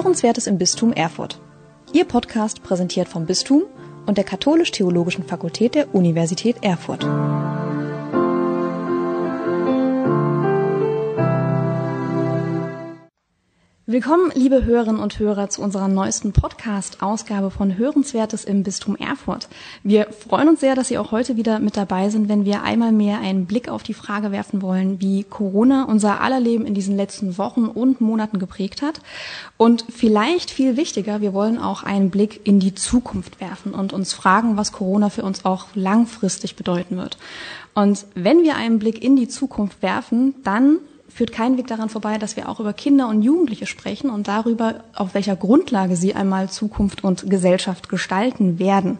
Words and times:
Hörenswertes 0.00 0.46
im 0.46 0.56
Bistum 0.56 0.94
Erfurt. 0.94 1.38
Ihr 1.92 2.06
Podcast 2.06 2.62
präsentiert 2.62 3.06
vom 3.06 3.26
Bistum 3.26 3.64
und 4.06 4.16
der 4.16 4.24
Katholisch-Theologischen 4.24 5.24
Fakultät 5.24 5.74
der 5.74 5.94
Universität 5.94 6.56
Erfurt. 6.62 7.04
Willkommen, 13.92 14.30
liebe 14.36 14.64
Hörerinnen 14.64 15.00
und 15.00 15.18
Hörer, 15.18 15.48
zu 15.48 15.62
unserer 15.62 15.88
neuesten 15.88 16.30
Podcast-Ausgabe 16.30 17.50
von 17.50 17.76
Hörenswertes 17.76 18.44
im 18.44 18.62
Bistum 18.62 18.94
Erfurt. 18.94 19.48
Wir 19.82 20.06
freuen 20.12 20.48
uns 20.48 20.60
sehr, 20.60 20.76
dass 20.76 20.86
Sie 20.86 20.96
auch 20.96 21.10
heute 21.10 21.36
wieder 21.36 21.58
mit 21.58 21.76
dabei 21.76 22.08
sind, 22.08 22.28
wenn 22.28 22.44
wir 22.44 22.62
einmal 22.62 22.92
mehr 22.92 23.18
einen 23.18 23.46
Blick 23.46 23.68
auf 23.68 23.82
die 23.82 23.94
Frage 23.94 24.30
werfen 24.30 24.62
wollen, 24.62 25.00
wie 25.00 25.24
Corona 25.24 25.86
unser 25.86 26.20
aller 26.20 26.38
Leben 26.38 26.66
in 26.66 26.74
diesen 26.74 26.94
letzten 26.94 27.36
Wochen 27.36 27.64
und 27.64 28.00
Monaten 28.00 28.38
geprägt 28.38 28.80
hat. 28.80 29.00
Und 29.56 29.84
vielleicht 29.88 30.52
viel 30.52 30.76
wichtiger, 30.76 31.20
wir 31.20 31.34
wollen 31.34 31.58
auch 31.58 31.82
einen 31.82 32.10
Blick 32.10 32.42
in 32.44 32.60
die 32.60 32.76
Zukunft 32.76 33.40
werfen 33.40 33.74
und 33.74 33.92
uns 33.92 34.12
fragen, 34.12 34.56
was 34.56 34.70
Corona 34.70 35.10
für 35.10 35.24
uns 35.24 35.44
auch 35.44 35.66
langfristig 35.74 36.54
bedeuten 36.54 36.96
wird. 36.96 37.18
Und 37.74 38.06
wenn 38.14 38.44
wir 38.44 38.54
einen 38.54 38.78
Blick 38.78 39.02
in 39.02 39.16
die 39.16 39.26
Zukunft 39.26 39.82
werfen, 39.82 40.36
dann 40.44 40.78
führt 41.12 41.32
kein 41.32 41.56
Weg 41.58 41.66
daran 41.66 41.88
vorbei, 41.88 42.18
dass 42.18 42.36
wir 42.36 42.48
auch 42.48 42.60
über 42.60 42.72
Kinder 42.72 43.08
und 43.08 43.22
Jugendliche 43.22 43.66
sprechen 43.66 44.10
und 44.10 44.28
darüber, 44.28 44.84
auf 44.94 45.14
welcher 45.14 45.36
Grundlage 45.36 45.96
sie 45.96 46.14
einmal 46.14 46.48
Zukunft 46.48 47.04
und 47.04 47.28
Gesellschaft 47.28 47.88
gestalten 47.88 48.58
werden. 48.58 48.98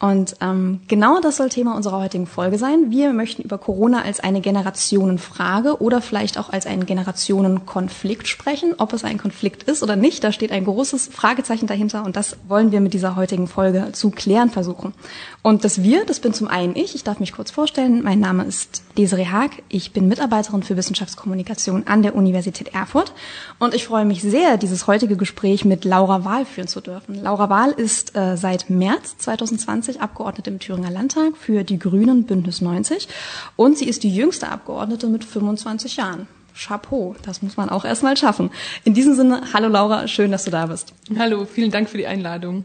Und 0.00 0.36
ähm, 0.40 0.80
genau 0.88 1.20
das 1.20 1.36
soll 1.36 1.50
Thema 1.50 1.76
unserer 1.76 2.00
heutigen 2.00 2.26
Folge 2.26 2.56
sein. 2.56 2.90
Wir 2.90 3.12
möchten 3.12 3.42
über 3.42 3.58
Corona 3.58 4.00
als 4.00 4.18
eine 4.20 4.40
Generationenfrage 4.40 5.82
oder 5.82 6.00
vielleicht 6.00 6.38
auch 6.38 6.48
als 6.48 6.64
einen 6.64 6.86
Generationenkonflikt 6.86 8.26
sprechen. 8.26 8.72
Ob 8.78 8.94
es 8.94 9.04
ein 9.04 9.18
Konflikt 9.18 9.64
ist 9.64 9.82
oder 9.82 9.96
nicht, 9.96 10.24
da 10.24 10.32
steht 10.32 10.52
ein 10.52 10.64
großes 10.64 11.08
Fragezeichen 11.08 11.66
dahinter 11.66 12.02
und 12.04 12.16
das 12.16 12.38
wollen 12.48 12.72
wir 12.72 12.80
mit 12.80 12.94
dieser 12.94 13.14
heutigen 13.14 13.46
Folge 13.46 13.92
zu 13.92 14.10
klären 14.10 14.48
versuchen. 14.48 14.94
Und 15.42 15.64
das 15.64 15.82
wir, 15.82 16.06
das 16.06 16.20
bin 16.20 16.32
zum 16.32 16.48
einen 16.48 16.76
ich. 16.76 16.94
Ich 16.94 17.04
darf 17.04 17.20
mich 17.20 17.32
kurz 17.32 17.50
vorstellen. 17.50 18.02
Mein 18.02 18.20
Name 18.20 18.44
ist 18.44 18.82
Desiree 18.96 19.26
Haag. 19.26 19.62
Ich 19.68 19.92
bin 19.92 20.08
Mitarbeiterin 20.08 20.62
für 20.62 20.78
Wissenschaftskommunikation 20.78 21.86
an 21.86 22.00
der 22.00 22.14
Universität 22.14 22.72
Erfurt 22.72 23.12
und 23.58 23.74
ich 23.74 23.84
freue 23.84 24.06
mich 24.06 24.22
sehr, 24.22 24.56
dieses 24.56 24.86
heutige 24.86 25.18
Gespräch 25.18 25.66
mit 25.66 25.84
Laura 25.84 26.24
Wahl 26.24 26.46
führen 26.46 26.68
zu 26.68 26.80
dürfen. 26.80 27.22
Laura 27.22 27.50
Wahl 27.50 27.72
ist 27.72 28.16
äh, 28.16 28.38
seit 28.38 28.70
März 28.70 29.18
2020 29.18 29.89
20 29.90 30.00
Abgeordnete 30.00 30.50
im 30.50 30.58
Thüringer 30.58 30.90
Landtag 30.90 31.36
für 31.36 31.64
die 31.64 31.78
Grünen 31.78 32.24
Bündnis 32.24 32.60
90 32.60 33.08
und 33.56 33.76
sie 33.76 33.88
ist 33.88 34.02
die 34.02 34.14
jüngste 34.14 34.48
Abgeordnete 34.48 35.08
mit 35.08 35.24
25 35.24 35.96
Jahren. 35.96 36.28
Chapeau, 36.54 37.14
das 37.22 37.42
muss 37.42 37.56
man 37.56 37.70
auch 37.70 37.84
erstmal 37.84 38.16
schaffen. 38.16 38.50
In 38.84 38.94
diesem 38.94 39.14
Sinne, 39.14 39.42
hallo 39.52 39.68
Laura, 39.68 40.06
schön, 40.08 40.30
dass 40.30 40.44
du 40.44 40.50
da 40.50 40.66
bist. 40.66 40.92
Hallo, 41.18 41.44
vielen 41.44 41.70
Dank 41.70 41.88
für 41.88 41.98
die 41.98 42.06
Einladung. 42.06 42.64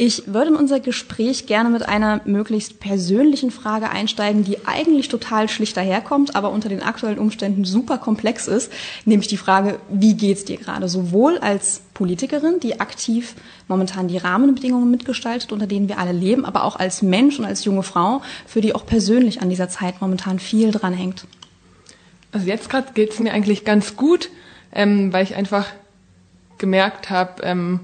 Ich 0.00 0.32
würde 0.32 0.50
in 0.50 0.56
unser 0.56 0.78
Gespräch 0.78 1.46
gerne 1.46 1.70
mit 1.70 1.88
einer 1.88 2.20
möglichst 2.24 2.78
persönlichen 2.78 3.50
Frage 3.50 3.90
einsteigen, 3.90 4.44
die 4.44 4.64
eigentlich 4.64 5.08
total 5.08 5.48
schlicht 5.48 5.76
daherkommt, 5.76 6.36
aber 6.36 6.52
unter 6.52 6.68
den 6.68 6.84
aktuellen 6.84 7.18
Umständen 7.18 7.64
super 7.64 7.98
komplex 7.98 8.46
ist, 8.46 8.72
nämlich 9.06 9.26
die 9.26 9.36
Frage, 9.36 9.80
wie 9.90 10.14
geht's 10.14 10.44
dir 10.44 10.56
gerade? 10.56 10.88
Sowohl 10.88 11.38
als 11.38 11.82
Politikerin, 11.94 12.60
die 12.60 12.78
aktiv 12.78 13.34
momentan 13.66 14.06
die 14.06 14.18
Rahmenbedingungen 14.18 14.88
mitgestaltet, 14.88 15.50
unter 15.50 15.66
denen 15.66 15.88
wir 15.88 15.98
alle 15.98 16.12
leben, 16.12 16.44
aber 16.44 16.62
auch 16.62 16.76
als 16.76 17.02
Mensch 17.02 17.40
und 17.40 17.44
als 17.44 17.64
junge 17.64 17.82
Frau, 17.82 18.22
für 18.46 18.60
die 18.60 18.76
auch 18.76 18.86
persönlich 18.86 19.42
an 19.42 19.50
dieser 19.50 19.68
Zeit 19.68 20.00
momentan 20.00 20.38
viel 20.38 20.70
dranhängt. 20.70 21.26
Also 22.30 22.46
jetzt 22.46 22.70
gerade 22.70 22.92
geht's 22.94 23.18
mir 23.18 23.32
eigentlich 23.32 23.64
ganz 23.64 23.96
gut, 23.96 24.30
ähm, 24.70 25.12
weil 25.12 25.24
ich 25.24 25.34
einfach 25.34 25.66
gemerkt 26.56 27.10
habe, 27.10 27.42
ähm, 27.42 27.80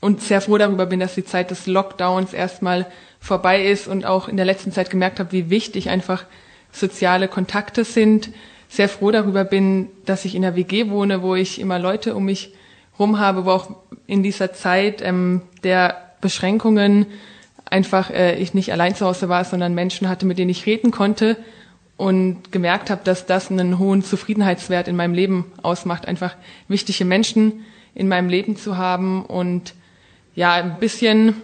und 0.00 0.22
sehr 0.22 0.40
froh 0.40 0.58
darüber 0.58 0.86
bin, 0.86 1.00
dass 1.00 1.14
die 1.14 1.24
Zeit 1.24 1.50
des 1.50 1.66
Lockdowns 1.66 2.32
erstmal 2.32 2.86
vorbei 3.20 3.64
ist 3.64 3.88
und 3.88 4.04
auch 4.04 4.28
in 4.28 4.36
der 4.36 4.46
letzten 4.46 4.72
Zeit 4.72 4.90
gemerkt 4.90 5.18
habe, 5.18 5.32
wie 5.32 5.50
wichtig 5.50 5.88
einfach 5.88 6.24
soziale 6.70 7.28
Kontakte 7.28 7.84
sind. 7.84 8.30
Sehr 8.68 8.88
froh 8.88 9.10
darüber 9.10 9.44
bin, 9.44 9.88
dass 10.04 10.24
ich 10.24 10.34
in 10.34 10.42
der 10.42 10.56
WG 10.56 10.90
wohne, 10.90 11.22
wo 11.22 11.34
ich 11.34 11.60
immer 11.60 11.78
Leute 11.78 12.14
um 12.14 12.24
mich 12.24 12.52
rum 12.98 13.18
habe, 13.18 13.44
wo 13.44 13.50
auch 13.50 13.70
in 14.06 14.22
dieser 14.22 14.52
Zeit 14.52 15.02
ähm, 15.02 15.42
der 15.62 15.96
Beschränkungen 16.20 17.06
einfach 17.64 18.10
äh, 18.10 18.36
ich 18.36 18.54
nicht 18.54 18.72
allein 18.72 18.94
zu 18.94 19.06
Hause 19.06 19.28
war, 19.28 19.44
sondern 19.44 19.74
Menschen 19.74 20.08
hatte, 20.08 20.26
mit 20.26 20.38
denen 20.38 20.50
ich 20.50 20.66
reden 20.66 20.90
konnte 20.90 21.36
und 21.96 22.52
gemerkt 22.52 22.90
habe, 22.90 23.02
dass 23.04 23.26
das 23.26 23.50
einen 23.50 23.78
hohen 23.78 24.02
Zufriedenheitswert 24.02 24.88
in 24.88 24.96
meinem 24.96 25.14
Leben 25.14 25.52
ausmacht, 25.62 26.06
einfach 26.06 26.34
wichtige 26.68 27.04
Menschen 27.04 27.64
in 27.94 28.08
meinem 28.08 28.28
Leben 28.28 28.56
zu 28.56 28.76
haben 28.76 29.24
und 29.24 29.74
ja, 30.36 30.52
ein 30.52 30.78
bisschen 30.78 31.34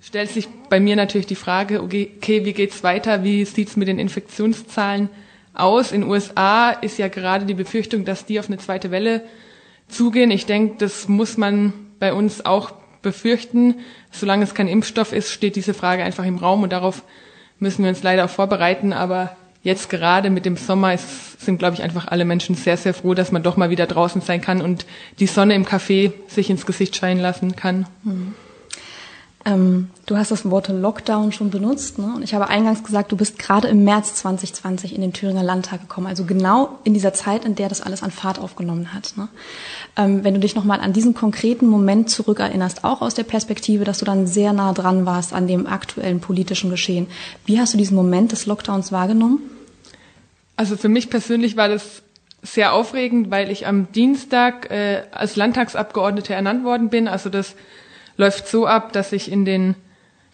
stellt 0.00 0.30
sich 0.30 0.48
bei 0.70 0.80
mir 0.80 0.96
natürlich 0.96 1.26
die 1.26 1.36
Frage, 1.36 1.82
okay, 1.82 2.44
wie 2.44 2.52
geht's 2.52 2.82
weiter? 2.82 3.22
Wie 3.22 3.44
sieht's 3.44 3.76
mit 3.76 3.88
den 3.88 3.98
Infektionszahlen 3.98 5.10
aus? 5.52 5.92
In 5.92 6.02
USA 6.02 6.70
ist 6.70 6.98
ja 6.98 7.08
gerade 7.08 7.44
die 7.44 7.54
Befürchtung, 7.54 8.04
dass 8.04 8.24
die 8.24 8.40
auf 8.40 8.48
eine 8.48 8.58
zweite 8.58 8.90
Welle 8.90 9.22
zugehen. 9.88 10.30
Ich 10.30 10.46
denke, 10.46 10.76
das 10.78 11.08
muss 11.08 11.36
man 11.36 11.72
bei 11.98 12.12
uns 12.12 12.44
auch 12.44 12.72
befürchten. 13.02 13.76
Solange 14.10 14.44
es 14.44 14.54
kein 14.54 14.68
Impfstoff 14.68 15.12
ist, 15.12 15.30
steht 15.30 15.54
diese 15.54 15.74
Frage 15.74 16.02
einfach 16.02 16.24
im 16.24 16.38
Raum 16.38 16.62
und 16.62 16.72
darauf 16.72 17.02
müssen 17.58 17.82
wir 17.82 17.90
uns 17.90 18.02
leider 18.02 18.24
auch 18.24 18.30
vorbereiten. 18.30 18.94
Aber 18.94 19.36
jetzt 19.66 19.90
gerade 19.90 20.30
mit 20.30 20.46
dem 20.46 20.56
Sommer 20.56 20.94
ist, 20.94 21.40
sind, 21.40 21.58
glaube 21.58 21.74
ich, 21.74 21.82
einfach 21.82 22.06
alle 22.06 22.24
Menschen 22.24 22.54
sehr, 22.54 22.76
sehr 22.76 22.94
froh, 22.94 23.14
dass 23.14 23.32
man 23.32 23.42
doch 23.42 23.56
mal 23.56 23.68
wieder 23.68 23.86
draußen 23.86 24.22
sein 24.22 24.40
kann 24.40 24.62
und 24.62 24.86
die 25.18 25.26
Sonne 25.26 25.54
im 25.54 25.66
Café 25.66 26.12
sich 26.28 26.48
ins 26.48 26.66
Gesicht 26.66 26.94
scheinen 26.94 27.20
lassen 27.20 27.56
kann. 27.56 27.86
Mhm. 28.04 28.34
Ähm, 29.44 29.90
du 30.06 30.16
hast 30.16 30.30
das 30.30 30.48
Wort 30.50 30.68
Lockdown 30.68 31.30
schon 31.32 31.50
benutzt, 31.50 31.98
ne? 31.98 32.12
Und 32.16 32.22
ich 32.22 32.34
habe 32.34 32.48
eingangs 32.48 32.82
gesagt, 32.82 33.12
du 33.12 33.16
bist 33.16 33.38
gerade 33.38 33.68
im 33.68 33.84
März 33.84 34.14
2020 34.16 34.94
in 34.94 35.00
den 35.00 35.12
Thüringer 35.12 35.42
Landtag 35.42 35.80
gekommen, 35.80 36.08
also 36.08 36.24
genau 36.24 36.78
in 36.84 36.94
dieser 36.94 37.12
Zeit, 37.12 37.44
in 37.44 37.54
der 37.54 37.68
das 37.68 37.80
alles 37.80 38.02
an 38.02 38.10
Fahrt 38.10 38.40
aufgenommen 38.40 38.92
hat. 38.92 39.14
Ne? 39.16 39.28
Ähm, 39.96 40.24
wenn 40.24 40.34
du 40.34 40.40
dich 40.40 40.56
nochmal 40.56 40.80
an 40.80 40.92
diesen 40.92 41.14
konkreten 41.14 41.66
Moment 41.66 42.10
zurückerinnerst, 42.10 42.82
auch 42.84 43.02
aus 43.02 43.14
der 43.14 43.22
Perspektive, 43.22 43.84
dass 43.84 43.98
du 43.98 44.04
dann 44.04 44.26
sehr 44.26 44.52
nah 44.52 44.72
dran 44.72 45.06
warst 45.06 45.32
an 45.32 45.46
dem 45.46 45.66
aktuellen 45.66 46.20
politischen 46.20 46.70
Geschehen, 46.70 47.06
wie 47.44 47.60
hast 47.60 47.72
du 47.72 47.78
diesen 47.78 47.96
Moment 47.96 48.32
des 48.32 48.46
Lockdowns 48.46 48.90
wahrgenommen? 48.90 49.38
Also 50.56 50.76
für 50.76 50.88
mich 50.88 51.10
persönlich 51.10 51.56
war 51.56 51.68
das 51.68 52.02
sehr 52.42 52.72
aufregend, 52.72 53.30
weil 53.30 53.50
ich 53.50 53.66
am 53.66 53.92
Dienstag 53.92 54.70
äh, 54.70 55.02
als 55.10 55.36
Landtagsabgeordnete 55.36 56.34
ernannt 56.34 56.64
worden 56.64 56.88
bin. 56.88 57.08
Also 57.08 57.28
das 57.28 57.56
läuft 58.16 58.48
so 58.48 58.66
ab, 58.66 58.92
dass 58.92 59.12
ich 59.12 59.30
in 59.30 59.44
den 59.44 59.74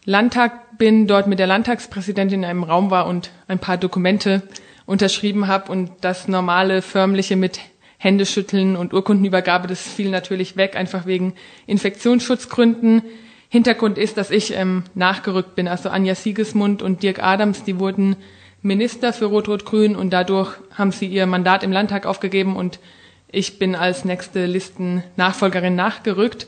Landtag 0.05 0.79
bin, 0.79 1.07
dort 1.07 1.27
mit 1.27 1.39
der 1.39 1.47
Landtagspräsidentin 1.47 2.41
in 2.41 2.45
einem 2.45 2.65
Raum 2.65 2.91
war 2.91 3.07
und 3.07 3.31
ein 3.49 3.59
paar 3.59 3.77
Dokumente 3.77 4.43
unterschrieben 4.85 5.47
habe 5.47 5.71
und 5.71 5.91
das 6.01 6.29
normale 6.29 6.83
förmliche 6.83 7.37
mit 7.37 7.61
Händeschütteln 7.99 8.77
und 8.77 8.93
Urkundenübergabe, 8.93 9.69
das 9.69 9.81
fiel 9.81 10.11
natürlich 10.11 10.57
weg, 10.57 10.77
einfach 10.77 11.07
wegen 11.07 11.35
Infektionsschutzgründen. 11.67 13.03
Hintergrund 13.49 13.97
ist, 13.97 14.17
dass 14.17 14.31
ich 14.31 14.57
ähm, 14.57 14.83
nachgerückt 14.95 15.55
bin. 15.55 15.69
Also 15.69 15.89
Anja 15.89 16.17
Siegesmund 16.17 16.83
und 16.83 17.03
Dirk 17.05 17.23
Adams, 17.23 17.63
die 17.63 17.79
wurden 17.79 18.17
Minister 18.63 19.13
für 19.13 19.27
Rot-Rot-Grün 19.27 19.97
und 19.97 20.13
dadurch 20.13 20.57
haben 20.73 20.93
sie 20.93 21.07
ihr 21.07 21.27
Mandat 21.27 21.65
im 21.65 21.73
Landtag 21.73 22.07
aufgegeben 22.07 22.57
und 22.57 22.79
ich 23.29 23.59
bin 23.59 23.75
als 23.75 24.05
nächste 24.05 24.47
Listen-Nachfolgerin 24.47 25.75
nachgerückt. 25.75 26.47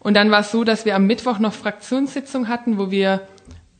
Und 0.00 0.14
dann 0.14 0.30
war 0.30 0.40
es 0.40 0.50
so, 0.50 0.64
dass 0.64 0.84
wir 0.84 0.96
am 0.96 1.06
Mittwoch 1.06 1.38
noch 1.38 1.52
Fraktionssitzung 1.52 2.48
hatten, 2.48 2.78
wo 2.78 2.90
wir 2.90 3.28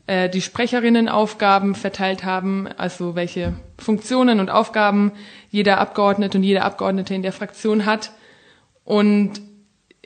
äh, 0.06 0.28
die 0.28 0.42
Sprecherinnenaufgaben 0.42 1.74
verteilt 1.74 2.24
haben, 2.24 2.68
also 2.76 3.16
welche 3.16 3.54
Funktionen 3.78 4.38
und 4.38 4.50
Aufgaben 4.50 5.12
jeder 5.50 5.78
Abgeordnete 5.78 6.38
und 6.38 6.44
jede 6.44 6.62
Abgeordnete 6.62 7.14
in 7.14 7.22
der 7.22 7.32
Fraktion 7.32 7.86
hat. 7.86 8.12
Und 8.84 9.40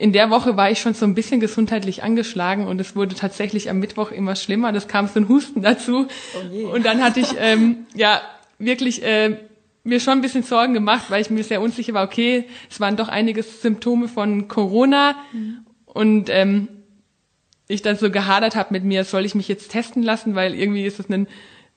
in 0.01 0.15
der 0.15 0.31
Woche 0.31 0.57
war 0.57 0.71
ich 0.71 0.81
schon 0.81 0.95
so 0.95 1.05
ein 1.05 1.15
bisschen 1.15 1.41
gesundheitlich 1.41 2.03
angeschlagen 2.03 2.67
und 2.67 2.81
es 2.81 2.97
wurde 2.97 3.15
tatsächlich 3.15 3.69
am 3.69 3.81
Mittwoch 3.81 4.11
immer 4.11 4.35
schlimmer. 4.35 4.73
Das 4.73 4.89
kam 4.89 5.07
so 5.09 5.21
ein 5.21 5.29
Husten 5.29 5.61
dazu. 5.61 6.07
Oh 6.35 6.69
und 6.69 6.87
dann 6.87 7.05
hatte 7.05 7.21
ich 7.21 7.35
ähm, 7.39 7.87
ja 7.95 8.23
wirklich 8.59 9.03
äh, 9.03 9.37
mir 9.85 10.01
schon 10.01 10.15
ein 10.15 10.21
bisschen 10.23 10.43
Sorgen 10.43 10.73
gemacht, 10.73 11.11
weil 11.11 11.21
ich 11.21 11.29
mir 11.29 11.45
sehr 11.45 11.61
unsicher 11.61 11.93
war, 11.93 12.07
okay, 12.07 12.47
es 12.71 12.81
waren 12.81 12.97
doch 12.97 13.09
einige 13.09 13.43
Symptome 13.43 14.09
von 14.09 14.49
Corona 14.49 15.17
mhm. 15.35 15.67
und 15.85 16.31
ähm, 16.31 16.69
ich 17.69 17.83
dann 17.83 17.97
so 17.97 18.11
gehadert 18.11 18.57
habe 18.57 18.73
mit 18.73 18.85
mir, 18.85 19.05
soll 19.05 19.27
ich 19.27 19.35
mich 19.35 19.49
jetzt 19.49 19.71
testen 19.71 20.03
lassen, 20.03 20.35
weil 20.35 20.55
irgendwie 20.55 20.87
ist 20.87 20.99
es 20.99 21.11
ein 21.11 21.29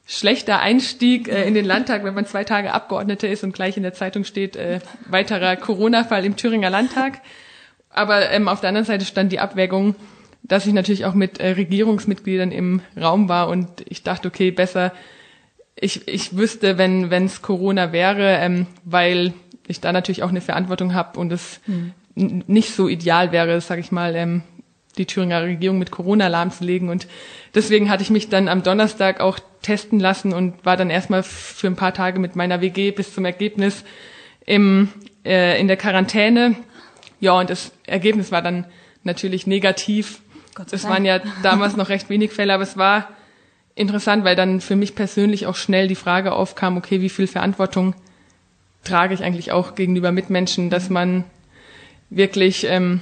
schlechter 0.05 0.61
Einstieg 0.61 1.27
äh, 1.27 1.45
in 1.45 1.55
den 1.55 1.65
Landtag, 1.65 2.05
wenn 2.05 2.13
man 2.13 2.25
zwei 2.25 2.45
Tage 2.45 2.71
Abgeordnete 2.71 3.27
ist 3.27 3.43
und 3.43 3.53
gleich 3.53 3.75
in 3.75 3.83
der 3.83 3.93
Zeitung 3.93 4.23
steht, 4.23 4.55
äh, 4.55 4.79
weiterer 5.07 5.57
Corona-Fall 5.57 6.23
im 6.23 6.37
Thüringer 6.37 6.69
Landtag. 6.69 7.21
Aber 7.93 8.29
ähm, 8.31 8.47
auf 8.47 8.59
der 8.61 8.69
anderen 8.69 8.85
Seite 8.85 9.05
stand 9.05 9.31
die 9.31 9.39
Abwägung, 9.39 9.95
dass 10.43 10.65
ich 10.65 10.73
natürlich 10.73 11.05
auch 11.05 11.13
mit 11.13 11.39
äh, 11.39 11.49
Regierungsmitgliedern 11.49 12.51
im 12.51 12.81
Raum 12.99 13.29
war 13.29 13.47
und 13.47 13.83
ich 13.87 14.03
dachte, 14.03 14.27
okay, 14.27 14.51
besser, 14.51 14.91
ich, 15.75 16.07
ich 16.07 16.35
wüsste, 16.37 16.77
wenn 16.77 17.25
es 17.25 17.41
Corona 17.41 17.91
wäre, 17.91 18.37
ähm, 18.37 18.67
weil 18.83 19.33
ich 19.67 19.79
da 19.79 19.91
natürlich 19.91 20.23
auch 20.23 20.29
eine 20.29 20.41
Verantwortung 20.41 20.93
habe 20.93 21.19
und 21.19 21.31
es 21.31 21.61
mhm. 21.65 21.93
nicht 22.15 22.75
so 22.75 22.87
ideal 22.87 23.31
wäre, 23.31 23.59
sage 23.61 23.81
ich 23.81 23.91
mal, 23.91 24.15
ähm, 24.15 24.43
die 24.97 25.05
Thüringer 25.05 25.41
Regierung 25.41 25.79
mit 25.79 25.91
Corona 25.91 26.27
lahmzulegen. 26.27 26.89
Und 26.89 27.07
deswegen 27.55 27.89
hatte 27.89 28.03
ich 28.03 28.09
mich 28.09 28.29
dann 28.29 28.47
am 28.47 28.61
Donnerstag 28.61 29.21
auch 29.21 29.39
testen 29.61 29.99
lassen 29.99 30.33
und 30.33 30.65
war 30.65 30.77
dann 30.77 30.89
erstmal 30.89 31.23
für 31.23 31.67
ein 31.67 31.75
paar 31.75 31.93
Tage 31.93 32.19
mit 32.19 32.35
meiner 32.35 32.61
WG 32.61 32.91
bis 32.91 33.13
zum 33.13 33.25
Ergebnis 33.25 33.83
im, 34.45 34.89
äh, 35.25 35.59
in 35.59 35.67
der 35.67 35.77
Quarantäne. 35.77 36.55
Ja, 37.23 37.39
und 37.39 37.49
das 37.49 37.71
Ergebnis 37.87 38.33
war 38.33 38.41
dann 38.41 38.65
natürlich 39.03 39.47
negativ. 39.47 40.19
Es 40.71 40.83
waren 40.83 41.05
ja 41.05 41.21
damals 41.41 41.77
noch 41.77 41.87
recht 41.87 42.09
wenig 42.09 42.33
Fälle, 42.33 42.53
aber 42.53 42.63
es 42.63 42.75
war 42.75 43.07
interessant, 43.75 44.25
weil 44.25 44.35
dann 44.35 44.59
für 44.59 44.75
mich 44.75 44.93
persönlich 44.93 45.47
auch 45.47 45.55
schnell 45.55 45.87
die 45.87 45.95
Frage 45.95 46.33
aufkam, 46.33 46.75
okay, 46.75 46.99
wie 46.99 47.07
viel 47.07 47.27
Verantwortung 47.27 47.95
trage 48.83 49.13
ich 49.13 49.23
eigentlich 49.23 49.53
auch 49.53 49.75
gegenüber 49.75 50.11
Mitmenschen, 50.11 50.69
dass 50.69 50.89
man 50.89 51.23
wirklich 52.09 52.65
ähm, 52.65 52.99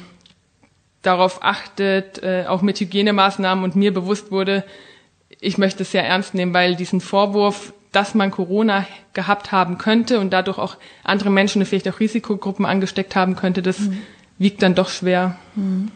darauf 1.02 1.44
achtet, 1.44 2.22
äh, 2.22 2.46
auch 2.48 2.62
mit 2.62 2.80
Hygienemaßnahmen 2.80 3.64
und 3.64 3.76
mir 3.76 3.92
bewusst 3.92 4.30
wurde, 4.30 4.64
ich 5.40 5.58
möchte 5.58 5.82
es 5.82 5.92
sehr 5.94 6.06
ernst 6.06 6.36
nehmen, 6.36 6.54
weil 6.54 6.76
diesen 6.76 7.02
Vorwurf, 7.02 7.74
dass 7.92 8.16
man 8.16 8.32
Corona 8.32 8.86
gehabt 9.14 9.52
haben 9.52 9.78
könnte 9.78 10.20
und 10.20 10.32
dadurch 10.32 10.58
auch 10.58 10.78
andere 11.04 11.30
Menschen, 11.30 11.66
vielleicht 11.66 11.90
auch 11.90 12.00
Risikogruppen 12.00 12.66
angesteckt 12.66 13.16
haben 13.16 13.36
könnte, 13.36 13.62
das 13.62 13.80
mhm. 13.80 13.98
wiegt 14.38 14.62
dann 14.62 14.76
doch 14.76 14.90
schwer. 14.90 15.38
Mhm. 15.56 15.92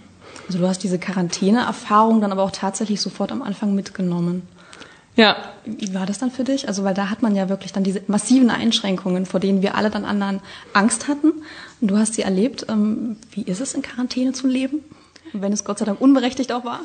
Also 0.47 0.59
du 0.59 0.68
hast 0.68 0.83
diese 0.83 1.00
Quarantäne-Erfahrung 1.00 2.21
dann 2.21 2.31
aber 2.31 2.44
auch 2.44 2.51
tatsächlich 2.51 3.01
sofort 3.01 3.31
am 3.31 3.42
Anfang 3.42 3.74
mitgenommen. 3.74 4.44
Ja. 5.15 5.38
Wie 5.65 5.94
war 5.94 6.06
das 6.06 6.19
dann 6.19 6.30
für 6.30 6.44
dich? 6.44 6.68
Also, 6.68 6.83
weil 6.83 6.94
da 6.94 7.09
hat 7.09 7.21
man 7.21 7.36
ja 7.36 7.47
wirklich 7.47 7.71
dann 7.71 7.83
diese 7.83 8.01
massiven 8.07 8.50
Einschränkungen, 8.50 9.25
vor 9.25 9.39
denen 9.39 9.62
wir 9.62 9.75
alle 9.75 9.89
dann 9.89 10.06
anderen 10.06 10.41
Angst 10.74 11.07
hatten. 11.07 11.31
Und 11.80 11.88
du 11.88 11.98
hast 11.98 12.15
sie 12.15 12.21
erlebt. 12.21 12.65
Ähm, 12.69 13.15
wie 13.31 13.44
ist 13.44 13.62
es, 13.62 13.74
in 13.74 13.81
Quarantäne 13.81 14.33
zu 14.33 14.48
leben? 14.48 14.83
Wenn 15.42 15.54
es 15.54 15.64
Gott 15.64 15.80
sei 15.80 15.86
Dank 15.86 16.02
unberechtigt 16.02 16.52
auch 16.52 16.66
war? 16.66 16.82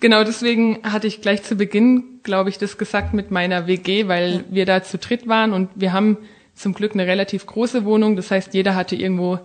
Genau, 0.00 0.24
deswegen 0.24 0.80
hatte 0.82 1.06
ich 1.06 1.20
gleich 1.20 1.42
zu 1.42 1.56
Beginn, 1.56 2.20
glaube 2.22 2.50
ich, 2.50 2.58
das 2.58 2.78
gesagt 2.78 3.14
mit 3.14 3.30
meiner 3.30 3.66
WG, 3.66 4.08
weil 4.08 4.32
ja. 4.32 4.40
wir 4.50 4.66
da 4.66 4.82
zu 4.82 4.98
dritt 4.98 5.28
waren 5.28 5.52
und 5.52 5.70
wir 5.74 5.92
haben 5.92 6.18
zum 6.54 6.74
Glück 6.74 6.92
eine 6.92 7.06
relativ 7.06 7.46
große 7.46 7.84
Wohnung. 7.84 8.16
Das 8.16 8.30
heißt, 8.30 8.54
jeder 8.54 8.74
hatte 8.74 8.96
irgendwo 8.96 9.38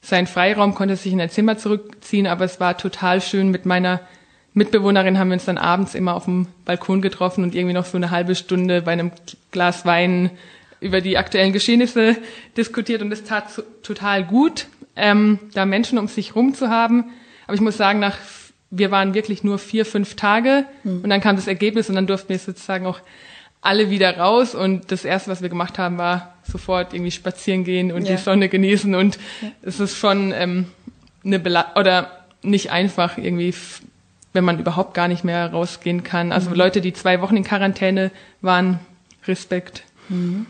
seinen 0.00 0.26
Freiraum, 0.26 0.74
konnte 0.74 0.96
sich 0.96 1.12
in 1.12 1.20
ein 1.20 1.30
Zimmer 1.30 1.56
zurückziehen, 1.56 2.26
aber 2.26 2.44
es 2.44 2.60
war 2.60 2.76
total 2.76 3.20
schön 3.20 3.50
mit 3.50 3.66
meiner 3.66 4.00
Mitbewohnerin 4.56 5.18
haben 5.18 5.28
wir 5.28 5.34
uns 5.34 5.46
dann 5.46 5.58
abends 5.58 5.96
immer 5.96 6.14
auf 6.14 6.26
dem 6.26 6.46
Balkon 6.64 7.02
getroffen 7.02 7.42
und 7.42 7.56
irgendwie 7.56 7.74
noch 7.74 7.86
so 7.86 7.96
eine 7.96 8.12
halbe 8.12 8.36
Stunde 8.36 8.82
bei 8.82 8.92
einem 8.92 9.10
Glas 9.50 9.84
Wein 9.84 10.30
über 10.80 11.00
die 11.00 11.18
aktuellen 11.18 11.52
Geschehnisse 11.52 12.16
diskutiert 12.56 13.02
und 13.02 13.10
es 13.10 13.24
tat 13.24 13.46
total 13.82 14.24
gut, 14.24 14.68
ähm, 14.94 15.40
da 15.54 15.66
Menschen 15.66 15.98
um 15.98 16.06
sich 16.06 16.36
rum 16.36 16.54
zu 16.54 16.68
haben. 16.68 17.06
Aber 17.46 17.54
ich 17.54 17.60
muss 17.60 17.76
sagen, 17.76 18.00
nach 18.00 18.16
wir 18.70 18.90
waren 18.90 19.14
wirklich 19.14 19.44
nur 19.44 19.58
vier, 19.58 19.86
fünf 19.86 20.16
Tage 20.16 20.64
mhm. 20.82 21.02
und 21.02 21.10
dann 21.10 21.20
kam 21.20 21.36
das 21.36 21.46
Ergebnis 21.46 21.88
und 21.88 21.94
dann 21.94 22.06
durften 22.06 22.30
wir 22.30 22.38
sozusagen 22.38 22.86
auch 22.86 22.98
alle 23.60 23.88
wieder 23.88 24.18
raus 24.18 24.54
und 24.54 24.90
das 24.90 25.04
erste, 25.04 25.30
was 25.30 25.42
wir 25.42 25.48
gemacht 25.48 25.78
haben, 25.78 25.96
war 25.96 26.34
sofort 26.42 26.92
irgendwie 26.92 27.12
spazieren 27.12 27.64
gehen 27.64 27.92
und 27.92 28.04
ja. 28.04 28.16
die 28.16 28.22
Sonne 28.22 28.48
genießen 28.48 28.94
und 28.94 29.16
ja. 29.40 29.48
es 29.62 29.80
ist 29.80 29.96
schon 29.96 30.32
ähm, 30.32 30.66
eine 31.24 31.38
Bela 31.38 31.72
oder 31.76 32.24
nicht 32.42 32.70
einfach 32.72 33.16
irgendwie 33.16 33.54
wenn 34.34 34.44
man 34.44 34.58
überhaupt 34.58 34.94
gar 34.94 35.08
nicht 35.08 35.24
mehr 35.24 35.50
rausgehen 35.50 36.02
kann. 36.02 36.32
Also 36.32 36.50
mhm. 36.50 36.56
Leute, 36.56 36.80
die 36.80 36.92
zwei 36.92 37.22
Wochen 37.22 37.36
in 37.36 37.44
Quarantäne 37.44 38.10
waren, 38.42 38.80
Respekt. 39.26 39.84
Mhm. 40.10 40.46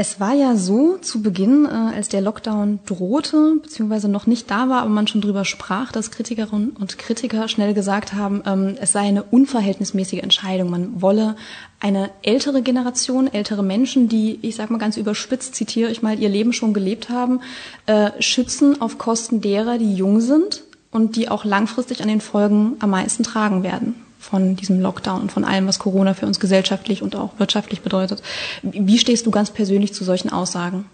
Es 0.00 0.20
war 0.20 0.32
ja 0.32 0.54
so 0.54 0.96
zu 0.98 1.22
Beginn, 1.22 1.66
äh, 1.66 1.70
als 1.70 2.08
der 2.08 2.20
Lockdown 2.20 2.78
drohte, 2.86 3.56
beziehungsweise 3.60 4.08
noch 4.08 4.28
nicht 4.28 4.48
da 4.48 4.68
war, 4.68 4.82
aber 4.82 4.90
man 4.90 5.08
schon 5.08 5.20
drüber 5.20 5.44
sprach, 5.44 5.90
dass 5.90 6.12
Kritikerinnen 6.12 6.70
und 6.70 6.98
Kritiker 6.98 7.48
schnell 7.48 7.74
gesagt 7.74 8.12
haben, 8.12 8.40
ähm, 8.46 8.76
es 8.80 8.92
sei 8.92 9.00
eine 9.00 9.24
unverhältnismäßige 9.24 10.20
Entscheidung. 10.22 10.70
Man 10.70 11.02
wolle 11.02 11.34
eine 11.80 12.10
ältere 12.22 12.62
Generation, 12.62 13.26
ältere 13.26 13.64
Menschen, 13.64 14.08
die, 14.08 14.38
ich 14.42 14.54
sag 14.54 14.70
mal 14.70 14.78
ganz 14.78 14.96
überspitzt, 14.96 15.56
zitiere 15.56 15.90
ich 15.90 16.00
mal, 16.00 16.16
ihr 16.16 16.28
Leben 16.28 16.52
schon 16.52 16.74
gelebt 16.74 17.08
haben, 17.08 17.40
äh, 17.86 18.12
schützen 18.22 18.80
auf 18.80 18.98
Kosten 18.98 19.40
derer, 19.40 19.78
die 19.78 19.96
jung 19.96 20.20
sind 20.20 20.62
und 20.92 21.16
die 21.16 21.28
auch 21.28 21.44
langfristig 21.44 22.02
an 22.02 22.08
den 22.08 22.20
Folgen 22.20 22.76
am 22.78 22.90
meisten 22.90 23.24
tragen 23.24 23.64
werden 23.64 23.96
von 24.18 24.56
diesem 24.56 24.80
Lockdown 24.80 25.22
und 25.22 25.32
von 25.32 25.44
allem, 25.44 25.66
was 25.66 25.78
Corona 25.78 26.14
für 26.14 26.26
uns 26.26 26.40
gesellschaftlich 26.40 27.02
und 27.02 27.16
auch 27.16 27.38
wirtschaftlich 27.38 27.82
bedeutet. 27.82 28.22
Wie 28.62 28.98
stehst 28.98 29.26
du 29.26 29.30
ganz 29.30 29.50
persönlich 29.50 29.94
zu 29.94 30.04
solchen 30.04 30.30
Aussagen? 30.30 30.86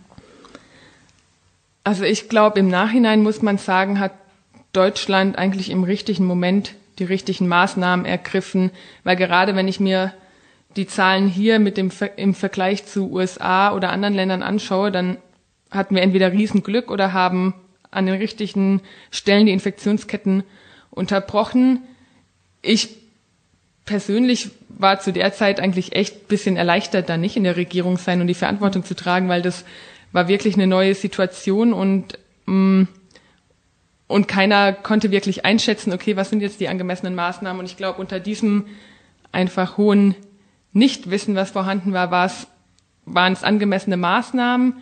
Also 1.84 2.04
ich 2.04 2.28
glaube, 2.28 2.60
im 2.60 2.68
Nachhinein 2.68 3.22
muss 3.22 3.42
man 3.42 3.58
sagen, 3.58 4.00
hat 4.00 4.12
Deutschland 4.72 5.36
eigentlich 5.36 5.70
im 5.70 5.84
richtigen 5.84 6.24
Moment 6.24 6.74
die 6.98 7.04
richtigen 7.04 7.48
Maßnahmen 7.48 8.06
ergriffen, 8.06 8.70
weil 9.04 9.16
gerade 9.16 9.56
wenn 9.56 9.68
ich 9.68 9.80
mir 9.80 10.12
die 10.76 10.86
Zahlen 10.86 11.28
hier 11.28 11.58
mit 11.58 11.76
dem 11.76 11.90
im 12.16 12.34
Vergleich 12.34 12.84
zu 12.86 13.10
USA 13.10 13.72
oder 13.74 13.90
anderen 13.90 14.14
Ländern 14.14 14.42
anschaue, 14.42 14.90
dann 14.90 15.18
hatten 15.70 15.94
wir 15.94 16.02
entweder 16.02 16.32
Riesenglück 16.32 16.90
oder 16.90 17.12
haben 17.12 17.54
an 17.90 18.06
den 18.06 18.16
richtigen 18.16 18.80
Stellen 19.10 19.46
die 19.46 19.52
Infektionsketten 19.52 20.42
unterbrochen. 20.90 21.82
Ich 22.62 22.96
persönlich 23.84 24.50
war 24.68 25.00
zu 25.00 25.12
der 25.12 25.32
Zeit 25.32 25.60
eigentlich 25.60 25.94
echt 25.94 26.28
bisschen 26.28 26.56
erleichtert, 26.56 27.08
da 27.08 27.16
nicht 27.16 27.36
in 27.36 27.44
der 27.44 27.56
Regierung 27.56 27.98
sein 27.98 28.20
und 28.20 28.26
die 28.26 28.34
Verantwortung 28.34 28.84
zu 28.84 28.94
tragen, 28.94 29.28
weil 29.28 29.42
das 29.42 29.64
war 30.12 30.28
wirklich 30.28 30.54
eine 30.54 30.66
neue 30.66 30.94
Situation 30.94 31.72
und 31.72 32.18
mh, 32.46 32.54
mm, 32.54 32.88
und 34.06 34.28
keiner 34.28 34.72
konnte 34.72 35.10
wirklich 35.10 35.44
einschätzen, 35.44 35.92
okay, 35.92 36.14
was 36.16 36.30
sind 36.30 36.40
jetzt 36.40 36.60
die 36.60 36.68
angemessenen 36.68 37.14
Maßnahmen? 37.14 37.58
Und 37.58 37.66
ich 37.66 37.76
glaube, 37.76 38.00
unter 38.00 38.20
diesem 38.20 38.66
einfach 39.32 39.78
hohen 39.78 40.14
Nichtwissen, 40.72 41.34
was 41.34 41.50
vorhanden 41.50 41.92
war, 41.92 42.10
waren 43.06 43.32
es 43.32 43.42
angemessene 43.42 43.96
Maßnahmen. 43.96 44.74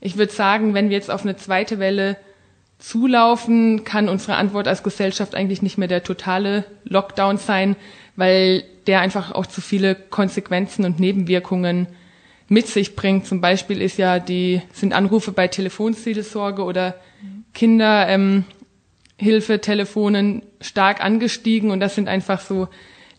Ich 0.00 0.16
würde 0.16 0.32
sagen, 0.32 0.72
wenn 0.74 0.88
wir 0.88 0.96
jetzt 0.96 1.10
auf 1.10 1.22
eine 1.22 1.36
zweite 1.36 1.78
Welle 1.78 2.16
zulaufen, 2.80 3.84
kann 3.84 4.08
unsere 4.08 4.36
Antwort 4.36 4.66
als 4.66 4.82
Gesellschaft 4.82 5.34
eigentlich 5.34 5.60
nicht 5.62 5.78
mehr 5.78 5.88
der 5.88 6.02
totale 6.02 6.64
Lockdown 6.84 7.36
sein, 7.36 7.76
weil 8.16 8.64
der 8.86 9.00
einfach 9.00 9.32
auch 9.32 9.46
zu 9.46 9.60
viele 9.60 9.94
Konsequenzen 9.94 10.84
und 10.84 10.98
Nebenwirkungen 10.98 11.86
mit 12.48 12.66
sich 12.66 12.96
bringt. 12.96 13.26
Zum 13.26 13.40
Beispiel 13.40 13.80
ist 13.80 13.98
ja 13.98 14.18
die, 14.18 14.62
sind 14.72 14.92
Anrufe 14.92 15.30
bei 15.32 15.46
Telefonseelsorge 15.46 16.64
oder 16.64 16.96
Kinderhilfetelefonen 17.54 20.36
ähm, 20.36 20.42
stark 20.60 21.04
angestiegen 21.04 21.70
und 21.70 21.78
das 21.80 21.94
sind 21.94 22.08
einfach 22.08 22.40
so 22.40 22.68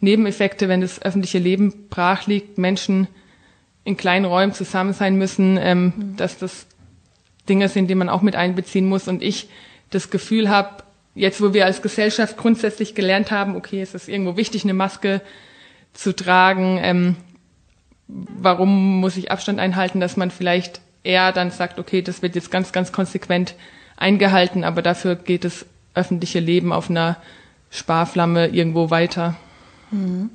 Nebeneffekte, 0.02 0.68
wenn 0.68 0.82
das 0.82 1.02
öffentliche 1.02 1.40
Leben 1.40 1.88
brach 1.90 2.28
liegt, 2.28 2.58
Menschen 2.58 3.08
in 3.84 3.98
kleinen 3.98 4.26
Räumen 4.26 4.54
zusammen 4.54 4.94
sein 4.94 5.16
müssen, 5.16 5.58
ähm, 5.62 5.94
mhm. 5.96 6.16
dass 6.18 6.38
das 6.38 6.68
Dinge 7.50 7.70
sind, 7.70 7.88
die 7.88 7.96
man 7.96 8.10
auch 8.10 8.22
mit 8.22 8.36
einbeziehen 8.36 8.88
muss. 8.88 9.08
Und 9.08 9.22
ich 9.22 9.50
das 9.90 10.10
Gefühl 10.10 10.50
habe, 10.50 10.84
jetzt 11.16 11.42
wo 11.42 11.54
wir 11.54 11.66
als 11.66 11.82
Gesellschaft 11.82 12.38
grundsätzlich 12.38 12.96
gelernt 12.96 13.32
haben, 13.32 13.56
okay, 13.56 13.82
es 13.82 13.94
ist 13.94 14.08
irgendwo 14.08 14.38
wichtig, 14.38 14.64
eine 14.64 14.74
Maske 14.74 15.22
zu 15.94 16.16
tragen, 16.16 16.80
ähm, 16.82 17.16
warum 18.08 19.00
muss 19.00 19.18
ich 19.18 19.32
Abstand 19.32 19.60
einhalten, 19.60 20.00
dass 20.00 20.18
man 20.18 20.32
vielleicht 20.32 20.82
eher 21.04 21.32
dann 21.32 21.52
sagt, 21.52 21.80
okay, 21.80 22.02
das 22.02 22.22
wird 22.22 22.36
jetzt 22.36 22.52
ganz, 22.52 22.72
ganz 22.72 22.92
konsequent 22.92 23.56
eingehalten, 23.98 24.64
aber 24.64 24.82
dafür 24.82 25.16
geht 25.16 25.44
das 25.44 25.66
öffentliche 25.94 26.40
Leben 26.40 26.72
auf 26.72 26.90
einer 26.90 27.18
Sparflamme 27.70 28.48
irgendwo 28.48 28.90
weiter. 28.90 29.36
Mhm. 29.92 30.30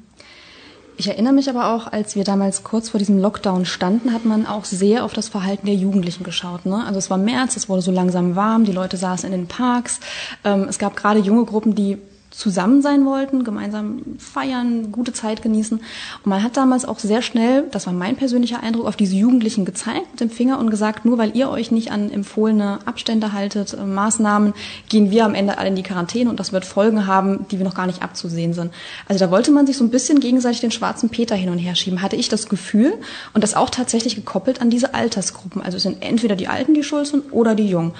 Ich 0.99 1.09
erinnere 1.09 1.35
mich 1.35 1.50
aber 1.50 1.75
auch, 1.75 1.93
als 1.93 2.17
wir 2.17 2.25
damals 2.25 2.65
kurz 2.65 2.88
vor 2.88 2.99
diesem 2.99 3.19
Lockdown 3.19 3.67
standen, 3.67 4.15
hat 4.15 4.25
man 4.25 4.47
auch 4.47 4.65
sehr 4.65 5.05
auf 5.05 5.12
das 5.12 5.29
Verhalten 5.29 5.67
der 5.67 5.75
Jugendlichen 5.75 6.25
geschaut. 6.25 6.65
Ne? 6.65 6.85
Also 6.87 6.99
es 6.99 7.11
war 7.11 7.19
März, 7.19 7.57
es 7.57 7.69
wurde 7.69 7.83
so 7.83 7.91
langsam 7.91 8.35
warm, 8.35 8.65
die 8.65 8.73
Leute 8.73 8.97
saßen 8.97 9.31
in 9.31 9.38
den 9.38 9.47
Parks. 9.47 10.00
Ähm, 10.43 10.67
es 10.69 10.79
gab 10.79 10.97
gerade 10.97 11.21
junge 11.21 11.45
Gruppen, 11.45 11.75
die 11.75 11.99
zusammen 12.37 12.83
sein 12.83 13.07
wollten, 13.07 13.45
gemeinsam 13.45 14.02
feiern, 14.19 14.93
gute 14.93 15.14
Zeit 15.14 15.40
genießen. 15.40 15.78
Und 15.78 16.26
man 16.26 16.43
hat 16.43 16.59
damals 16.59 16.85
auch 16.85 16.99
sehr 16.99 17.23
schnell, 17.23 17.64
das 17.71 17.87
war 17.87 17.95
mein 17.95 18.16
persönlicher 18.16 18.62
Eindruck, 18.62 18.87
auf 18.87 18.97
diese 18.97 19.16
Jugendlichen 19.16 19.64
gezeigt 19.64 20.07
mit 20.12 20.21
dem 20.21 20.28
Finger 20.28 20.59
und 20.59 20.69
gesagt, 20.71 21.07
nur 21.07 21.16
weil 21.16 21.35
ihr 21.35 21.49
euch 21.49 21.71
nicht 21.71 21.90
an 21.93 22.11
empfohlene 22.11 22.81
Abstände 22.85 23.33
haltet, 23.33 23.73
äh, 23.73 23.83
Maßnahmen, 23.83 24.52
gehen 24.90 25.11
wir 25.11 25.25
am 25.25 25.35
Ende 25.35 25.57
alle 25.57 25.69
in 25.69 25.76
die 25.76 25.83
Quarantäne 25.83 26.28
und 26.28 26.38
das 26.38 26.52
wird 26.52 26.66
Folgen 26.66 27.07
haben, 27.07 27.47
die 27.50 27.59
wir 27.59 27.64
noch 27.64 27.75
gar 27.75 27.87
nicht 27.87 28.02
abzusehen 28.02 28.52
sind. 28.52 28.71
Also 29.09 29.25
da 29.25 29.31
wollte 29.31 29.50
man 29.50 29.66
sich 29.66 29.78
so 29.78 29.85
ein 29.85 29.90
bisschen 29.90 30.21
gegenseitig 30.21 30.61
den 30.61 30.71
schwarzen 30.71 31.09
Peter 31.09 31.35
hin 31.35 31.49
und 31.49 31.59
her 31.59 31.75
schieben, 31.75 32.02
hatte 32.02 32.16
ich 32.16 32.28
das 32.28 32.50
Gefühl 32.50 32.93
und 33.33 33.45
das 33.45 33.55
auch 33.55 33.71
tatsächlich 33.71 34.14
gekoppelt 34.14 34.61
an 34.61 34.69
diese 34.69 34.93
Altersgruppen. 34.93 35.62
Also 35.62 35.78
es 35.78 35.85
sind 35.85 36.02
entweder 36.02 36.37
die 36.37 36.49
Alten, 36.49 36.75
die 36.75 36.83
schuld 36.83 37.07
sind 37.07 37.33
oder 37.33 37.55
die 37.55 37.69
Jungen. 37.69 37.93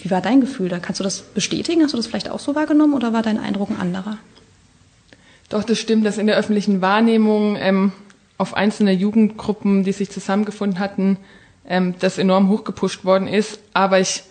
Wie 0.00 0.10
war 0.10 0.20
dein 0.20 0.40
Gefühl 0.40 0.68
da? 0.68 0.78
Kannst 0.78 1.00
du 1.00 1.04
das 1.04 1.20
bestätigen? 1.20 1.82
Hast 1.82 1.92
du 1.92 1.96
das 1.96 2.06
vielleicht 2.06 2.30
auch 2.30 2.40
so 2.40 2.54
wahrgenommen 2.54 2.94
oder 2.94 3.12
war 3.12 3.22
dein 3.22 3.38
Eindruck 3.38 3.70
ein 3.70 3.80
anderer? 3.80 4.18
Doch, 5.48 5.64
das 5.64 5.78
stimmt, 5.78 6.06
dass 6.06 6.18
in 6.18 6.26
der 6.26 6.36
öffentlichen 6.36 6.80
Wahrnehmung 6.80 7.56
ähm, 7.56 7.92
auf 8.38 8.54
einzelne 8.54 8.92
Jugendgruppen, 8.92 9.84
die 9.84 9.92
sich 9.92 10.10
zusammengefunden 10.10 10.78
hatten, 10.78 11.18
ähm, 11.66 11.94
das 11.98 12.18
enorm 12.18 12.48
hochgepusht 12.48 13.04
worden 13.04 13.28
ist. 13.28 13.60
Aber 13.72 14.00
ich 14.00 14.22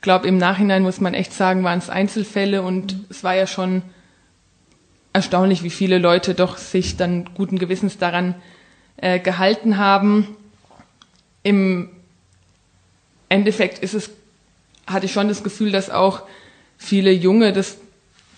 glaube, 0.00 0.28
im 0.28 0.36
Nachhinein 0.36 0.82
muss 0.82 1.00
man 1.00 1.14
echt 1.14 1.32
sagen, 1.32 1.64
waren 1.64 1.78
es 1.78 1.90
Einzelfälle 1.90 2.62
und 2.62 2.94
mhm. 2.94 3.04
es 3.08 3.24
war 3.24 3.34
ja 3.34 3.46
schon 3.46 3.82
erstaunlich, 5.12 5.62
wie 5.62 5.70
viele 5.70 5.98
Leute 5.98 6.34
doch 6.34 6.58
sich 6.58 6.96
dann 6.96 7.30
guten 7.34 7.58
Gewissens 7.58 7.98
daran 7.98 8.34
äh, 8.96 9.20
gehalten 9.20 9.78
haben. 9.78 10.36
Im 11.42 11.88
Endeffekt 13.28 13.78
ist 13.78 13.94
es, 13.94 14.10
hatte 14.86 15.06
ich 15.06 15.12
schon 15.12 15.28
das 15.28 15.42
Gefühl, 15.42 15.72
dass 15.72 15.90
auch 15.90 16.22
viele 16.78 17.12
Junge 17.12 17.52
das 17.52 17.78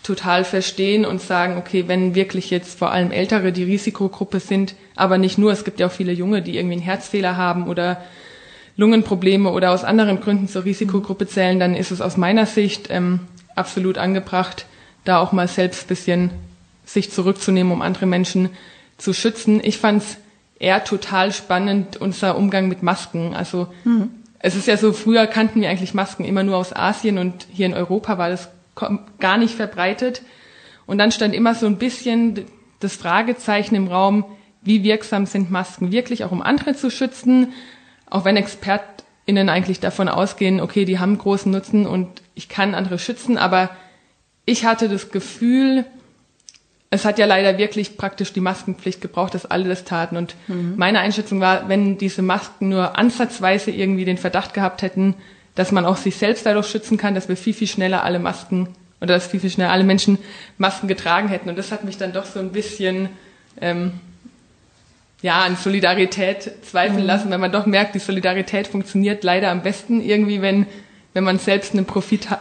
total 0.03 0.45
verstehen 0.45 1.05
und 1.05 1.21
sagen, 1.21 1.57
okay, 1.59 1.89
wenn 1.89 2.15
wirklich 2.15 2.51
jetzt 2.51 2.79
vor 2.79 2.93
allem 2.93 3.11
Ältere 3.11 3.51
die 3.53 3.65
Risikogruppe 3.65 4.39
sind, 4.39 4.77
aber 4.95 5.19
nicht 5.19 5.37
nur, 5.37 5.51
es 5.51 5.65
gibt 5.65 5.81
ja 5.81 5.89
auch 5.89 5.93
viele 5.93 6.13
Junge, 6.13 6.43
die 6.43 6.57
irgendwie 6.57 6.75
einen 6.75 6.83
Herzfehler 6.83 7.37
haben 7.37 7.67
oder 7.67 8.03
Lungenprobleme 8.77 9.51
oder 9.51 9.73
aus 9.73 9.85
anderen 9.85 10.21
Gründen 10.21 10.49
zur 10.49 10.65
Risikogruppe 10.65 11.27
zählen, 11.27 11.59
dann 11.59 11.75
ist 11.75 11.91
es 11.91 12.01
aus 12.01 12.17
meiner 12.17 12.47
Sicht 12.47 12.89
ähm, 12.91 13.21
absolut 13.57 13.99
angebracht, 13.99 14.67
da 15.05 15.19
auch 15.19 15.33
mal 15.33 15.49
selbst 15.49 15.89
bisschen 15.89 16.31
sich 16.85 17.11
zurückzunehmen, 17.11 17.73
um 17.73 17.83
andere 17.83 18.07
Menschen 18.07 18.51
zu 18.99 19.13
schützen. 19.13 19.61
Ich 19.65 19.79
fand 19.79 20.03
es 20.03 20.17
eher 20.59 20.85
total 20.85 21.33
spannend, 21.33 21.97
unser 21.97 22.37
Umgang 22.37 22.69
mit 22.69 22.83
Masken. 22.83 23.35
Also 23.35 23.69
mhm. 23.85 24.11
Es 24.39 24.55
ist 24.55 24.67
ja 24.67 24.77
so, 24.77 24.93
früher 24.93 25.27
kannten 25.27 25.61
wir 25.61 25.71
eigentlich 25.71 25.95
Masken 25.95 26.25
immer 26.25 26.43
nur 26.43 26.57
aus 26.57 26.75
Asien 26.75 27.19
und 27.19 27.47
hier 27.51 27.67
in 27.67 27.75
Europa 27.75 28.19
war 28.19 28.29
das 28.29 28.49
gar 29.19 29.39
nicht 29.39 29.55
verbreitet. 29.55 30.23
Und 30.87 30.99
dann 30.99 31.11
stand 31.11 31.35
immer 31.35 31.55
so 31.55 31.67
ein 31.67 31.79
bisschen 31.79 32.45
das 32.81 32.95
Fragezeichen 32.95 33.75
im 33.75 33.89
Raum, 33.89 34.25
wie 34.63 34.83
wirksam 34.83 35.27
sind 35.27 35.51
Masken 35.51 35.93
wirklich, 35.93 36.25
auch 36.25 36.33
um 36.33 36.43
andere 36.43 36.75
zu 36.75 36.91
schützen, 36.91 37.53
auch 38.11 38.25
wenn 38.25 38.37
ExpertInnen 38.37 39.49
eigentlich 39.49 39.81
davon 39.81 40.09
ausgehen, 40.09 40.61
okay, 40.61 40.85
die 40.85 40.99
haben 40.99 41.19
großen 41.19 41.51
Nutzen 41.51 41.87
und 41.87 42.23
ich 42.35 42.49
kann 42.49 42.75
andere 42.75 42.99
schützen, 42.99 43.39
aber 43.39 43.71
ich 44.45 44.65
hatte 44.65 44.89
das 44.89 45.11
Gefühl, 45.11 45.85
es 46.91 47.05
hat 47.05 47.19
ja 47.19 47.27
leider 47.27 47.59
wirklich 47.59 47.97
praktisch 47.97 48.33
die 48.33 48.41
Maskenpflicht 48.41 49.01
gebraucht, 49.01 49.35
dass 49.35 49.47
alle 49.47 49.69
das 49.69 49.85
taten. 49.85 50.17
Und 50.17 50.35
mhm. 50.47 50.75
meine 50.77 51.01
Einschätzung 51.01 51.41
war, 51.41 51.69
wenn 51.69 51.99
diese 51.99 52.23
Masken 52.23 52.69
nur 52.69 52.97
ansatzweise 52.97 53.71
irgendwie 53.71 54.05
den 54.05 54.19
Verdacht 54.19 54.55
gehabt 54.55 54.83
hätten, 54.83 55.15
dass 55.55 55.73
man 55.73 55.85
auch 55.85 55.97
sich 55.97 56.17
selbst 56.17 56.47
dadurch 56.47 56.69
schützen 56.69 56.97
kann, 56.97 57.15
dass 57.15 57.29
wir 57.29 57.37
viel, 57.37 57.55
viel 57.55 57.67
schneller 57.67 58.05
alle 58.05 58.19
Masken 58.19 58.69
oder 59.01 59.15
dass 59.15 59.27
viel, 59.27 59.41
viel 59.41 59.51
schneller 59.51 59.73
alle 59.73 59.85
Menschen 59.85 60.19
Masken 60.59 60.87
getragen 60.87 61.29
hätten. 61.29 61.49
Und 61.49 61.59
das 61.59 61.73
hat 61.73 61.85
mich 61.85 61.97
dann 61.97 62.13
doch 62.13 62.25
so 62.25 62.39
ein 62.39 62.53
bisschen 62.53 63.09
ähm, 63.61 63.93
ja, 65.23 65.43
an 65.43 65.57
Solidarität 65.57 66.53
zweifeln 66.63 67.01
mhm. 67.01 67.07
lassen, 67.07 67.31
weil 67.31 67.39
man 67.39 67.53
doch 67.53 67.67
merkt, 67.67 67.95
die 67.95 68.01
Solidarität 68.01 68.69
funktioniert 68.69 69.25
leider 69.25 69.51
am 69.51 69.63
besten 69.63 70.01
irgendwie, 70.01 70.41
wenn, 70.41 70.67
wenn 71.15 71.25
man 71.25 71.39
selbst 71.39 71.73
einen 71.73 71.87
Profit 71.87 72.31
hat 72.31 72.41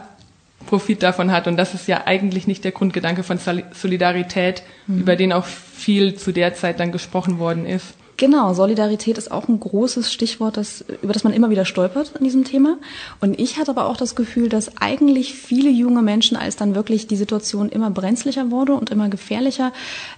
Profit 0.66 1.04
davon 1.04 1.32
hat. 1.32 1.48
Und 1.48 1.58
das 1.58 1.74
ist 1.74 1.88
ja 1.88 2.04
eigentlich 2.06 2.48
nicht 2.48 2.64
der 2.64 2.72
Grundgedanke 2.72 3.24
von 3.24 3.40
Solidarität, 3.72 4.64
mhm. 4.88 5.00
über 5.00 5.16
den 5.16 5.34
auch 5.34 5.46
viel 5.46 6.16
zu 6.16 6.32
der 6.32 6.54
Zeit 6.54 6.80
dann 6.80 6.92
gesprochen 6.92 7.40
worden 7.40 7.66
ist. 7.66 7.94
Genau, 8.18 8.54
Solidarität 8.54 9.18
ist 9.18 9.30
auch 9.30 9.50
ein 9.50 9.60
großes 9.60 10.14
Stichwort, 10.14 10.56
das, 10.56 10.86
über 11.02 11.12
das 11.12 11.26
man 11.26 11.34
immer 11.34 11.50
wieder 11.50 11.66
stolpert 11.66 12.14
in 12.18 12.24
diesem 12.24 12.46
Thema. 12.46 12.78
Und 13.20 13.38
ich 13.38 13.58
hatte 13.58 13.72
aber 13.72 13.88
auch 13.88 13.98
das 13.98 14.16
Gefühl, 14.16 14.48
dass 14.48 14.78
eigentlich 14.78 15.34
viele 15.34 15.70
junge 15.70 16.02
Menschen, 16.02 16.38
als 16.38 16.56
dann 16.56 16.76
wirklich 16.76 17.08
die 17.08 17.18
Situation 17.18 17.68
immer 17.68 17.90
brenzlicher 17.90 18.52
wurde 18.52 18.74
und 18.74 18.90
immer 18.90 19.10
gefährlicher, 19.10 19.74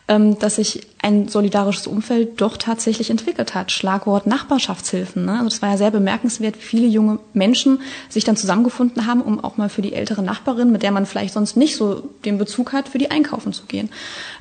ähm, 0.08 0.38
dass 0.38 0.58
sich 0.58 0.82
ein 1.02 1.28
solidarisches 1.28 1.88
Umfeld 1.88 2.40
doch 2.40 2.58
tatsächlich 2.58 3.10
entwickelt 3.10 3.56
hat. 3.56 3.72
Schlagwort 3.72 4.28
Nachbarschaftshilfen. 4.28 5.26
Ne? 5.26 5.32
Also 5.32 5.46
das 5.46 5.64
war 5.64 5.70
ja 5.70 5.78
sehr 5.78 5.92
bemerkenswert, 5.92 6.56
wie 6.56 6.66
viele 6.66 6.88
junge 6.88 7.18
Menschen 7.34 7.80
sich 8.10 8.24
dann 8.24 8.38
zusammengefunden 8.38 9.08
haben, 9.08 9.22
um 9.22 9.44
auch 9.44 9.58
mal 9.58 9.70
für 9.70 9.82
die 9.82 9.94
ältere 9.94 10.22
Nachbarin, 10.22 10.72
mit 10.72 10.84
der 10.84 10.92
man 10.92 11.08
vielleicht 11.08 11.34
sonst 11.34 11.58
nicht 11.58 11.76
so 11.76 12.10
den 12.26 12.38
Bezug 12.38 12.74
hat, 12.74 12.90
für 12.90 13.00
die 13.00 13.10
einkaufen 13.10 13.54
zu 13.54 13.66
gehen. 13.66 13.90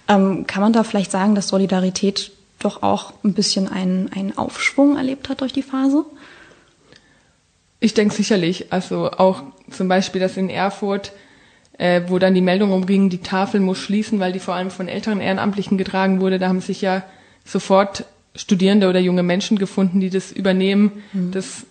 Ähm, 0.08 0.46
kann 0.46 0.62
man 0.62 0.75
da 0.75 0.84
vielleicht 0.84 1.10
sagen, 1.10 1.34
dass 1.34 1.48
Solidarität 1.48 2.32
doch 2.66 2.82
auch 2.82 3.14
ein 3.25 3.32
bisschen 3.32 3.68
einen, 3.68 4.12
einen 4.12 4.37
Aufschwung 4.37 4.96
erlebt 4.96 5.28
hat 5.28 5.40
durch 5.40 5.52
die 5.52 5.62
Phase? 5.62 6.04
Ich 7.80 7.94
denke 7.94 8.14
sicherlich. 8.14 8.73
Also 8.73 9.11
auch 9.11 9.42
zum 9.70 9.88
Beispiel 9.88 10.20
das 10.20 10.37
in 10.37 10.50
Erfurt, 10.50 11.12
äh, 11.78 12.02
wo 12.08 12.18
dann 12.18 12.35
die 12.35 12.40
Meldung 12.40 12.73
umging, 12.73 13.08
die 13.08 13.23
Tafel 13.23 13.61
muss 13.61 13.78
schließen, 13.78 14.18
weil 14.18 14.32
die 14.32 14.40
vor 14.40 14.54
allem 14.54 14.70
von 14.70 14.88
älteren 14.88 15.20
Ehrenamtlichen 15.20 15.78
getragen 15.78 16.20
wurde. 16.20 16.38
Da 16.38 16.49
haben 16.49 16.61
sich 16.61 16.80
ja 16.80 17.04
sofort 17.44 18.04
Studierende 18.35 18.88
oder 18.88 19.00
junge 19.00 19.23
Menschen 19.23 19.58
gefunden, 19.58 20.00
die 20.00 20.11
das 20.11 20.32
übernehmen. 20.32 21.02
Mhm. 21.12 21.30
Das, 21.30 21.66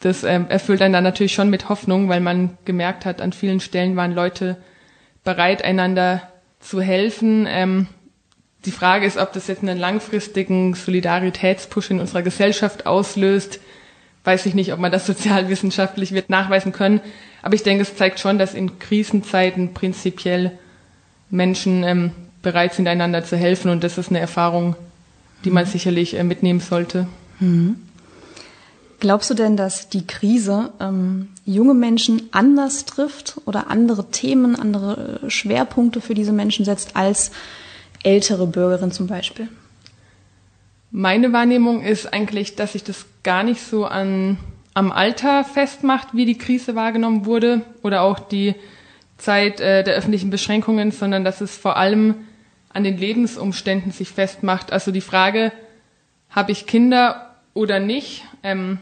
das 0.00 0.24
äh, 0.24 0.40
erfüllt 0.48 0.82
einen 0.82 0.94
dann 0.94 1.04
natürlich 1.04 1.34
schon 1.34 1.50
mit 1.50 1.68
Hoffnung, 1.68 2.08
weil 2.08 2.20
man 2.20 2.56
gemerkt 2.64 3.04
hat, 3.04 3.20
an 3.20 3.32
vielen 3.32 3.60
Stellen 3.60 3.96
waren 3.96 4.14
Leute 4.14 4.56
bereit, 5.24 5.62
einander 5.62 6.22
zu 6.60 6.80
helfen. 6.80 7.46
Ähm, 7.48 7.88
die 8.66 8.72
Frage 8.72 9.06
ist, 9.06 9.16
ob 9.16 9.32
das 9.32 9.46
jetzt 9.46 9.62
einen 9.62 9.78
langfristigen 9.78 10.74
Solidaritätspush 10.74 11.90
in 11.90 12.00
unserer 12.00 12.22
Gesellschaft 12.22 12.86
auslöst. 12.86 13.60
Weiß 14.24 14.44
ich 14.46 14.54
nicht, 14.54 14.72
ob 14.72 14.80
man 14.80 14.92
das 14.92 15.06
sozialwissenschaftlich 15.06 16.12
wird 16.12 16.28
nachweisen 16.28 16.72
können. 16.72 17.00
Aber 17.42 17.54
ich 17.54 17.62
denke, 17.62 17.82
es 17.82 17.96
zeigt 17.96 18.18
schon, 18.18 18.38
dass 18.38 18.54
in 18.54 18.78
Krisenzeiten 18.78 19.72
prinzipiell 19.72 20.52
Menschen 21.30 21.84
ähm, 21.84 22.10
bereit 22.42 22.74
sind, 22.74 22.88
einander 22.88 23.24
zu 23.24 23.36
helfen. 23.36 23.70
Und 23.70 23.84
das 23.84 23.98
ist 23.98 24.10
eine 24.10 24.20
Erfahrung, 24.20 24.76
die 25.44 25.50
man 25.50 25.64
sicherlich 25.64 26.14
äh, 26.14 26.24
mitnehmen 26.24 26.60
sollte. 26.60 27.06
Mhm. 27.38 27.76
Glaubst 28.98 29.28
du 29.30 29.34
denn, 29.34 29.56
dass 29.56 29.90
die 29.90 30.06
Krise 30.06 30.72
ähm, 30.80 31.28
junge 31.44 31.74
Menschen 31.74 32.28
anders 32.32 32.86
trifft 32.86 33.36
oder 33.44 33.70
andere 33.70 34.10
Themen, 34.10 34.56
andere 34.56 35.20
äh, 35.22 35.30
Schwerpunkte 35.30 36.00
für 36.00 36.14
diese 36.14 36.32
Menschen 36.32 36.64
setzt 36.64 36.96
als 36.96 37.30
ältere 38.06 38.46
Bürgerin 38.46 38.92
zum 38.92 39.06
Beispiel? 39.06 39.48
Meine 40.90 41.32
Wahrnehmung 41.32 41.82
ist 41.82 42.12
eigentlich, 42.12 42.54
dass 42.54 42.72
sich 42.72 42.84
das 42.84 43.06
gar 43.22 43.42
nicht 43.42 43.60
so 43.60 43.84
an, 43.84 44.38
am 44.72 44.92
Alter 44.92 45.44
festmacht, 45.44 46.08
wie 46.12 46.24
die 46.24 46.38
Krise 46.38 46.74
wahrgenommen 46.74 47.26
wurde 47.26 47.62
oder 47.82 48.02
auch 48.02 48.18
die 48.18 48.54
Zeit 49.18 49.60
äh, 49.60 49.82
der 49.82 49.94
öffentlichen 49.94 50.30
Beschränkungen, 50.30 50.92
sondern 50.92 51.24
dass 51.24 51.40
es 51.40 51.56
vor 51.56 51.76
allem 51.76 52.14
an 52.68 52.84
den 52.84 52.96
Lebensumständen 52.96 53.90
sich 53.90 54.10
festmacht. 54.10 54.72
Also 54.72 54.92
die 54.92 55.00
Frage, 55.00 55.50
habe 56.30 56.52
ich 56.52 56.66
Kinder 56.66 57.34
oder 57.54 57.80
nicht, 57.80 58.24
ähm, 58.42 58.78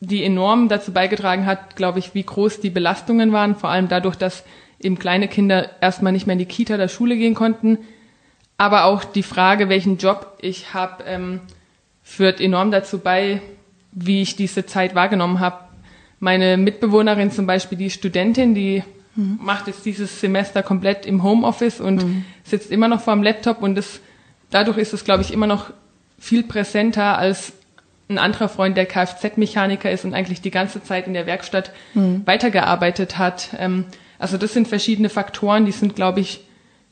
die 0.00 0.22
enorm 0.22 0.68
dazu 0.68 0.92
beigetragen 0.92 1.46
hat, 1.46 1.74
glaube 1.74 1.98
ich, 1.98 2.14
wie 2.14 2.22
groß 2.22 2.60
die 2.60 2.70
Belastungen 2.70 3.32
waren, 3.32 3.56
vor 3.56 3.70
allem 3.70 3.88
dadurch, 3.88 4.16
dass 4.16 4.44
eben 4.78 4.98
kleine 4.98 5.26
Kinder 5.26 5.70
erstmal 5.80 6.12
nicht 6.12 6.26
mehr 6.26 6.34
in 6.34 6.38
die 6.38 6.44
Kita 6.44 6.74
oder 6.74 6.88
Schule 6.88 7.16
gehen 7.16 7.34
konnten, 7.34 7.78
aber 8.58 8.84
auch 8.84 9.04
die 9.04 9.22
Frage, 9.22 9.68
welchen 9.68 9.98
Job 9.98 10.38
ich 10.40 10.72
habe, 10.74 11.04
ähm, 11.04 11.40
führt 12.02 12.40
enorm 12.40 12.70
dazu 12.70 12.98
bei, 12.98 13.42
wie 13.92 14.22
ich 14.22 14.36
diese 14.36 14.66
Zeit 14.66 14.94
wahrgenommen 14.94 15.40
habe. 15.40 15.58
Meine 16.20 16.56
Mitbewohnerin 16.56 17.30
zum 17.30 17.46
Beispiel, 17.46 17.76
die 17.76 17.90
Studentin, 17.90 18.54
die 18.54 18.82
mhm. 19.14 19.38
macht 19.42 19.66
jetzt 19.66 19.84
dieses 19.84 20.20
Semester 20.20 20.62
komplett 20.62 21.04
im 21.04 21.22
Homeoffice 21.22 21.80
und 21.80 22.02
mhm. 22.02 22.24
sitzt 22.44 22.70
immer 22.70 22.88
noch 22.88 23.00
vor 23.00 23.14
dem 23.14 23.22
Laptop 23.22 23.62
und 23.62 23.74
das, 23.74 24.00
dadurch 24.50 24.78
ist 24.78 24.94
es, 24.94 25.04
glaube 25.04 25.22
ich, 25.22 25.32
immer 25.32 25.46
noch 25.46 25.70
viel 26.18 26.42
präsenter 26.42 27.18
als 27.18 27.52
ein 28.08 28.18
anderer 28.18 28.48
Freund, 28.48 28.76
der 28.76 28.86
Kfz-Mechaniker 28.86 29.90
ist 29.90 30.04
und 30.04 30.14
eigentlich 30.14 30.40
die 30.40 30.52
ganze 30.52 30.82
Zeit 30.82 31.06
in 31.06 31.14
der 31.14 31.26
Werkstatt 31.26 31.72
mhm. 31.94 32.22
weitergearbeitet 32.24 33.18
hat. 33.18 33.50
Ähm, 33.58 33.84
also 34.18 34.38
das 34.38 34.52
sind 34.52 34.68
verschiedene 34.68 35.08
Faktoren, 35.08 35.66
die 35.66 35.72
sind, 35.72 35.96
glaube 35.96 36.20
ich, 36.20 36.45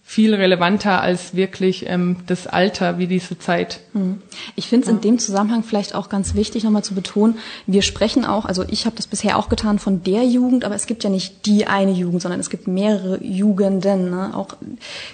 viel 0.06 0.34
relevanter 0.34 1.00
als 1.00 1.34
wirklich 1.34 1.86
ähm, 1.88 2.18
das 2.26 2.46
Alter, 2.46 2.98
wie 2.98 3.06
diese 3.06 3.38
Zeit. 3.38 3.80
Hm. 3.94 4.20
Ich 4.54 4.68
finde 4.68 4.84
es 4.84 4.88
ja. 4.88 4.94
in 4.94 5.00
dem 5.00 5.18
Zusammenhang 5.18 5.64
vielleicht 5.64 5.94
auch 5.94 6.10
ganz 6.10 6.34
wichtig, 6.34 6.62
nochmal 6.62 6.84
zu 6.84 6.94
betonen, 6.94 7.38
wir 7.66 7.80
sprechen 7.80 8.26
auch, 8.26 8.44
also 8.44 8.64
ich 8.68 8.84
habe 8.84 8.94
das 8.96 9.06
bisher 9.06 9.38
auch 9.38 9.48
getan 9.48 9.78
von 9.78 10.02
der 10.02 10.24
Jugend, 10.24 10.64
aber 10.64 10.74
es 10.74 10.86
gibt 10.86 11.04
ja 11.04 11.10
nicht 11.10 11.46
die 11.46 11.66
eine 11.66 11.90
Jugend, 11.90 12.20
sondern 12.20 12.38
es 12.38 12.50
gibt 12.50 12.68
mehrere 12.68 13.24
Jugenden. 13.24 14.10
Ne? 14.10 14.36
Auch 14.36 14.48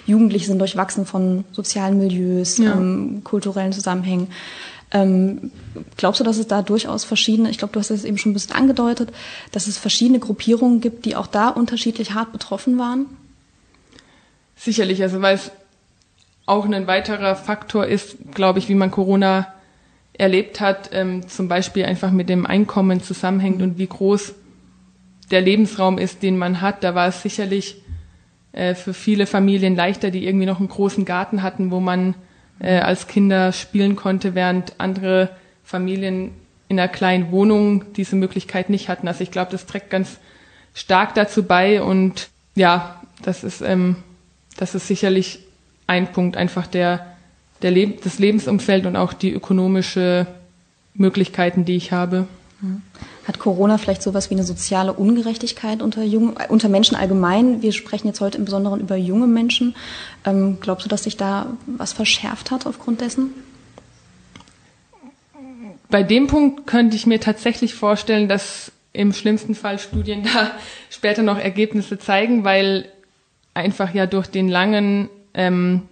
Jugendliche 0.05 0.47
sind 0.47 0.59
durchwachsen 0.59 1.05
von 1.05 1.45
sozialen 1.53 1.97
Milieus, 1.97 2.57
ja. 2.57 2.73
ähm, 2.73 3.21
kulturellen 3.23 3.71
Zusammenhängen. 3.71 4.27
Ähm, 4.91 5.51
glaubst 5.95 6.19
du, 6.19 6.25
dass 6.25 6.37
es 6.37 6.47
da 6.47 6.61
durchaus 6.61 7.05
verschiedene, 7.05 7.49
ich 7.49 7.57
glaube, 7.57 7.71
du 7.71 7.79
hast 7.79 7.91
es 7.91 8.03
eben 8.03 8.17
schon 8.17 8.31
ein 8.31 8.33
bisschen 8.33 8.55
angedeutet, 8.55 9.13
dass 9.53 9.67
es 9.67 9.77
verschiedene 9.77 10.19
Gruppierungen 10.19 10.81
gibt, 10.81 11.05
die 11.05 11.15
auch 11.15 11.27
da 11.27 11.47
unterschiedlich 11.47 12.13
hart 12.13 12.33
betroffen 12.33 12.77
waren? 12.77 13.05
Sicherlich, 14.63 15.01
also 15.01 15.23
weil 15.23 15.33
es 15.33 15.51
auch 16.45 16.65
ein 16.65 16.85
weiterer 16.85 17.35
Faktor 17.35 17.87
ist, 17.87 18.17
glaube 18.35 18.59
ich, 18.59 18.69
wie 18.69 18.75
man 18.75 18.91
Corona 18.91 19.51
erlebt 20.13 20.61
hat, 20.61 20.91
ähm, 20.93 21.27
zum 21.27 21.47
Beispiel 21.47 21.83
einfach 21.83 22.11
mit 22.11 22.29
dem 22.29 22.45
Einkommen 22.45 23.01
zusammenhängt 23.01 23.63
und 23.63 23.79
wie 23.79 23.87
groß 23.87 24.35
der 25.31 25.41
Lebensraum 25.41 25.97
ist, 25.97 26.21
den 26.21 26.37
man 26.37 26.61
hat. 26.61 26.83
Da 26.83 26.93
war 26.93 27.07
es 27.07 27.23
sicherlich 27.23 27.81
äh, 28.51 28.75
für 28.75 28.93
viele 28.93 29.25
Familien 29.25 29.75
leichter, 29.75 30.11
die 30.11 30.27
irgendwie 30.27 30.45
noch 30.45 30.59
einen 30.59 30.69
großen 30.69 31.05
Garten 31.05 31.41
hatten, 31.41 31.71
wo 31.71 31.79
man 31.79 32.13
äh, 32.59 32.77
als 32.77 33.07
Kinder 33.07 33.53
spielen 33.53 33.95
konnte, 33.95 34.35
während 34.35 34.79
andere 34.79 35.29
Familien 35.63 36.33
in 36.67 36.79
einer 36.79 36.87
kleinen 36.87 37.31
Wohnung 37.31 37.93
diese 37.93 38.15
Möglichkeit 38.15 38.69
nicht 38.69 38.89
hatten. 38.89 39.07
Also 39.07 39.23
ich 39.23 39.31
glaube, 39.31 39.49
das 39.49 39.65
trägt 39.65 39.89
ganz 39.89 40.19
stark 40.75 41.15
dazu 41.15 41.45
bei 41.45 41.81
und 41.81 42.29
ja, 42.53 43.01
das 43.23 43.43
ist, 43.43 43.61
ähm, 43.61 43.95
das 44.57 44.75
ist 44.75 44.87
sicherlich 44.87 45.39
ein 45.87 46.11
Punkt, 46.11 46.37
einfach 46.37 46.67
der, 46.67 47.05
der 47.61 47.71
Leb 47.71 48.03
das 48.03 48.19
Lebensumfeld 48.19 48.85
und 48.85 48.95
auch 48.95 49.13
die 49.13 49.31
ökonomische 49.31 50.27
Möglichkeiten, 50.93 51.65
die 51.65 51.75
ich 51.75 51.91
habe. 51.91 52.27
Hat 53.27 53.39
Corona 53.39 53.77
vielleicht 53.77 54.03
sowas 54.03 54.29
wie 54.29 54.35
eine 54.35 54.43
soziale 54.43 54.93
Ungerechtigkeit 54.93 55.81
unter, 55.81 56.03
jungen, 56.03 56.35
unter 56.49 56.69
Menschen 56.69 56.95
allgemein? 56.95 57.61
Wir 57.61 57.71
sprechen 57.71 58.07
jetzt 58.07 58.21
heute 58.21 58.37
im 58.37 58.45
Besonderen 58.45 58.79
über 58.79 58.95
junge 58.95 59.27
Menschen. 59.27 59.75
Ähm, 60.25 60.57
glaubst 60.61 60.85
du, 60.85 60.89
dass 60.89 61.03
sich 61.03 61.17
da 61.17 61.47
was 61.65 61.93
verschärft 61.93 62.51
hat 62.51 62.67
aufgrund 62.67 63.01
dessen? 63.01 63.31
Bei 65.89 66.03
dem 66.03 66.27
Punkt 66.27 66.67
könnte 66.67 66.95
ich 66.95 67.05
mir 67.05 67.19
tatsächlich 67.19 67.73
vorstellen, 67.73 68.29
dass 68.29 68.71
im 68.93 69.11
schlimmsten 69.11 69.55
Fall 69.55 69.79
Studien 69.79 70.23
da 70.33 70.51
später 70.89 71.23
noch 71.23 71.37
Ergebnisse 71.37 71.97
zeigen, 71.97 72.43
weil 72.43 72.89
einfach 73.53 73.93
ja 73.93 74.05
durch 74.05 74.27
den 74.27 74.49
langen, 74.49 75.09
ähm, 75.33 75.83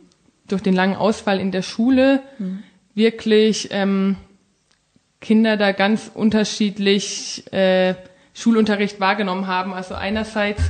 durch 0.48 0.62
den 0.62 0.74
langen 0.74 0.96
Ausfall 0.96 1.39
in 1.39 1.51
der 1.51 1.62
Schule 1.62 2.22
mhm. 2.38 2.63
wirklich 2.96 3.70
ähm, 3.72 4.16
Kinder 5.22 5.58
da 5.58 5.72
ganz 5.74 6.10
unterschiedlich 6.13 7.51
äh, 7.51 7.96
Schulunterricht 8.34 9.00
wahrgenommen 9.00 9.48
haben. 9.48 9.74
Also 9.74 9.96
einerseits 9.96 10.62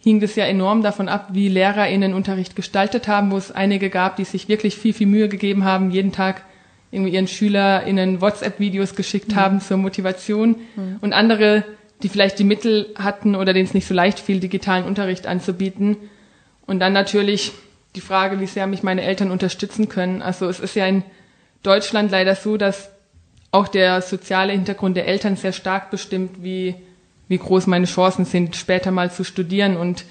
hing 0.00 0.20
das 0.20 0.36
ja 0.36 0.44
enorm 0.44 0.82
davon 0.82 1.08
ab, 1.08 1.28
wie 1.32 1.48
LehrerInnen 1.48 2.12
Unterricht 2.12 2.56
gestaltet 2.56 3.08
haben, 3.08 3.30
wo 3.30 3.36
es 3.36 3.52
einige 3.52 3.88
gab, 3.88 4.16
die 4.16 4.24
sich 4.24 4.48
wirklich 4.48 4.76
viel, 4.76 4.92
viel 4.92 5.06
Mühe 5.06 5.28
gegeben 5.28 5.64
haben, 5.64 5.90
jeden 5.90 6.12
Tag 6.12 6.42
irgendwie 6.90 7.12
ihren 7.14 7.26
SchülerInnen 7.26 8.20
WhatsApp-Videos 8.20 8.94
geschickt 8.94 9.32
mhm. 9.32 9.36
haben 9.36 9.60
zur 9.60 9.78
Motivation 9.78 10.56
mhm. 10.76 10.98
und 11.00 11.12
andere, 11.12 11.64
die 12.02 12.08
vielleicht 12.08 12.38
die 12.38 12.44
Mittel 12.44 12.94
hatten 12.96 13.34
oder 13.34 13.52
denen 13.52 13.66
es 13.66 13.74
nicht 13.74 13.86
so 13.86 13.94
leicht 13.94 14.20
fiel, 14.20 14.40
digitalen 14.40 14.84
Unterricht 14.84 15.26
anzubieten. 15.26 15.96
Und 16.66 16.80
dann 16.80 16.92
natürlich 16.92 17.52
die 17.94 18.00
Frage, 18.00 18.40
wie 18.40 18.46
sehr 18.46 18.66
mich 18.66 18.82
meine 18.82 19.02
Eltern 19.02 19.30
unterstützen 19.30 19.88
können. 19.88 20.22
Also 20.22 20.48
es 20.48 20.60
ist 20.60 20.74
ja 20.74 20.86
in 20.86 21.04
Deutschland 21.62 22.10
leider 22.10 22.34
so, 22.34 22.56
dass 22.56 22.90
auch 23.50 23.68
der 23.68 24.02
soziale 24.02 24.52
Hintergrund 24.52 24.96
der 24.96 25.06
Eltern 25.06 25.36
sehr 25.36 25.52
stark 25.52 25.90
bestimmt, 25.90 26.42
wie, 26.42 26.74
wie 27.28 27.38
groß 27.38 27.68
meine 27.68 27.86
Chancen 27.86 28.24
sind, 28.24 28.56
später 28.56 28.90
mal 28.90 29.12
zu 29.12 29.24
studieren. 29.24 29.76
Und 29.76 30.04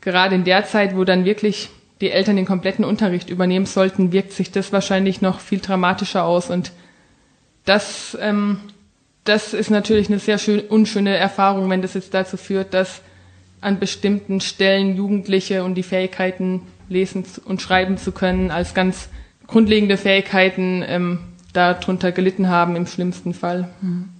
gerade 0.00 0.34
in 0.34 0.44
der 0.44 0.64
Zeit, 0.64 0.96
wo 0.96 1.04
dann 1.04 1.24
wirklich 1.24 1.70
die 2.00 2.10
Eltern 2.10 2.36
den 2.36 2.46
kompletten 2.46 2.84
Unterricht 2.84 3.30
übernehmen 3.30 3.66
sollten, 3.66 4.10
wirkt 4.10 4.32
sich 4.32 4.50
das 4.50 4.72
wahrscheinlich 4.72 5.20
noch 5.20 5.38
viel 5.38 5.60
dramatischer 5.60 6.24
aus. 6.24 6.50
Und 6.50 6.72
das, 7.64 8.18
ähm, 8.20 8.58
das 9.22 9.54
ist 9.54 9.70
natürlich 9.70 10.08
eine 10.08 10.18
sehr 10.18 10.38
schön, 10.38 10.60
unschöne 10.60 11.16
Erfahrung, 11.16 11.70
wenn 11.70 11.82
das 11.82 11.94
jetzt 11.94 12.12
dazu 12.12 12.36
führt, 12.36 12.74
dass 12.74 13.02
an 13.64 13.78
bestimmten 13.78 14.40
Stellen 14.40 14.96
Jugendliche 14.96 15.64
und 15.64 15.74
die 15.74 15.82
Fähigkeiten 15.82 16.62
lesen 16.88 17.24
und 17.44 17.62
schreiben 17.62 17.96
zu 17.96 18.12
können 18.12 18.50
als 18.50 18.74
ganz 18.74 19.08
grundlegende 19.46 19.96
Fähigkeiten 19.96 20.84
ähm, 20.86 21.18
darunter 21.52 22.12
gelitten 22.12 22.48
haben 22.48 22.76
im 22.76 22.86
schlimmsten 22.86 23.32
Fall. 23.32 23.70
Mhm. 23.80 24.10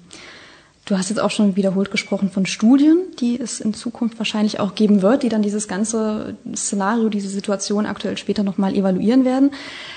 Du 0.86 0.98
hast 0.98 1.08
jetzt 1.08 1.18
auch 1.18 1.30
schon 1.30 1.56
wiederholt 1.56 1.90
gesprochen 1.90 2.30
von 2.30 2.44
Studien, 2.44 2.98
die 3.18 3.40
es 3.40 3.58
in 3.58 3.72
Zukunft 3.72 4.18
wahrscheinlich 4.18 4.60
auch 4.60 4.74
geben 4.74 5.00
wird, 5.00 5.22
die 5.22 5.30
dann 5.30 5.40
dieses 5.40 5.66
ganze 5.66 6.36
Szenario, 6.54 7.08
diese 7.08 7.30
Situation 7.30 7.86
aktuell 7.86 8.18
später 8.18 8.42
nochmal 8.42 8.74
evaluieren 8.74 9.24
werden. 9.24 9.50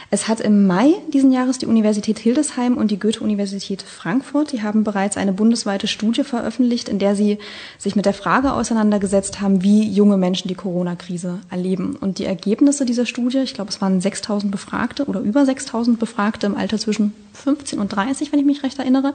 Es 0.09 0.29
hat 0.29 0.39
im 0.39 0.67
Mai 0.67 0.93
diesen 1.11 1.33
Jahres 1.33 1.57
die 1.57 1.65
Universität 1.65 2.17
Hildesheim 2.17 2.77
und 2.77 2.91
die 2.91 2.99
Goethe-Universität 2.99 3.81
Frankfurt, 3.81 4.53
die 4.53 4.63
haben 4.63 4.85
bereits 4.85 5.17
eine 5.17 5.33
bundesweite 5.33 5.87
Studie 5.87 6.23
veröffentlicht, 6.23 6.87
in 6.87 6.97
der 6.97 7.13
sie 7.13 7.39
sich 7.77 7.97
mit 7.97 8.05
der 8.05 8.13
Frage 8.13 8.53
auseinandergesetzt 8.53 9.41
haben, 9.41 9.63
wie 9.63 9.83
junge 9.83 10.15
Menschen 10.15 10.47
die 10.47 10.55
Corona-Krise 10.55 11.39
erleben. 11.49 11.97
Und 11.97 12.19
die 12.19 12.25
Ergebnisse 12.25 12.85
dieser 12.85 13.05
Studie, 13.05 13.39
ich 13.39 13.53
glaube, 13.53 13.69
es 13.69 13.81
waren 13.81 13.99
6000 13.99 14.49
Befragte 14.49 15.03
oder 15.05 15.19
über 15.19 15.45
6000 15.45 15.99
Befragte 15.99 16.47
im 16.47 16.55
Alter 16.55 16.77
zwischen 16.77 17.13
15 17.33 17.77
und 17.77 17.89
30, 17.89 18.31
wenn 18.31 18.39
ich 18.39 18.45
mich 18.45 18.63
recht 18.63 18.79
erinnere, 18.79 19.13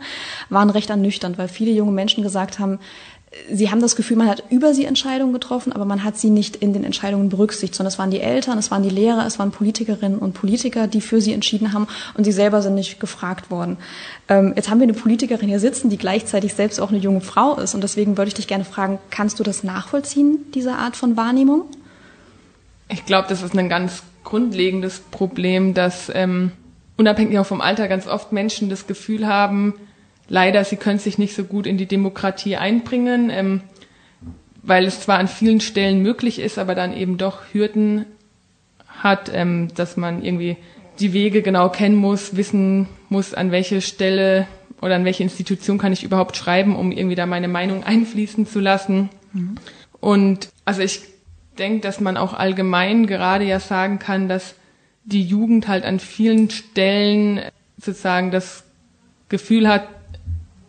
waren 0.50 0.68
recht 0.68 0.90
ernüchternd, 0.90 1.38
weil 1.38 1.48
viele 1.48 1.72
junge 1.72 1.92
Menschen 1.92 2.22
gesagt 2.22 2.58
haben, 2.58 2.78
sie 3.50 3.70
haben 3.70 3.80
das 3.80 3.96
Gefühl, 3.96 4.16
man 4.16 4.28
hat 4.28 4.44
über 4.50 4.74
sie 4.74 4.84
Entscheidungen 4.84 5.32
getroffen, 5.32 5.72
aber 5.72 5.84
man 5.84 6.04
hat 6.04 6.18
sie 6.18 6.30
nicht 6.30 6.56
in 6.56 6.72
den 6.72 6.84
Entscheidungen 6.84 7.28
berücksichtigt, 7.28 7.74
sondern 7.74 7.88
es 7.88 7.98
waren 7.98 8.10
die 8.10 8.20
Eltern, 8.20 8.58
es 8.58 8.70
waren 8.70 8.82
die 8.82 8.90
Lehrer, 8.90 9.26
es 9.26 9.38
waren 9.38 9.50
Politikerinnen 9.50 10.18
und 10.18 10.34
Politiker, 10.34 10.86
die 10.86 11.00
für 11.00 11.20
sie 11.20 11.32
entschieden 11.32 11.72
haben 11.72 11.86
und 12.14 12.24
sie 12.24 12.32
selber 12.32 12.62
sind 12.62 12.74
nicht 12.74 13.00
gefragt 13.00 13.50
worden. 13.50 13.78
Ähm, 14.28 14.52
jetzt 14.56 14.70
haben 14.70 14.80
wir 14.80 14.84
eine 14.84 14.94
Politikerin 14.94 15.48
hier 15.48 15.60
sitzen, 15.60 15.90
die 15.90 15.98
gleichzeitig 15.98 16.54
selbst 16.54 16.80
auch 16.80 16.90
eine 16.90 16.98
junge 16.98 17.20
Frau 17.20 17.56
ist 17.56 17.74
und 17.74 17.82
deswegen 17.82 18.16
würde 18.16 18.28
ich 18.28 18.34
dich 18.34 18.48
gerne 18.48 18.64
fragen, 18.64 18.98
kannst 19.10 19.38
du 19.40 19.42
das 19.42 19.64
nachvollziehen, 19.64 20.38
diese 20.54 20.72
Art 20.72 20.96
von 20.96 21.16
Wahrnehmung? 21.16 21.64
Ich 22.88 23.06
glaube, 23.06 23.28
das 23.28 23.42
ist 23.42 23.56
ein 23.56 23.68
ganz 23.68 24.02
grundlegendes 24.24 25.00
Problem, 25.10 25.74
dass 25.74 26.10
ähm, 26.14 26.52
unabhängig 26.96 27.38
auch 27.38 27.46
vom 27.46 27.60
Alter 27.60 27.88
ganz 27.88 28.06
oft 28.06 28.32
Menschen 28.32 28.68
das 28.68 28.86
Gefühl 28.86 29.26
haben, 29.26 29.74
leider, 30.32 30.64
sie 30.64 30.76
können 30.76 30.98
sich 30.98 31.18
nicht 31.18 31.34
so 31.34 31.44
gut 31.44 31.66
in 31.66 31.76
die 31.76 31.86
Demokratie 31.86 32.56
einbringen, 32.56 33.28
ähm, 33.30 33.60
weil 34.62 34.86
es 34.86 35.00
zwar 35.00 35.18
an 35.18 35.28
vielen 35.28 35.60
Stellen 35.60 36.00
möglich 36.00 36.38
ist, 36.38 36.58
aber 36.58 36.74
dann 36.74 36.96
eben 36.96 37.18
doch 37.18 37.42
Hürden 37.52 38.06
hat, 38.88 39.30
ähm, 39.34 39.68
dass 39.74 39.98
man 39.98 40.24
irgendwie 40.24 40.56
die 41.00 41.12
Wege 41.12 41.42
genau 41.42 41.68
kennen 41.68 41.96
muss, 41.96 42.34
wissen 42.34 42.88
muss, 43.10 43.34
an 43.34 43.50
welche 43.50 43.82
Stelle 43.82 44.46
oder 44.80 44.94
an 44.94 45.04
welche 45.04 45.22
Institution 45.22 45.76
kann 45.76 45.92
ich 45.92 46.02
überhaupt 46.02 46.36
schreiben, 46.36 46.76
um 46.76 46.92
irgendwie 46.92 47.14
da 47.14 47.26
meine 47.26 47.48
Meinung 47.48 47.84
einfließen 47.84 48.46
zu 48.46 48.58
lassen. 48.58 49.10
Mhm. 49.34 49.56
Und 50.00 50.48
also 50.64 50.80
ich 50.80 51.02
denke, 51.58 51.80
dass 51.80 52.00
man 52.00 52.16
auch 52.16 52.32
allgemein 52.32 53.06
gerade 53.06 53.44
ja 53.44 53.60
sagen 53.60 53.98
kann, 53.98 54.28
dass 54.28 54.54
die 55.04 55.22
Jugend 55.22 55.68
halt 55.68 55.84
an 55.84 56.00
vielen 56.00 56.48
Stellen 56.48 57.42
sozusagen 57.76 58.30
das 58.30 58.64
Gefühl 59.28 59.68
hat, 59.68 59.88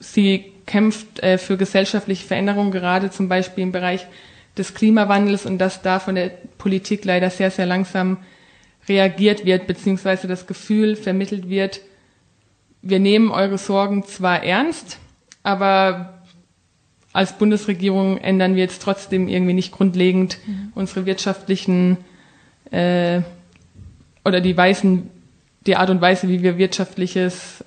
Sie 0.04 0.52
kämpft 0.66 1.22
äh, 1.22 1.38
für 1.38 1.58
gesellschaftliche 1.58 2.26
Veränderungen, 2.28 2.72
gerade 2.72 3.10
zum 3.10 3.30
Beispiel 3.30 3.63
im 3.63 3.72
Bereich 3.72 4.06
des 4.58 4.74
Klimawandels 4.74 5.46
und 5.46 5.58
dass 5.58 5.82
da 5.82 6.00
von 6.00 6.16
der 6.16 6.30
Politik 6.58 7.06
leider 7.06 7.30
sehr, 7.30 7.52
sehr 7.52 7.66
langsam 7.66 8.18
reagiert 8.88 9.46
wird, 9.46 9.66
beziehungsweise 9.66 10.28
das 10.28 10.46
Gefühl 10.46 10.96
vermittelt 10.96 11.50
wird, 11.50 11.82
wir 12.82 13.00
nehmen 13.00 13.32
eure 13.32 13.58
Sorgen 13.58 14.04
zwar 14.04 14.44
ernst, 14.44 15.00
aber 15.42 16.22
als 17.13 17.38
Bundesregierung 17.38 18.18
ändern 18.18 18.56
wir 18.56 18.63
jetzt 18.63 18.82
trotzdem 18.82 19.30
irgendwie 19.30 19.54
nicht 19.54 19.72
grundlegend 19.72 20.38
mhm. 20.46 20.72
unsere 20.76 21.06
wirtschaftlichen 21.06 21.98
äh, 22.72 23.22
oder 24.26 24.42
die 24.42 24.58
Weisen, 24.58 25.10
die 25.66 25.78
Art 25.78 25.89
und 25.89 26.02
Weise, 26.02 26.28
wie 26.28 26.44
wir 26.44 26.58
wirtschaftliches 26.58 27.63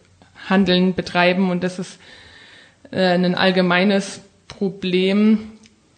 Handeln 0.48 0.94
betreiben. 0.94 1.50
Und 1.50 1.64
das 1.64 1.78
ist 1.78 1.98
äh, 2.90 3.14
ein 3.14 3.34
allgemeines 3.34 4.20
Problem, 4.48 5.52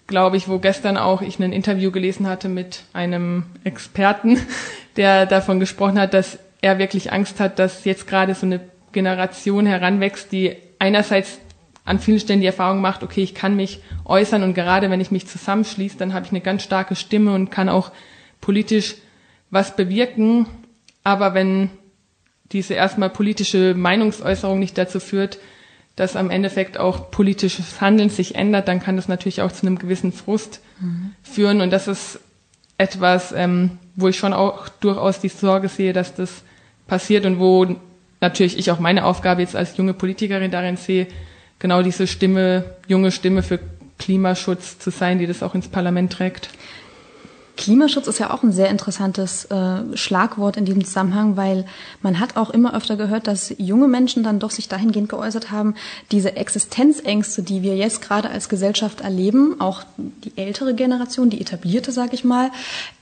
glaube 0.06 0.36
ich, 0.36 0.48
wo 0.48 0.58
gestern 0.58 0.96
auch 0.96 1.22
ich 1.22 1.38
ein 1.38 1.52
Interview 1.52 1.90
gelesen 1.90 2.26
hatte 2.26 2.48
mit 2.48 2.84
einem 2.92 3.44
Experten, 3.64 4.40
der 4.96 5.26
davon 5.26 5.60
gesprochen 5.60 5.98
hat, 5.98 6.14
dass 6.14 6.38
er 6.60 6.78
wirklich 6.78 7.12
Angst 7.12 7.40
hat, 7.40 7.58
dass 7.58 7.84
jetzt 7.84 8.06
gerade 8.06 8.34
so 8.34 8.46
eine 8.46 8.60
Generation 8.92 9.66
heranwächst, 9.66 10.32
die 10.32 10.56
einerseits 10.78 11.38
an 11.84 11.98
vielen 11.98 12.20
Stellen 12.20 12.40
die 12.40 12.46
Erfahrung 12.46 12.80
macht, 12.80 13.02
okay, 13.02 13.22
ich 13.22 13.34
kann 13.34 13.56
mich 13.56 13.80
äußern 14.04 14.42
und 14.42 14.54
gerade 14.54 14.90
wenn 14.90 15.00
ich 15.00 15.10
mich 15.10 15.26
zusammenschließe, 15.26 15.96
dann 15.96 16.12
habe 16.12 16.26
ich 16.26 16.32
eine 16.32 16.42
ganz 16.42 16.62
starke 16.62 16.94
Stimme 16.94 17.34
und 17.34 17.50
kann 17.50 17.68
auch 17.68 17.92
politisch 18.40 18.96
was 19.50 19.74
bewirken. 19.74 20.46
Aber 21.02 21.32
wenn 21.32 21.70
diese 22.52 22.74
erstmal 22.74 23.08
politische 23.08 23.74
Meinungsäußerung 23.74 24.58
nicht 24.58 24.76
dazu 24.76 25.00
führt, 25.00 25.38
dass 25.98 26.14
am 26.14 26.30
Endeffekt 26.30 26.78
auch 26.78 27.10
politisches 27.10 27.80
Handeln 27.80 28.08
sich 28.08 28.36
ändert, 28.36 28.68
dann 28.68 28.80
kann 28.80 28.94
das 28.94 29.08
natürlich 29.08 29.42
auch 29.42 29.50
zu 29.50 29.66
einem 29.66 29.78
gewissen 29.78 30.12
Frust 30.12 30.60
mhm. 30.78 31.12
führen. 31.24 31.60
Und 31.60 31.70
das 31.70 31.88
ist 31.88 32.20
etwas, 32.76 33.32
ähm, 33.32 33.78
wo 33.96 34.06
ich 34.06 34.16
schon 34.16 34.32
auch 34.32 34.68
durchaus 34.68 35.18
die 35.18 35.28
Sorge 35.28 35.68
sehe, 35.68 35.92
dass 35.92 36.14
das 36.14 36.42
passiert 36.86 37.26
und 37.26 37.40
wo 37.40 37.66
natürlich 38.20 38.56
ich 38.58 38.70
auch 38.70 38.78
meine 38.78 39.04
Aufgabe 39.04 39.40
jetzt 39.42 39.56
als 39.56 39.76
junge 39.76 39.92
Politikerin 39.92 40.52
darin 40.52 40.76
sehe, 40.76 41.08
genau 41.58 41.82
diese 41.82 42.06
Stimme, 42.06 42.64
junge 42.86 43.10
Stimme 43.10 43.42
für 43.42 43.58
Klimaschutz 43.98 44.78
zu 44.78 44.90
sein, 44.90 45.18
die 45.18 45.26
das 45.26 45.42
auch 45.42 45.56
ins 45.56 45.66
Parlament 45.66 46.12
trägt. 46.12 46.50
Klimaschutz 47.58 48.06
ist 48.06 48.20
ja 48.20 48.30
auch 48.30 48.44
ein 48.44 48.52
sehr 48.52 48.70
interessantes 48.70 49.44
äh, 49.46 49.96
Schlagwort 49.96 50.56
in 50.56 50.64
diesem 50.64 50.84
Zusammenhang, 50.84 51.36
weil 51.36 51.66
man 52.02 52.20
hat 52.20 52.36
auch 52.36 52.50
immer 52.50 52.72
öfter 52.74 52.96
gehört, 52.96 53.26
dass 53.26 53.52
junge 53.58 53.88
Menschen 53.88 54.22
dann 54.22 54.38
doch 54.38 54.52
sich 54.52 54.68
dahingehend 54.68 55.08
geäußert 55.08 55.50
haben, 55.50 55.74
diese 56.12 56.36
Existenzängste, 56.36 57.42
die 57.42 57.62
wir 57.62 57.76
jetzt 57.76 58.00
gerade 58.00 58.30
als 58.30 58.48
Gesellschaft 58.48 59.00
erleben, 59.00 59.60
auch 59.60 59.82
die 59.96 60.32
ältere 60.36 60.72
Generation, 60.72 61.30
die 61.30 61.40
etablierte, 61.40 61.90
sage 61.90 62.14
ich 62.14 62.22
mal, 62.22 62.52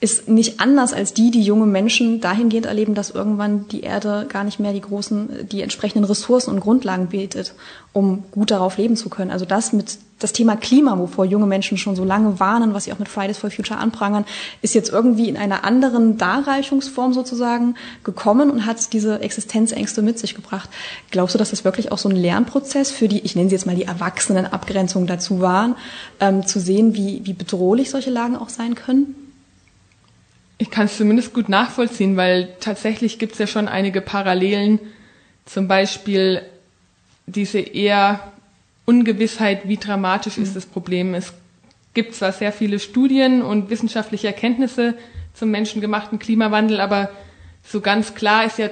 ist 0.01 0.27
nicht 0.27 0.59
anders 0.59 0.95
als 0.95 1.13
die, 1.13 1.31
die 1.31 1.43
junge 1.43 1.67
Menschen 1.67 2.23
dahingehend 2.23 2.65
erleben, 2.65 2.95
dass 2.95 3.11
irgendwann 3.11 3.69
die 3.69 3.83
Erde 3.83 4.27
gar 4.27 4.43
nicht 4.43 4.59
mehr 4.59 4.73
die 4.73 4.81
großen, 4.81 5.49
die 5.53 5.61
entsprechenden 5.61 6.05
Ressourcen 6.05 6.51
und 6.51 6.61
Grundlagen 6.61 7.09
bietet, 7.09 7.55
um 7.93 8.25
gut 8.31 8.51
darauf 8.51 8.79
leben 8.79 8.97
zu 8.97 9.11
können. 9.11 9.31
Also 9.31 9.45
das 9.45 9.75
mit 9.75 9.99
das 10.19 10.33
Thema 10.33 10.57
Klima, 10.57 10.99
wovor 10.99 11.27
junge 11.27 11.47
Menschen 11.47 11.77
schon 11.77 11.95
so 11.95 12.05
lange 12.05 12.41
warnen, 12.41 12.73
was 12.73 12.85
sie 12.85 12.93
auch 12.93 12.99
mit 12.99 13.09
Fridays 13.09 13.37
for 13.37 13.51
Future 13.51 13.79
anprangern, 13.79 14.25
ist 14.63 14.75
jetzt 14.75 14.91
irgendwie 14.91 15.29
in 15.29 15.37
einer 15.37 15.65
anderen 15.65 16.17
Darreichungsform 16.17 17.13
sozusagen 17.13 17.75
gekommen 18.03 18.51
und 18.51 18.65
hat 18.65 18.95
diese 18.95 19.21
Existenzängste 19.21 20.01
mit 20.01 20.19
sich 20.19 20.35
gebracht. 20.35 20.71
Glaubst 21.11 21.35
du, 21.35 21.39
dass 21.39 21.51
das 21.51 21.65
wirklich 21.65 21.93
auch 21.93 21.99
so 21.99 22.09
ein 22.09 22.17
Lernprozess 22.17 22.91
für 22.91 23.09
die, 23.09 23.21
ich 23.21 23.37
nenne 23.37 23.51
sie 23.51 23.57
jetzt 23.57 23.67
mal 23.67 23.77
die 23.77 23.85
Erwachsenenabgrenzung 23.85 25.07
dazu 25.07 25.41
waren, 25.41 25.75
ähm, 26.21 26.47
zu 26.47 26.61
sehen, 26.61 26.95
wie, 26.95 27.21
wie 27.25 27.35
bedrohlich 27.35 27.91
solche 27.91 28.11
Lagen 28.11 28.37
auch 28.37 28.49
sein 28.49 28.75
können? 28.75 29.15
Ich 30.59 30.71
kann 30.71 30.87
es 30.87 30.97
zumindest 30.97 31.35
gut 31.35 31.51
nachvollziehen, 31.51 32.17
weil 32.17 32.49
tatsächlich 32.61 33.19
gibt 33.19 33.35
es 33.35 33.39
ja 33.39 33.47
schon 33.47 33.69
einige 33.69 34.01
Parallelen, 34.01 34.81
zum 35.45 35.69
Beispiel 35.69 36.41
diese 37.27 37.59
eher 37.59 38.33
Ungewissheit, 38.87 39.69
wie 39.69 39.77
dramatisch 39.77 40.39
ist 40.39 40.51
mhm. 40.51 40.55
das 40.55 40.67
Problem. 40.67 41.15
Es 41.15 41.35
gibt 41.93 42.15
zwar 42.15 42.33
sehr 42.33 42.53
viele 42.53 42.79
Studien 42.79 43.43
und 43.43 43.69
wissenschaftliche 43.69 44.29
Erkenntnisse 44.29 44.95
zum 45.35 45.51
menschengemachten 45.51 46.19
Klimawandel, 46.19 46.81
aber 46.81 47.11
so 47.63 47.81
ganz 47.81 48.15
klar 48.15 48.45
ist 48.45 48.59
ja 48.59 48.71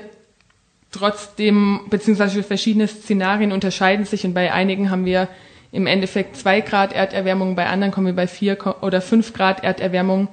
trotzdem, 0.93 1.81
beziehungsweise 1.91 2.43
verschiedene 2.43 2.87
Szenarien 2.87 3.53
unterscheiden 3.53 4.07
sich 4.07 4.25
und 4.25 4.35
bei 4.35 4.53
einigen 4.53 4.91
haben 4.91 5.05
wir 5.05 5.29
im 5.73 5.89
Endeffekt 5.89 6.37
zwei 6.37 6.61
Grad 6.61 6.93
Erderwärmung, 6.93 7.57
bei 7.57 7.67
anderen 7.67 7.93
kommen 7.93 8.07
wir 8.07 8.15
bei 8.15 8.29
vier 8.29 8.57
oder 8.81 9.01
fünf 9.01 9.33
Grad 9.33 9.65
Erderwärmung 9.65 10.29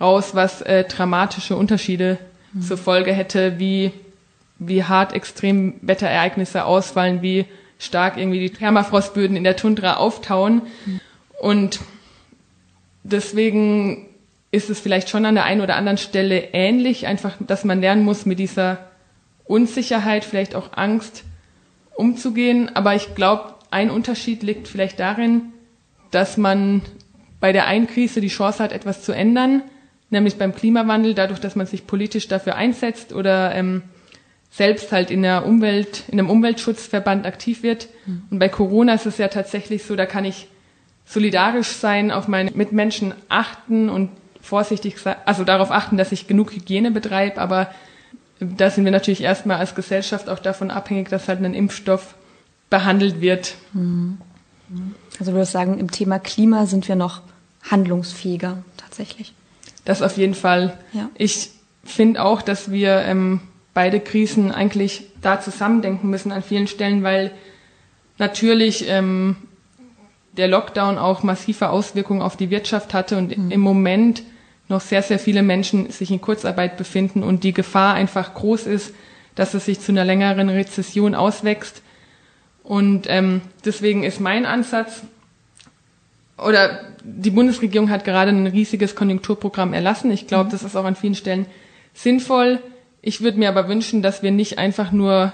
raus, 0.00 0.34
was 0.34 0.62
äh, 0.62 0.84
dramatische 0.84 1.56
Unterschiede 1.56 2.18
mhm. 2.54 2.62
zur 2.62 2.78
Folge 2.78 3.12
hätte, 3.12 3.58
wie, 3.58 3.92
wie 4.58 4.84
hart 4.84 5.12
Extremwetterereignisse 5.12 6.64
ausfallen, 6.64 7.20
wie 7.20 7.44
stark 7.78 8.16
irgendwie 8.16 8.40
die 8.40 8.54
Permafrostböden 8.54 9.36
in 9.36 9.44
der 9.44 9.56
Tundra 9.56 9.96
auftauen. 9.96 10.62
Und 11.40 11.80
deswegen 13.02 14.06
ist 14.50 14.70
es 14.70 14.80
vielleicht 14.80 15.08
schon 15.08 15.24
an 15.24 15.34
der 15.34 15.44
einen 15.44 15.60
oder 15.60 15.76
anderen 15.76 15.98
Stelle 15.98 16.48
ähnlich, 16.52 17.06
einfach, 17.06 17.36
dass 17.40 17.64
man 17.64 17.80
lernen 17.80 18.04
muss, 18.04 18.26
mit 18.26 18.38
dieser 18.38 18.78
Unsicherheit, 19.44 20.24
vielleicht 20.24 20.54
auch 20.54 20.70
Angst 20.72 21.24
umzugehen. 21.94 22.74
Aber 22.74 22.94
ich 22.94 23.14
glaube, 23.14 23.54
ein 23.70 23.90
Unterschied 23.90 24.42
liegt 24.42 24.68
vielleicht 24.68 24.98
darin, 24.98 25.52
dass 26.10 26.36
man 26.36 26.82
bei 27.40 27.52
der 27.52 27.66
einen 27.66 27.86
Krise 27.86 28.20
die 28.20 28.28
Chance 28.28 28.62
hat, 28.62 28.72
etwas 28.72 29.02
zu 29.02 29.12
ändern, 29.12 29.62
nämlich 30.10 30.38
beim 30.38 30.54
Klimawandel, 30.54 31.14
dadurch, 31.14 31.40
dass 31.40 31.56
man 31.56 31.66
sich 31.66 31.86
politisch 31.86 32.28
dafür 32.28 32.54
einsetzt 32.54 33.12
oder 33.12 33.54
ähm, 33.54 33.82
selbst 34.56 34.90
halt 34.90 35.10
in 35.10 35.22
der 35.22 35.44
Umwelt, 35.44 36.04
in 36.08 36.18
einem 36.18 36.30
Umweltschutzverband 36.30 37.26
aktiv 37.26 37.62
wird. 37.62 37.88
Mhm. 38.06 38.22
Und 38.30 38.38
bei 38.38 38.48
Corona 38.48 38.94
ist 38.94 39.04
es 39.04 39.18
ja 39.18 39.28
tatsächlich 39.28 39.84
so, 39.84 39.96
da 39.96 40.06
kann 40.06 40.24
ich 40.24 40.48
solidarisch 41.04 41.68
sein, 41.68 42.10
auf 42.10 42.26
meine 42.26 42.50
Mitmenschen 42.52 43.14
achten 43.28 43.90
und 43.90 44.10
vorsichtig 44.40 44.98
sein, 44.98 45.16
also 45.26 45.44
darauf 45.44 45.70
achten, 45.70 45.98
dass 45.98 46.10
ich 46.10 46.26
genug 46.26 46.52
Hygiene 46.52 46.90
betreibe, 46.90 47.40
aber 47.40 47.70
da 48.40 48.70
sind 48.70 48.84
wir 48.84 48.92
natürlich 48.92 49.22
erstmal 49.22 49.58
als 49.58 49.74
Gesellschaft 49.74 50.28
auch 50.28 50.38
davon 50.38 50.70
abhängig, 50.70 51.10
dass 51.10 51.28
halt 51.28 51.42
ein 51.44 51.54
Impfstoff 51.54 52.14
behandelt 52.70 53.20
wird. 53.20 53.54
Mhm. 53.74 54.18
Also 55.18 55.32
du 55.32 55.36
würdest 55.36 55.52
sagen, 55.52 55.78
im 55.78 55.90
Thema 55.90 56.18
Klima 56.18 56.66
sind 56.66 56.88
wir 56.88 56.96
noch 56.96 57.20
handlungsfähiger 57.70 58.62
tatsächlich. 58.76 59.34
Das 59.84 60.02
auf 60.02 60.16
jeden 60.16 60.34
Fall. 60.34 60.76
Ja. 60.92 61.10
Ich 61.14 61.50
finde 61.84 62.24
auch, 62.24 62.42
dass 62.42 62.70
wir 62.70 63.02
ähm, 63.02 63.40
beide 63.76 64.00
Krisen 64.00 64.52
eigentlich 64.52 65.02
da 65.20 65.38
zusammendenken 65.38 66.08
müssen 66.08 66.32
an 66.32 66.42
vielen 66.42 66.66
Stellen, 66.66 67.02
weil 67.02 67.30
natürlich 68.16 68.88
ähm, 68.88 69.36
der 70.32 70.48
Lockdown 70.48 70.96
auch 70.96 71.22
massive 71.22 71.68
Auswirkungen 71.68 72.22
auf 72.22 72.38
die 72.38 72.48
Wirtschaft 72.48 72.94
hatte 72.94 73.18
und 73.18 73.36
mhm. 73.36 73.50
im 73.50 73.60
Moment 73.60 74.22
noch 74.68 74.80
sehr, 74.80 75.02
sehr 75.02 75.18
viele 75.18 75.42
Menschen 75.42 75.90
sich 75.90 76.10
in 76.10 76.22
Kurzarbeit 76.22 76.78
befinden 76.78 77.22
und 77.22 77.44
die 77.44 77.52
Gefahr 77.52 77.92
einfach 77.92 78.32
groß 78.32 78.66
ist, 78.66 78.94
dass 79.34 79.52
es 79.52 79.66
sich 79.66 79.78
zu 79.78 79.92
einer 79.92 80.06
längeren 80.06 80.48
Rezession 80.48 81.14
auswächst. 81.14 81.82
Und 82.62 83.06
ähm, 83.10 83.42
deswegen 83.62 84.04
ist 84.04 84.20
mein 84.20 84.46
Ansatz, 84.46 85.02
oder 86.38 86.80
die 87.04 87.30
Bundesregierung 87.30 87.90
hat 87.90 88.06
gerade 88.06 88.30
ein 88.30 88.46
riesiges 88.46 88.94
Konjunkturprogramm 88.94 89.74
erlassen. 89.74 90.10
Ich 90.10 90.26
glaube, 90.26 90.46
mhm. 90.46 90.52
das 90.52 90.62
ist 90.62 90.76
auch 90.76 90.86
an 90.86 90.96
vielen 90.96 91.14
Stellen 91.14 91.44
sinnvoll. 91.92 92.60
Ich 93.08 93.20
würde 93.20 93.38
mir 93.38 93.48
aber 93.48 93.68
wünschen, 93.68 94.02
dass 94.02 94.24
wir 94.24 94.32
nicht 94.32 94.58
einfach 94.58 94.90
nur 94.90 95.32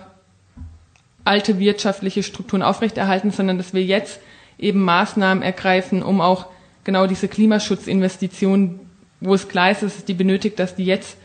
alte 1.24 1.58
wirtschaftliche 1.58 2.22
Strukturen 2.22 2.60
aufrechterhalten, 2.60 3.30
sondern 3.30 3.56
dass 3.56 3.72
wir 3.72 3.82
jetzt 3.82 4.20
eben 4.58 4.82
Maßnahmen 4.84 5.42
ergreifen, 5.42 6.02
um 6.02 6.20
auch 6.20 6.48
genau 6.84 7.06
diese 7.06 7.28
Klimaschutzinvestitionen, 7.28 8.78
wo 9.22 9.32
es 9.32 9.48
klar 9.48 9.70
ist, 9.70 9.82
dass 9.82 9.96
es 9.96 10.04
die 10.04 10.12
benötigt, 10.12 10.58
dass 10.58 10.74
die 10.74 10.84
jetzt 10.84 11.16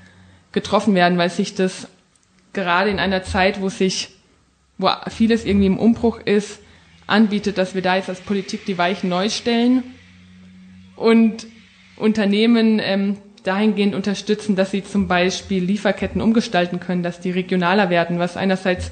getroffen 0.54 0.96
werden, 0.96 1.18
weil 1.18 1.30
sich 1.30 1.54
das 1.54 1.90
gerade 2.54 2.92
in 2.92 3.00
einer 3.00 3.24
Zeit, 3.24 3.60
wo 3.60 3.68
sich, 3.68 4.12
wo 4.78 4.90
vieles 5.10 5.44
irgendwie 5.44 5.68
im 5.68 5.78
Umbruch 5.78 6.22
ist, 6.24 6.60
anbietet, 7.08 7.58
dass 7.58 7.76
wir 7.76 7.82
da 7.82 7.98
jetzt 7.98 8.08
als 8.08 8.22
Politik 8.22 8.66
die 8.66 8.78
Weichen 8.78 9.10
neu 9.10 9.28
stellen 9.28 9.84
und 10.96 11.46
Unternehmen 11.98 12.80
ähm, 12.82 13.18
dahingehend 13.48 13.96
unterstützen, 13.96 14.56
dass 14.56 14.72
sie 14.72 14.84
zum 14.84 15.08
Beispiel 15.08 15.64
Lieferketten 15.64 16.22
umgestalten 16.22 16.80
können, 16.80 17.04
dass 17.04 17.20
die 17.20 17.32
regionaler 17.32 17.90
werden, 17.90 18.20
was 18.20 18.38
einerseits 18.38 18.92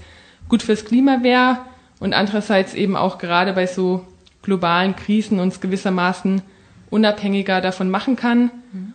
gut 0.50 0.63
fürs 0.63 0.86
Klima 0.86 1.20
wäre 1.22 1.60
und 2.00 2.13
andererseits 2.13 2.74
eben 2.74 2.96
auch 2.96 3.18
gerade 3.18 3.54
bei 3.54 3.68
so 3.68 4.06
globalen 4.41 4.96
Krisen 4.96 5.39
uns 5.39 5.60
gewissermaßen 5.60 6.41
unabhängiger 6.89 7.62
davon 7.62 7.89
machen 7.89 8.15
kann. 8.15 8.52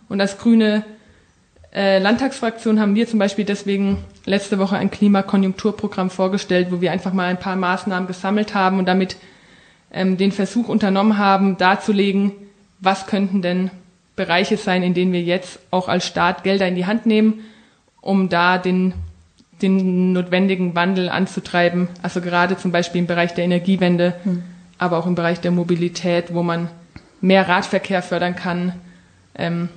Und 0.09 0.21
als 0.21 0.37
grüne 0.37 0.83
äh, 1.73 1.99
Landtagsfraktion 1.99 2.79
haben 2.79 2.95
wir 2.95 3.07
zum 3.07 3.19
Beispiel 3.19 3.45
deswegen 3.45 4.03
letzte 4.25 4.59
Woche 4.59 4.77
ein 4.77 4.91
Klimakonjunkturprogramm 4.91 6.09
vorgestellt, 6.09 6.67
wo 6.71 6.81
wir 6.81 6.91
einfach 6.91 7.13
mal 7.13 7.27
ein 7.27 7.39
paar 7.39 7.55
Maßnahmen 7.55 8.07
gesammelt 8.07 8.53
haben 8.53 8.79
und 8.79 8.85
damit 8.85 9.17
ähm, 9.91 10.17
den 10.17 10.31
Versuch 10.31 10.67
unternommen 10.67 11.17
haben, 11.17 11.57
darzulegen, 11.57 12.31
was 12.79 13.07
könnten 13.07 13.41
denn 13.41 13.71
Bereiche 14.21 14.57
sein, 14.57 14.83
in 14.83 14.93
denen 14.93 15.13
wir 15.13 15.23
jetzt 15.23 15.57
auch 15.71 15.87
als 15.87 16.05
Staat 16.05 16.43
Gelder 16.43 16.67
in 16.67 16.75
die 16.75 16.85
Hand 16.85 17.07
nehmen, 17.07 17.39
um 18.01 18.29
da 18.29 18.59
den, 18.59 18.93
den 19.63 20.13
notwendigen 20.13 20.75
Wandel 20.75 21.09
anzutreiben. 21.09 21.87
Also 22.03 22.21
gerade 22.21 22.55
zum 22.55 22.71
Beispiel 22.71 23.01
im 23.01 23.07
Bereich 23.07 23.33
der 23.33 23.45
Energiewende, 23.45 24.13
hm. 24.23 24.43
aber 24.77 24.99
auch 24.99 25.07
im 25.07 25.15
Bereich 25.15 25.41
der 25.41 25.49
Mobilität, 25.49 26.35
wo 26.35 26.43
man 26.43 26.69
mehr 27.19 27.49
Radverkehr 27.49 28.03
fördern 28.03 28.35
kann, 28.35 28.73
ähm, 29.33 29.69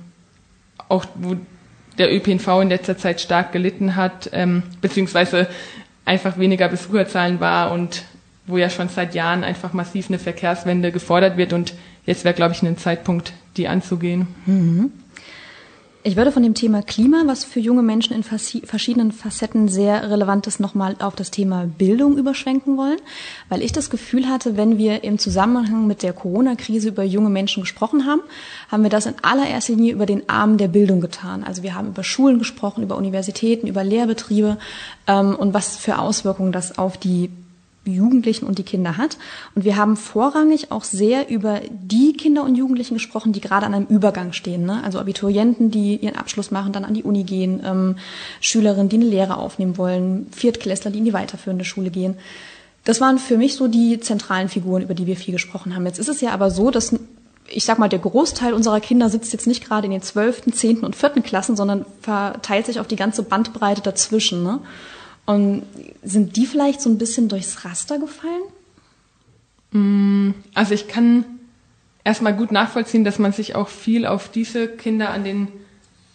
auch 0.89 1.05
wo 1.15 1.35
der 1.97 2.13
ÖPNV 2.13 2.47
in 2.61 2.69
letzter 2.69 2.99
Zeit 2.99 3.21
stark 3.21 3.51
gelitten 3.51 3.95
hat, 3.95 4.29
ähm, 4.31 4.61
beziehungsweise 4.79 5.47
einfach 6.03 6.37
weniger 6.37 6.67
Besucherzahlen 6.67 7.39
war 7.39 7.71
und 7.71 8.03
wo 8.45 8.57
ja 8.57 8.69
schon 8.69 8.89
seit 8.89 9.15
Jahren 9.15 9.43
einfach 9.43 9.73
massiv 9.73 10.07
eine 10.09 10.19
Verkehrswende 10.19 10.91
gefordert 10.91 11.35
wird. 11.35 11.51
Und 11.51 11.73
jetzt 12.05 12.23
wäre, 12.23 12.35
glaube 12.35 12.53
ich, 12.53 12.61
ein 12.61 12.77
Zeitpunkt, 12.77 13.33
die 13.57 13.67
anzugehen. 13.67 14.27
Mhm. 14.45 14.91
Ich 16.07 16.15
würde 16.15 16.31
von 16.31 16.43
dem 16.43 16.53
Thema 16.53 16.83
Klima, 16.83 17.23
was 17.25 17.45
für 17.45 17.59
junge 17.59 17.81
Menschen 17.81 18.13
in 18.13 18.21
verschiedenen 18.21 19.11
Facetten 19.11 19.67
sehr 19.67 20.07
relevant 20.11 20.45
ist, 20.45 20.59
nochmal 20.59 20.95
auf 20.99 21.15
das 21.15 21.31
Thema 21.31 21.65
Bildung 21.65 22.15
überschwenken 22.19 22.77
wollen, 22.77 22.99
weil 23.49 23.63
ich 23.63 23.71
das 23.71 23.89
Gefühl 23.89 24.27
hatte, 24.27 24.55
wenn 24.55 24.77
wir 24.77 25.03
im 25.03 25.17
Zusammenhang 25.17 25.87
mit 25.87 26.03
der 26.03 26.13
Corona-Krise 26.13 26.89
über 26.89 27.03
junge 27.03 27.31
Menschen 27.31 27.63
gesprochen 27.63 28.05
haben, 28.05 28.21
haben 28.69 28.83
wir 28.83 28.91
das 28.91 29.07
in 29.07 29.15
allererster 29.23 29.73
Linie 29.73 29.93
über 29.93 30.05
den 30.05 30.29
Arm 30.29 30.57
der 30.57 30.67
Bildung 30.67 31.01
getan. 31.01 31.43
Also 31.43 31.63
wir 31.63 31.73
haben 31.73 31.87
über 31.87 32.03
Schulen 32.03 32.37
gesprochen, 32.37 32.83
über 32.83 32.97
Universitäten, 32.97 33.65
über 33.65 33.83
Lehrbetriebe 33.83 34.59
ähm, 35.07 35.35
und 35.35 35.55
was 35.55 35.75
für 35.75 35.97
Auswirkungen 35.97 36.51
das 36.51 36.77
auf 36.77 36.97
die 36.97 37.31
Jugendlichen 37.85 38.45
und 38.45 38.57
die 38.57 38.63
Kinder 38.63 38.97
hat. 38.97 39.17
Und 39.53 39.65
wir 39.65 39.77
haben 39.77 39.95
vorrangig 39.95 40.71
auch 40.71 40.83
sehr 40.83 41.29
über 41.29 41.61
die 41.69 42.13
Kinder 42.13 42.43
und 42.43 42.55
Jugendlichen 42.55 42.95
gesprochen, 42.95 43.33
die 43.33 43.41
gerade 43.41 43.65
an 43.65 43.73
einem 43.73 43.87
Übergang 43.87 44.33
stehen. 44.33 44.65
Ne? 44.65 44.83
Also 44.83 44.99
Abiturienten, 44.99 45.71
die 45.71 45.97
ihren 45.97 46.15
Abschluss 46.15 46.51
machen, 46.51 46.73
dann 46.73 46.85
an 46.85 46.93
die 46.93 47.03
Uni 47.03 47.23
gehen, 47.23 47.61
ähm, 47.65 47.97
Schülerinnen, 48.41 48.89
die 48.89 48.97
eine 48.97 49.05
Lehre 49.05 49.37
aufnehmen 49.37 49.77
wollen, 49.77 50.27
Viertklässler, 50.31 50.91
die 50.91 50.99
in 50.99 51.05
die 51.05 51.13
weiterführende 51.13 51.65
Schule 51.65 51.89
gehen. 51.89 52.15
Das 52.83 53.01
waren 53.01 53.17
für 53.17 53.37
mich 53.37 53.55
so 53.55 53.67
die 53.67 53.99
zentralen 53.99 54.49
Figuren, 54.49 54.83
über 54.83 54.93
die 54.93 55.07
wir 55.07 55.15
viel 55.15 55.33
gesprochen 55.33 55.75
haben. 55.75 55.85
Jetzt 55.85 55.99
ist 55.99 56.09
es 56.09 56.21
ja 56.21 56.31
aber 56.31 56.51
so, 56.51 56.69
dass 56.71 56.93
ich 57.47 57.63
sag 57.63 57.77
mal, 57.77 57.89
der 57.89 57.99
Großteil 57.99 58.53
unserer 58.53 58.79
Kinder 58.79 59.09
sitzt 59.09 59.33
jetzt 59.33 59.47
nicht 59.47 59.63
gerade 59.63 59.85
in 59.85 59.91
den 59.91 60.01
zwölften, 60.01 60.53
zehnten 60.53 60.85
und 60.85 60.95
vierten 60.95 61.23
Klassen, 61.23 61.55
sondern 61.55 61.85
verteilt 62.01 62.65
sich 62.65 62.79
auf 62.79 62.87
die 62.87 62.95
ganze 62.95 63.23
Bandbreite 63.23 63.81
dazwischen. 63.81 64.43
Ne? 64.43 64.59
Und 65.25 65.63
sind 66.03 66.35
die 66.35 66.45
vielleicht 66.45 66.81
so 66.81 66.89
ein 66.89 66.97
bisschen 66.97 67.29
durchs 67.29 67.65
Raster 67.65 67.97
gefallen? 67.99 68.43
Mm, 69.71 70.31
also 70.53 70.73
ich 70.73 70.87
kann 70.87 71.25
erstmal 72.03 72.35
gut 72.35 72.51
nachvollziehen, 72.51 73.03
dass 73.03 73.19
man 73.19 73.33
sich 73.33 73.55
auch 73.55 73.67
viel 73.67 74.05
auf 74.05 74.29
diese 74.29 74.67
Kinder 74.67 75.09
an 75.09 75.23
den 75.23 75.47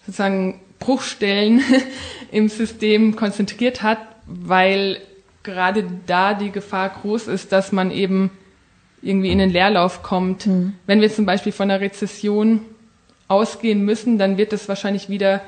sozusagen 0.07 0.61
Bruchstellen 0.79 1.63
im 2.33 2.49
System 2.49 3.17
konzentriert 3.17 3.83
hat, 3.83 3.99
weil 4.27 5.01
gerade 5.43 5.85
da 6.07 6.35
die 6.35 6.51
Gefahr 6.51 6.89
groß 6.89 7.27
ist, 7.29 7.53
dass 7.53 7.73
man 7.73 7.91
eben 7.91 8.31
irgendwie 9.03 9.31
in 9.31 9.39
den 9.39 9.51
Leerlauf 9.51 10.03
kommt. 10.03 10.47
Mhm. 10.47 10.75
Wenn 10.87 11.01
wir 11.01 11.13
zum 11.13 11.27
Beispiel 11.27 11.53
von 11.53 11.71
einer 11.71 11.81
Rezession 11.81 12.61
ausgehen 13.29 13.85
müssen, 13.85 14.19
dann 14.19 14.37
wird 14.37 14.53
es 14.53 14.69
wahrscheinlich 14.69 15.09
wieder 15.09 15.41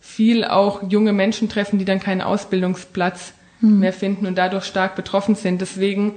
viel 0.00 0.44
auch 0.44 0.82
junge 0.88 1.12
Menschen 1.12 1.48
treffen, 1.48 1.78
die 1.78 1.84
dann 1.84 2.00
keinen 2.00 2.20
Ausbildungsplatz 2.20 3.34
mhm. 3.60 3.80
mehr 3.80 3.92
finden 3.92 4.26
und 4.26 4.36
dadurch 4.36 4.64
stark 4.64 4.96
betroffen 4.96 5.34
sind. 5.34 5.60
Deswegen 5.60 6.14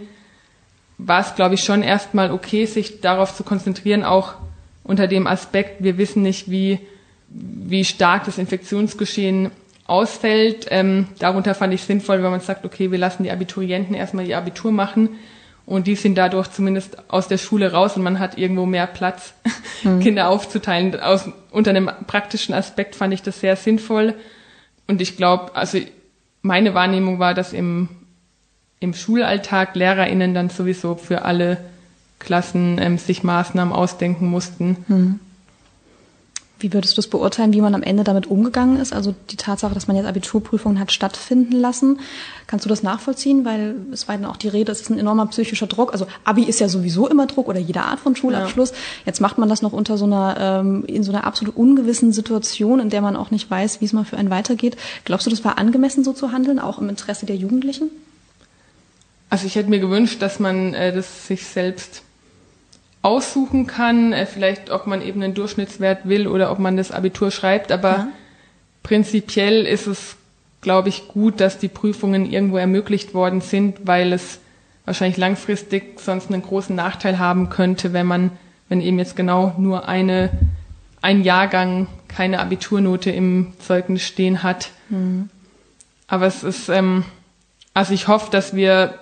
war 0.98 1.22
es, 1.22 1.36
glaube 1.36 1.56
ich, 1.56 1.63
schon 1.63 1.84
erstmal 1.84 2.32
okay, 2.32 2.65
sich 2.65 3.02
darauf 3.02 3.36
zu 3.36 3.44
konzentrieren, 3.44 4.04
auch 4.04 4.36
unter 4.84 5.08
dem 5.08 5.28
Aspekt, 5.28 5.84
wir 5.84 5.98
wissen 5.98 6.22
nicht, 6.22 6.50
wie, 6.50 6.80
wie 7.30 7.86
stark 7.86 8.26
das 8.26 8.38
Infektionsgeschehen 8.38 9.52
ausfällt. 9.86 10.67
Ähm, 10.70 11.08
darunter 11.20 11.56
fand 11.56 11.74
ich 11.74 11.84
sinnvoll, 11.84 12.24
wenn 12.24 12.32
man 12.32 12.39
sagt, 12.39 12.65
okay, 12.65 12.91
wir 12.91 12.98
lassen 12.98 13.24
die 13.24 13.32
Abiturienten 13.32 13.96
erstmal 13.96 14.28
ihr 14.28 14.38
Abitur 14.38 14.72
machen 14.72 15.10
und 15.72 15.88
die 15.88 15.96
sind 15.96 16.16
dadurch 16.16 16.52
zumindest 16.52 16.98
aus 17.10 17.30
der 17.30 17.38
Schule 17.38 17.72
raus 17.72 17.96
und 17.96 18.04
man 18.04 18.20
hat 18.20 18.38
irgendwo 18.38 18.66
mehr 18.66 18.88
Platz, 18.88 19.34
mhm. 19.84 20.02
Kinder 20.02 20.28
aufzuteilen. 20.28 21.00
Aus, 21.00 21.30
unter 21.50 21.72
einem 21.72 21.90
praktischen 22.08 22.54
Aspekt 22.54 22.96
fand 22.96 23.14
ich 23.14 23.22
das 23.22 23.40
sehr 23.40 23.56
sinnvoll. 23.56 24.16
Und 24.88 25.02
ich 25.02 25.16
glaube, 25.16 25.56
also 25.56 25.80
meine 26.42 26.74
Wahrnehmung 26.74 27.20
war, 27.20 27.34
dass 27.34 27.54
im, 27.54 27.88
im 28.82 28.94
Schulalltag 28.94 29.74
LehrerInnen 29.76 30.34
dann 30.34 30.50
sowieso 30.50 30.96
für 30.96 31.22
alle 31.22 31.58
Klassen 32.20 32.78
ähm, 32.78 32.98
sich 32.98 33.24
Maßnahmen 33.24 33.74
ausdenken 33.74 34.28
mussten. 34.28 34.76
Mhm. 34.90 35.20
Wie 36.62 36.74
würdest 36.74 36.97
du 36.97 37.02
es 37.02 37.08
beurteilen, 37.08 37.54
wie 37.54 37.62
man 37.62 37.76
am 37.76 37.84
Ende 37.84 38.04
damit 38.04 38.28
umgegangen 38.28 38.78
ist? 38.80 38.93
Also 38.93 39.13
die 39.30 39.36
Tatsache, 39.36 39.74
dass 39.74 39.88
man 39.88 39.97
jetzt 39.97 40.06
Abiturprüfungen 40.06 40.80
hat 40.80 40.91
stattfinden 40.91 41.54
lassen. 41.54 42.00
Kannst 42.47 42.65
du 42.65 42.69
das 42.69 42.84
nachvollziehen? 42.84 43.45
Weil 43.45 43.76
es 43.91 44.08
war 44.08 44.17
dann 44.17 44.26
auch 44.26 44.38
die 44.38 44.47
Rede, 44.47 44.71
es 44.71 44.82
ist 44.82 44.89
ein 44.89 45.00
enormer 45.00 45.26
psychischer 45.28 45.67
Druck. 45.67 45.93
Also 45.93 46.08
Abi 46.24 46.43
ist 46.43 46.60
ja 46.60 46.69
sowieso 46.69 47.08
immer 47.08 47.28
Druck 47.28 47.47
oder 47.47 47.60
jede 47.60 47.82
Art 47.82 48.00
von 48.00 48.15
Schulabschluss. 48.15 48.71
Ja. 48.71 48.78
Jetzt 49.08 49.21
macht 49.21 49.38
man 49.38 49.50
das 49.50 49.62
noch 49.62 49.74
unter 49.74 49.97
so 49.97 50.06
einer, 50.06 50.36
ähm, 50.39 50.86
in 50.86 51.04
so 51.04 51.12
einer 51.12 51.26
absolut 51.26 51.56
ungewissen 51.56 52.13
Situation, 52.13 52.80
in 52.80 52.89
der 52.89 53.02
man 53.02 53.15
auch 53.15 53.32
nicht 53.32 53.50
weiß, 53.50 53.82
wie 53.82 53.86
es 53.86 53.93
mal 53.93 54.06
für 54.06 54.17
einen 54.17 54.30
weitergeht. 54.30 54.78
Glaubst 55.06 55.26
du, 55.26 55.30
das 55.30 55.43
war 55.43 55.58
angemessen 55.58 56.04
so 56.04 56.13
zu 56.13 56.32
handeln, 56.32 56.60
auch 56.60 56.80
im 56.80 56.89
Interesse 56.89 57.26
der 57.26 57.36
Jugendlichen? 57.36 57.89
Also 59.30 59.47
ich 59.47 59.56
hätte 59.56 59.69
mir 59.69 59.80
gewünscht, 59.80 60.21
dass 60.21 60.39
man 60.39 60.74
äh, 60.74 60.93
das 60.93 61.28
sich 61.28 61.45
selbst 61.45 62.04
aussuchen 63.02 63.68
kann, 63.68 64.14
äh, 64.14 64.26
vielleicht 64.26 64.70
ob 64.70 64.88
man 64.88 65.02
eben 65.02 65.22
einen 65.22 65.34
Durchschnittswert 65.34 66.08
will 66.08 66.28
oder 66.28 66.52
ob 66.52 66.60
man 66.60 66.78
das 66.78 66.92
Abitur 66.92 67.32
schreibt, 67.32 67.72
aber 67.72 67.90
ja. 67.90 68.08
prinzipiell 68.84 69.66
ist 69.66 69.88
es, 69.88 70.18
glaube 70.62 70.90
ich, 70.90 71.08
gut, 71.08 71.40
dass 71.40 71.58
die 71.58 71.68
Prüfungen 71.68 72.32
irgendwo 72.32 72.58
ermöglicht 72.58 73.14
worden 73.14 73.42
sind, 73.42 73.88
weil 73.88 74.14
es 74.14 74.40
wahrscheinlich 74.86 75.18
langfristig 75.18 76.00
sonst 76.00 76.32
einen 76.32 76.42
großen 76.42 76.76
Nachteil 76.76 77.18
haben 77.18 77.50
könnte, 77.50 77.94
wenn 77.94 78.06
man, 78.06 78.32
wenn 78.70 78.82
eben 78.82 79.00
jetzt 79.00 79.16
genau 79.16 79.56
nur 79.58 79.88
eine, 79.88 80.30
ein 81.02 81.24
Jahrgang 81.24 81.88
keine 82.08 82.40
Abiturnote 82.40 83.10
im 83.10 83.54
Zeugnis 83.60 84.04
stehen 84.04 84.44
hat. 84.44 84.72
Mhm. 84.90 85.30
Aber 86.08 86.28
es 86.28 86.44
ist, 86.44 86.70
ähm, 86.70 87.06
also 87.74 87.94
ich 87.94 88.08
hoffe, 88.08 88.30
dass 88.32 88.56
wir 88.56 89.00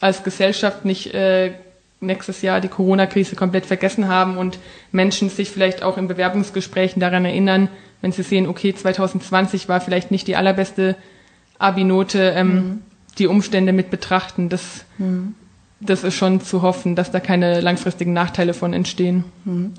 als 0.00 0.24
Gesellschaft 0.24 0.84
nicht 0.84 1.14
äh, 1.14 1.54
nächstes 2.00 2.42
Jahr 2.42 2.60
die 2.60 2.68
Corona-Krise 2.68 3.36
komplett 3.36 3.66
vergessen 3.66 4.08
haben 4.08 4.36
und 4.36 4.58
Menschen 4.92 5.30
sich 5.30 5.50
vielleicht 5.50 5.82
auch 5.82 5.98
in 5.98 6.08
Bewerbungsgesprächen 6.08 7.00
daran 7.00 7.24
erinnern, 7.24 7.68
wenn 8.00 8.12
sie 8.12 8.22
sehen, 8.22 8.46
okay, 8.46 8.74
2020 8.74 9.68
war 9.68 9.80
vielleicht 9.80 10.10
nicht 10.10 10.28
die 10.28 10.36
allerbeste 10.36 10.96
Abi-Note, 11.58 12.32
ähm, 12.36 12.54
mhm. 12.54 12.82
die 13.18 13.26
Umstände 13.26 13.72
mit 13.72 13.90
betrachten. 13.90 14.48
Das 14.48 14.84
mhm 14.98 15.34
das 15.80 16.02
ist 16.02 16.14
schon 16.14 16.40
zu 16.40 16.62
hoffen, 16.62 16.96
dass 16.96 17.12
da 17.12 17.20
keine 17.20 17.60
langfristigen 17.60 18.12
Nachteile 18.12 18.52
von 18.52 18.72
entstehen. 18.72 19.24
Hm. 19.44 19.74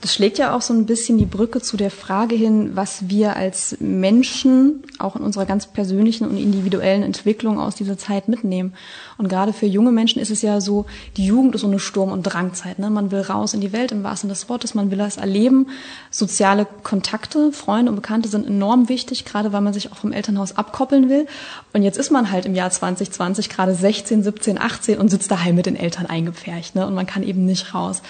Das 0.00 0.14
schlägt 0.14 0.38
ja 0.38 0.54
auch 0.54 0.62
so 0.62 0.72
ein 0.72 0.86
bisschen 0.86 1.18
die 1.18 1.26
Brücke 1.26 1.60
zu 1.60 1.76
der 1.76 1.90
Frage 1.90 2.36
hin, 2.36 2.76
was 2.76 3.08
wir 3.08 3.34
als 3.36 3.76
Menschen 3.80 4.84
auch 4.98 5.16
in 5.16 5.22
unserer 5.22 5.46
ganz 5.46 5.66
persönlichen 5.66 6.28
und 6.28 6.36
individuellen 6.36 7.02
Entwicklung 7.02 7.58
aus 7.58 7.74
dieser 7.74 7.98
Zeit 7.98 8.28
mitnehmen. 8.28 8.74
Und 9.20 9.28
gerade 9.28 9.52
für 9.52 9.66
junge 9.66 9.92
Menschen 9.92 10.18
ist 10.18 10.30
es 10.30 10.40
ja 10.40 10.62
so, 10.62 10.86
die 11.18 11.26
Jugend 11.26 11.54
ist 11.54 11.60
so 11.60 11.66
eine 11.66 11.78
Sturm- 11.78 12.10
und 12.10 12.22
Drangzeit. 12.22 12.78
Ne? 12.78 12.88
Man 12.88 13.10
will 13.10 13.20
raus 13.20 13.52
in 13.52 13.60
die 13.60 13.70
Welt 13.70 13.92
im 13.92 14.02
wahrsten 14.02 14.30
des 14.30 14.48
Wortes, 14.48 14.74
man 14.74 14.90
will 14.90 14.96
das 14.96 15.18
erleben. 15.18 15.66
Soziale 16.10 16.66
Kontakte, 16.82 17.52
Freunde 17.52 17.90
und 17.90 17.96
Bekannte 17.96 18.30
sind 18.30 18.46
enorm 18.46 18.88
wichtig, 18.88 19.26
gerade 19.26 19.52
weil 19.52 19.60
man 19.60 19.74
sich 19.74 19.92
auch 19.92 19.96
vom 19.96 20.12
Elternhaus 20.12 20.56
abkoppeln 20.56 21.10
will. 21.10 21.26
Und 21.74 21.82
jetzt 21.82 21.98
ist 21.98 22.10
man 22.10 22.30
halt 22.30 22.46
im 22.46 22.54
Jahr 22.54 22.70
2020 22.70 23.50
gerade 23.50 23.74
16, 23.74 24.22
17, 24.22 24.58
18 24.58 24.98
und 24.98 25.10
sitzt 25.10 25.30
daheim 25.30 25.54
mit 25.54 25.66
den 25.66 25.76
Eltern 25.76 26.06
eingepfercht, 26.06 26.74
ne? 26.74 26.86
Und 26.86 26.94
man 26.94 27.04
kann 27.04 27.22
eben 27.22 27.44
nicht 27.44 27.74
raus. 27.74 28.00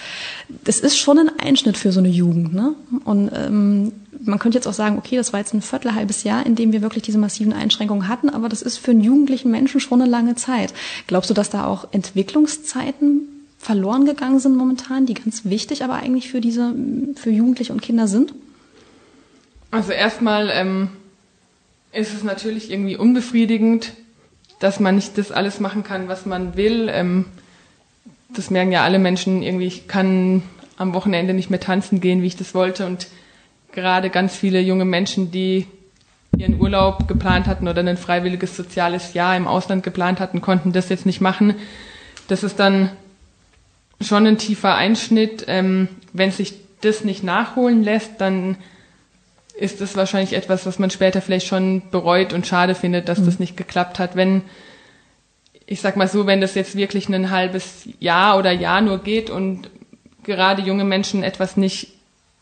Das 0.63 0.79
ist 0.79 0.97
schon 0.97 1.19
ein 1.19 1.31
Einschnitt 1.43 1.75
für 1.75 1.91
so 1.91 1.99
eine 1.99 2.07
Jugend, 2.07 2.53
ne? 2.53 2.73
Und 3.03 3.31
ähm, 3.35 3.91
man 4.19 4.39
könnte 4.39 4.57
jetzt 4.57 4.67
auch 4.67 4.73
sagen, 4.73 4.97
okay, 4.97 5.15
das 5.15 5.33
war 5.33 5.39
jetzt 5.39 5.53
ein 5.53 5.61
Viertel, 5.61 5.95
halbes 5.95 6.23
Jahr, 6.23 6.45
in 6.45 6.55
dem 6.55 6.71
wir 6.71 6.81
wirklich 6.81 7.03
diese 7.03 7.17
massiven 7.17 7.53
Einschränkungen 7.53 8.07
hatten, 8.07 8.29
aber 8.29 8.49
das 8.49 8.61
ist 8.61 8.77
für 8.77 8.91
einen 8.91 9.01
jugendlichen 9.01 9.51
Menschen 9.51 9.79
schon 9.79 10.01
eine 10.01 10.09
lange 10.09 10.35
Zeit. 10.35 10.73
Glaubst 11.07 11.29
du, 11.29 11.33
dass 11.33 11.49
da 11.49 11.65
auch 11.65 11.87
Entwicklungszeiten 11.91 13.27
verloren 13.57 14.05
gegangen 14.05 14.39
sind 14.39 14.55
momentan, 14.55 15.05
die 15.05 15.13
ganz 15.13 15.45
wichtig 15.45 15.83
aber 15.83 15.95
eigentlich 15.95 16.29
für 16.29 16.41
diese, 16.41 16.73
für 17.15 17.29
Jugendliche 17.29 17.71
und 17.71 17.81
Kinder 17.81 18.07
sind? 18.07 18.33
Also 19.69 19.91
erstmal 19.91 20.49
ähm, 20.51 20.89
ist 21.93 22.13
es 22.13 22.23
natürlich 22.23 22.71
irgendwie 22.71 22.97
unbefriedigend, 22.97 23.93
dass 24.59 24.79
man 24.79 24.95
nicht 24.95 25.17
das 25.17 25.31
alles 25.31 25.59
machen 25.59 25.83
kann, 25.83 26.07
was 26.07 26.25
man 26.25 26.57
will. 26.57 26.89
Ähm, 26.91 27.25
das 28.29 28.49
merken 28.49 28.71
ja 28.71 28.83
alle 28.83 28.99
Menschen 28.99 29.43
irgendwie. 29.43 29.67
Ich 29.67 29.87
kann 29.87 30.43
am 30.77 30.93
Wochenende 30.93 31.33
nicht 31.33 31.49
mehr 31.49 31.59
tanzen 31.59 32.01
gehen, 32.01 32.21
wie 32.21 32.27
ich 32.27 32.35
das 32.35 32.53
wollte. 32.53 32.85
Und 32.85 33.07
gerade 33.71 34.09
ganz 34.09 34.35
viele 34.35 34.59
junge 34.59 34.85
Menschen, 34.85 35.31
die 35.31 35.67
ihren 36.37 36.59
Urlaub 36.59 37.07
geplant 37.07 37.47
hatten 37.47 37.67
oder 37.67 37.81
ein 37.81 37.97
freiwilliges 37.97 38.55
soziales 38.55 39.13
Jahr 39.13 39.35
im 39.35 39.47
Ausland 39.47 39.83
geplant 39.83 40.19
hatten, 40.19 40.41
konnten 40.41 40.71
das 40.71 40.89
jetzt 40.89 41.05
nicht 41.05 41.21
machen. 41.21 41.55
Das 42.27 42.43
ist 42.43 42.59
dann 42.59 42.89
schon 43.99 44.25
ein 44.25 44.37
tiefer 44.37 44.75
Einschnitt. 44.75 45.45
Ähm, 45.47 45.89
wenn 46.13 46.31
sich 46.31 46.53
das 46.81 47.03
nicht 47.03 47.23
nachholen 47.23 47.83
lässt, 47.83 48.19
dann 48.19 48.57
ist 49.53 49.81
es 49.81 49.95
wahrscheinlich 49.95 50.33
etwas, 50.33 50.65
was 50.65 50.79
man 50.79 50.89
später 50.89 51.21
vielleicht 51.21 51.47
schon 51.47 51.83
bereut 51.91 52.33
und 52.33 52.47
schade 52.47 52.73
findet, 52.73 53.09
dass 53.09 53.19
mhm. 53.19 53.25
das 53.25 53.39
nicht 53.39 53.57
geklappt 53.57 53.99
hat. 53.99 54.15
Wenn, 54.15 54.43
ich 55.65 55.81
sag 55.81 55.97
mal 55.97 56.07
so, 56.07 56.25
wenn 56.25 56.41
das 56.41 56.55
jetzt 56.55 56.75
wirklich 56.75 57.09
ein 57.09 57.29
halbes 57.29 57.87
Jahr 57.99 58.37
oder 58.37 58.51
Jahr 58.51 58.81
nur 58.81 58.99
geht 58.99 59.29
und 59.29 59.69
gerade 60.23 60.61
junge 60.61 60.83
Menschen 60.83 61.23
etwas 61.23 61.57
nicht 61.57 61.93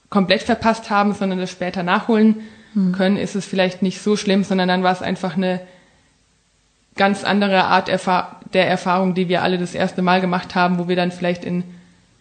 komplett 0.10 0.44
verpasst 0.44 0.90
haben, 0.90 1.14
sondern 1.14 1.40
das 1.40 1.52
später 1.52 1.84
nachholen 1.84 2.42
mhm. 2.74 2.94
können, 2.94 3.18
ist 3.18 3.36
es 3.36 3.46
vielleicht 3.46 3.82
nicht 3.82 4.02
so 4.02 4.16
schlimm, 4.16 4.44
sondern 4.44 4.68
dann 4.68 4.84
war 4.84 4.94
es 4.94 5.02
einfach 5.02 5.38
eine 5.38 5.62
ganz 6.96 7.24
andere 7.24 7.66
Art 7.66 7.88
der 8.54 8.68
Erfahrung, 8.68 9.14
die 9.14 9.30
wir 9.30 9.42
alle 9.42 9.58
das 9.58 9.74
erste 9.74 10.02
Mal 10.02 10.22
gemacht 10.22 10.56
haben, 10.56 10.80
wo 10.80 10.88
wir 10.88 10.96
dann 10.96 11.12
vielleicht 11.12 11.46
in 11.46 11.64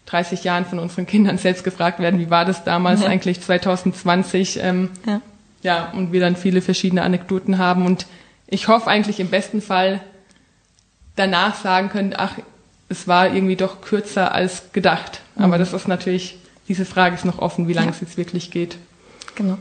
30 0.07 0.45
Jahren 0.45 0.65
von 0.65 0.79
unseren 0.79 1.07
Kindern 1.07 1.37
selbst 1.39 1.65
gefragt 1.65 1.99
werden, 1.99 2.19
wie 2.19 2.31
war 2.31 2.45
das 2.45 2.65
damals 2.65 3.03
ja. 3.03 3.09
eigentlich 3.09 3.41
2020? 3.41 4.61
Ähm, 4.63 4.91
ja. 5.07 5.21
ja, 5.63 5.91
und 5.93 6.13
wir 6.13 6.21
dann 6.21 6.37
viele 6.37 6.63
verschiedene 6.63 7.03
Anekdoten 7.03 7.59
haben. 7.59 7.85
Und 7.85 8.07
ich 8.47 8.69
hoffe 8.69 8.89
eigentlich 8.89 9.21
im 9.21 9.29
besten 9.29 9.61
Fall 9.61 10.01
danach 11.17 11.57
sagen 11.57 11.91
können, 11.91 12.15
ach, 12.17 12.35
es 12.89 13.07
war 13.07 13.35
irgendwie 13.35 13.57
doch 13.57 13.83
kürzer 13.83 14.33
als 14.33 14.73
gedacht. 14.73 15.21
Mhm. 15.37 15.45
Aber 15.45 15.59
das 15.59 15.73
ist 15.73 15.89
natürlich, 15.89 16.39
diese 16.69 16.85
Frage 16.85 17.15
ist 17.15 17.25
noch 17.25 17.39
offen, 17.39 17.69
wie 17.69 17.73
lange 17.73 17.89
ja. 17.89 17.93
es 17.93 18.01
jetzt 18.01 18.17
wirklich 18.17 18.51
geht. 18.51 18.79
Genau. 19.39 19.57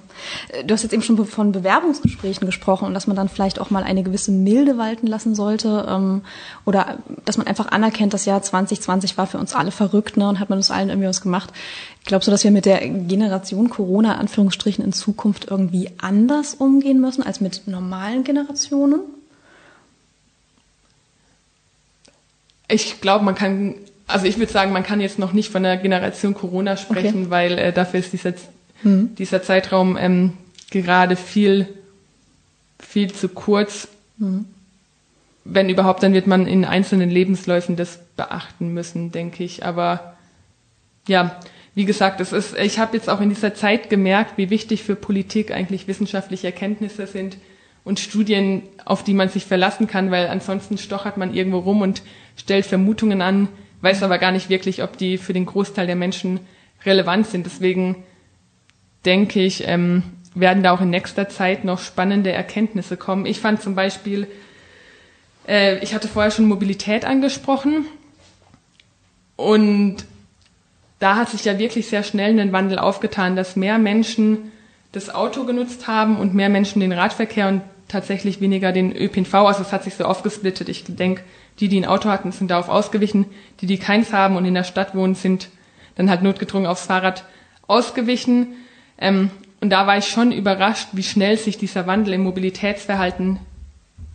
Äh, 0.49 0.63
du 0.63 0.73
hast 0.73 0.81
jetzt 0.81 0.91
eben 0.91 1.03
schon 1.03 1.23
von 1.25 1.51
Bewerbungsgesprächen 1.51 2.45
gesprochen 2.47 2.85
und 2.85 2.93
dass 2.95 3.05
man 3.05 3.15
dann 3.15 3.29
vielleicht 3.29 3.61
auch 3.61 3.69
mal 3.69 3.83
eine 3.83 4.01
gewisse 4.01 4.31
Milde 4.31 4.77
walten 4.77 5.05
lassen 5.05 5.35
sollte 5.35 5.85
ähm, 5.87 6.23
oder 6.65 6.97
dass 7.25 7.37
man 7.37 7.45
einfach 7.45 7.67
anerkennt, 7.67 8.13
das 8.13 8.25
Jahr 8.25 8.41
2020 8.41 9.17
war 9.17 9.27
für 9.27 9.37
uns 9.37 9.53
alle 9.53 9.71
verrückt 9.71 10.17
ne, 10.17 10.27
und 10.27 10.39
hat 10.39 10.49
man 10.49 10.57
uns 10.57 10.71
allen 10.71 10.89
irgendwie 10.89 11.07
was 11.07 11.21
gemacht. 11.21 11.53
Glaubst 12.05 12.27
du, 12.27 12.31
dass 12.31 12.43
wir 12.43 12.51
mit 12.51 12.65
der 12.65 12.79
Generation 12.87 13.69
Corona 13.69 14.15
Anführungsstrichen 14.15 14.83
in 14.83 14.93
Zukunft 14.93 15.45
irgendwie 15.49 15.91
anders 15.99 16.55
umgehen 16.55 16.99
müssen 16.99 17.21
als 17.21 17.39
mit 17.39 17.67
normalen 17.67 18.23
Generationen? 18.23 19.01
Ich 22.67 22.99
glaube, 22.99 23.23
man 23.23 23.35
kann 23.35 23.75
also 24.07 24.25
ich 24.25 24.37
würde 24.37 24.51
sagen, 24.51 24.71
man 24.71 24.83
kann 24.83 25.01
jetzt 25.01 25.19
noch 25.19 25.33
nicht 25.33 25.51
von 25.51 25.63
der 25.63 25.77
Generation 25.77 26.33
Corona 26.33 26.77
sprechen, 26.77 27.23
okay. 27.23 27.29
weil 27.29 27.57
äh, 27.57 27.73
dafür 27.73 27.99
ist 27.99 28.13
dieser, 28.13 28.33
mhm. 28.83 29.13
dieser 29.15 29.43
Zeitraum 29.43 29.97
ähm, 29.97 30.33
gerade 30.71 31.17
viel, 31.17 31.67
viel 32.79 33.11
zu 33.11 33.29
kurz. 33.29 33.89
Mhm. 34.17 34.45
Wenn 35.43 35.69
überhaupt, 35.69 36.03
dann 36.03 36.13
wird 36.13 36.27
man 36.27 36.47
in 36.47 36.65
einzelnen 36.65 37.09
Lebensläufen 37.09 37.75
das 37.75 37.99
beachten 38.15 38.73
müssen, 38.73 39.11
denke 39.11 39.43
ich. 39.43 39.65
Aber 39.65 40.15
ja, 41.07 41.39
wie 41.75 41.85
gesagt, 41.85 42.21
es 42.21 42.33
ist, 42.33 42.57
ich 42.57 42.79
habe 42.79 42.97
jetzt 42.97 43.09
auch 43.09 43.21
in 43.21 43.29
dieser 43.29 43.53
Zeit 43.53 43.89
gemerkt, 43.89 44.37
wie 44.37 44.49
wichtig 44.49 44.83
für 44.83 44.95
Politik 44.95 45.51
eigentlich 45.51 45.87
wissenschaftliche 45.87 46.47
Erkenntnisse 46.47 47.07
sind 47.07 47.37
und 47.83 47.99
Studien, 47.99 48.63
auf 48.83 49.03
die 49.03 49.13
man 49.13 49.29
sich 49.29 49.45
verlassen 49.45 49.87
kann, 49.87 50.11
weil 50.11 50.27
ansonsten 50.27 50.77
stochert 50.77 51.17
man 51.17 51.33
irgendwo 51.33 51.59
rum 51.59 51.81
und 51.81 52.01
stellt 52.35 52.65
Vermutungen 52.65 53.21
an, 53.21 53.47
weiß 53.81 54.03
aber 54.03 54.17
gar 54.17 54.31
nicht 54.31 54.49
wirklich, 54.49 54.83
ob 54.83 54.97
die 54.97 55.17
für 55.17 55.33
den 55.33 55.45
Großteil 55.45 55.87
der 55.87 55.95
Menschen 55.95 56.39
relevant 56.85 57.27
sind. 57.27 57.45
Deswegen 57.45 58.03
denke 59.05 59.41
ich, 59.41 59.67
ähm, 59.67 60.03
werden 60.35 60.63
da 60.63 60.71
auch 60.71 60.81
in 60.81 60.89
nächster 60.89 61.29
Zeit 61.29 61.63
noch 61.63 61.79
spannende 61.79 62.31
Erkenntnisse 62.31 62.97
kommen. 62.97 63.25
Ich 63.25 63.39
fand 63.39 63.61
zum 63.61 63.75
Beispiel, 63.75 64.27
äh, 65.47 65.79
ich 65.79 65.93
hatte 65.93 66.07
vorher 66.07 66.31
schon 66.31 66.45
Mobilität 66.45 67.05
angesprochen 67.05 67.85
und 69.35 70.05
da 70.99 71.15
hat 71.15 71.29
sich 71.29 71.45
ja 71.45 71.59
wirklich 71.59 71.87
sehr 71.87 72.03
schnell 72.03 72.39
ein 72.39 72.51
Wandel 72.51 72.79
aufgetan, 72.79 73.35
dass 73.35 73.55
mehr 73.55 73.77
Menschen 73.77 74.51
das 74.91 75.13
Auto 75.13 75.45
genutzt 75.45 75.87
haben 75.87 76.17
und 76.17 76.33
mehr 76.33 76.49
Menschen 76.49 76.79
den 76.79 76.91
Radverkehr 76.91 77.47
und 77.47 77.61
tatsächlich 77.87 78.41
weniger 78.41 78.71
den 78.71 78.95
ÖPNV. 78.95 79.33
Also 79.35 79.61
es 79.61 79.71
hat 79.71 79.83
sich 79.83 79.95
so 79.95 80.05
aufgesplittet. 80.05 80.69
Ich 80.69 80.85
denke, 80.87 81.23
die, 81.59 81.69
die 81.69 81.79
ein 81.79 81.85
Auto 81.85 82.09
hatten, 82.09 82.31
sind 82.31 82.51
darauf 82.51 82.69
ausgewichen. 82.69 83.25
Die, 83.61 83.65
die 83.65 83.77
keins 83.77 84.13
haben 84.13 84.35
und 84.35 84.45
in 84.45 84.53
der 84.53 84.63
Stadt 84.63 84.95
wohnen, 84.95 85.15
sind 85.15 85.49
dann 85.95 86.09
halt 86.09 86.21
notgedrungen 86.21 86.67
aufs 86.67 86.85
Fahrrad 86.85 87.25
ausgewichen. 87.67 88.55
Ähm, 88.97 89.31
und 89.59 89.71
da 89.71 89.87
war 89.87 89.97
ich 89.97 90.07
schon 90.07 90.31
überrascht, 90.31 90.89
wie 90.93 91.03
schnell 91.03 91.37
sich 91.37 91.57
dieser 91.57 91.87
Wandel 91.87 92.13
im 92.13 92.23
Mobilitätsverhalten 92.23 93.39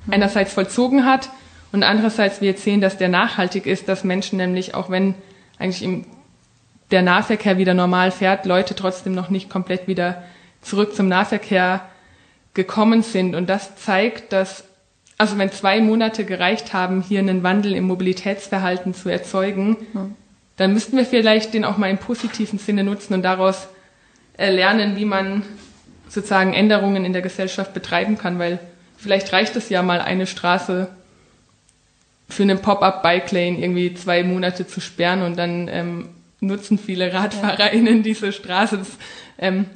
einerseits 0.08 0.52
vollzogen 0.52 1.04
hat 1.04 1.30
und 1.72 1.82
andererseits 1.82 2.40
wir 2.40 2.50
jetzt 2.50 2.64
sehen, 2.64 2.80
dass 2.80 2.98
der 2.98 3.08
nachhaltig 3.08 3.66
ist, 3.66 3.88
dass 3.88 4.04
Menschen 4.04 4.36
nämlich, 4.36 4.74
auch 4.74 4.90
wenn 4.90 5.14
eigentlich 5.58 5.82
im, 5.82 6.04
der 6.90 7.02
Nahverkehr 7.02 7.56
wieder 7.56 7.72
normal 7.72 8.10
fährt, 8.10 8.44
Leute 8.44 8.74
trotzdem 8.74 9.14
noch 9.14 9.30
nicht 9.30 9.48
komplett 9.48 9.88
wieder 9.88 10.22
zurück 10.60 10.94
zum 10.94 11.08
Nahverkehr 11.08 11.80
gekommen 12.52 13.02
sind. 13.02 13.34
Und 13.34 13.48
das 13.48 13.76
zeigt, 13.76 14.32
dass, 14.32 14.64
also 15.22 15.38
wenn 15.38 15.52
zwei 15.52 15.80
Monate 15.80 16.24
gereicht 16.24 16.72
haben, 16.72 17.00
hier 17.00 17.20
einen 17.20 17.44
Wandel 17.44 17.74
im 17.74 17.84
Mobilitätsverhalten 17.84 18.92
zu 18.92 19.08
erzeugen, 19.08 19.76
mhm. 19.92 20.16
dann 20.56 20.72
müssten 20.74 20.96
wir 20.96 21.06
vielleicht 21.06 21.54
den 21.54 21.64
auch 21.64 21.76
mal 21.76 21.90
im 21.90 21.98
positiven 21.98 22.58
Sinne 22.58 22.82
nutzen 22.82 23.14
und 23.14 23.22
daraus 23.22 23.68
lernen, 24.36 24.96
wie 24.96 25.04
man 25.04 25.44
sozusagen 26.08 26.54
Änderungen 26.54 27.04
in 27.04 27.12
der 27.12 27.22
Gesellschaft 27.22 27.72
betreiben 27.72 28.18
kann, 28.18 28.40
weil 28.40 28.58
vielleicht 28.96 29.32
reicht 29.32 29.54
es 29.54 29.68
ja 29.68 29.82
mal 29.82 30.00
eine 30.00 30.26
Straße 30.26 30.88
für 32.28 32.42
einen 32.42 32.58
Pop-up-Bike-Lane 32.58 33.60
irgendwie 33.60 33.94
zwei 33.94 34.24
Monate 34.24 34.66
zu 34.66 34.80
sperren 34.80 35.22
und 35.22 35.38
dann 35.38 35.68
ähm, 35.68 36.08
nutzen 36.40 36.78
viele 36.78 37.12
RadfahrerInnen 37.12 38.02
diese 38.02 38.32
Straße. 38.32 38.78
Das, 38.78 38.88
ähm, 39.38 39.66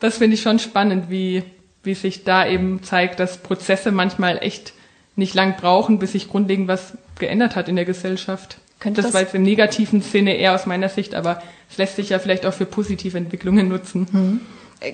das 0.00 0.18
finde 0.18 0.34
ich 0.34 0.42
schon 0.42 0.58
spannend, 0.58 1.08
wie, 1.08 1.42
wie 1.86 1.94
sich 1.94 2.24
da 2.24 2.46
eben 2.46 2.82
zeigt, 2.82 3.20
dass 3.20 3.38
Prozesse 3.38 3.92
manchmal 3.92 4.38
echt 4.38 4.74
nicht 5.14 5.34
lang 5.34 5.56
brauchen, 5.56 5.98
bis 5.98 6.12
sich 6.12 6.28
grundlegend 6.28 6.68
was 6.68 6.98
geändert 7.18 7.56
hat 7.56 7.68
in 7.68 7.76
der 7.76 7.84
Gesellschaft. 7.84 8.58
Könnte 8.78 9.00
das, 9.00 9.06
das 9.06 9.14
war 9.14 9.22
jetzt 9.22 9.34
im 9.34 9.42
negativen 9.42 10.02
Sinne 10.02 10.36
eher 10.36 10.54
aus 10.54 10.66
meiner 10.66 10.90
Sicht, 10.90 11.14
aber 11.14 11.42
es 11.70 11.78
lässt 11.78 11.96
sich 11.96 12.10
ja 12.10 12.18
vielleicht 12.18 12.44
auch 12.44 12.52
für 12.52 12.66
positive 12.66 13.16
Entwicklungen 13.16 13.68
nutzen. 13.68 14.06
Mhm. 14.12 14.40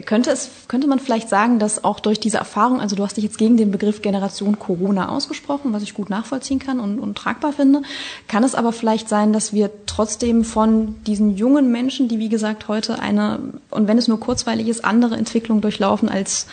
Könnte 0.06 0.30
es, 0.30 0.48
könnte 0.68 0.86
man 0.86 1.00
vielleicht 1.00 1.28
sagen, 1.28 1.58
dass 1.58 1.82
auch 1.82 1.98
durch 1.98 2.20
diese 2.20 2.38
Erfahrung, 2.38 2.80
also 2.80 2.94
du 2.94 3.02
hast 3.02 3.16
dich 3.16 3.24
jetzt 3.24 3.36
gegen 3.36 3.56
den 3.56 3.72
Begriff 3.72 4.00
Generation 4.00 4.60
Corona 4.60 5.08
ausgesprochen, 5.08 5.72
was 5.72 5.82
ich 5.82 5.92
gut 5.92 6.08
nachvollziehen 6.08 6.60
kann 6.60 6.78
und, 6.78 7.00
und 7.00 7.18
tragbar 7.18 7.52
finde. 7.52 7.82
Kann 8.28 8.44
es 8.44 8.54
aber 8.54 8.72
vielleicht 8.72 9.08
sein, 9.08 9.32
dass 9.32 9.52
wir 9.52 9.70
trotzdem 9.86 10.44
von 10.44 10.94
diesen 11.04 11.36
jungen 11.36 11.72
Menschen, 11.72 12.06
die 12.06 12.20
wie 12.20 12.28
gesagt 12.28 12.68
heute 12.68 13.00
eine, 13.00 13.40
und 13.70 13.88
wenn 13.88 13.98
es 13.98 14.06
nur 14.06 14.20
kurzweilig 14.20 14.68
ist, 14.68 14.84
andere 14.84 15.16
Entwicklung 15.16 15.60
durchlaufen 15.60 16.08
als 16.08 16.46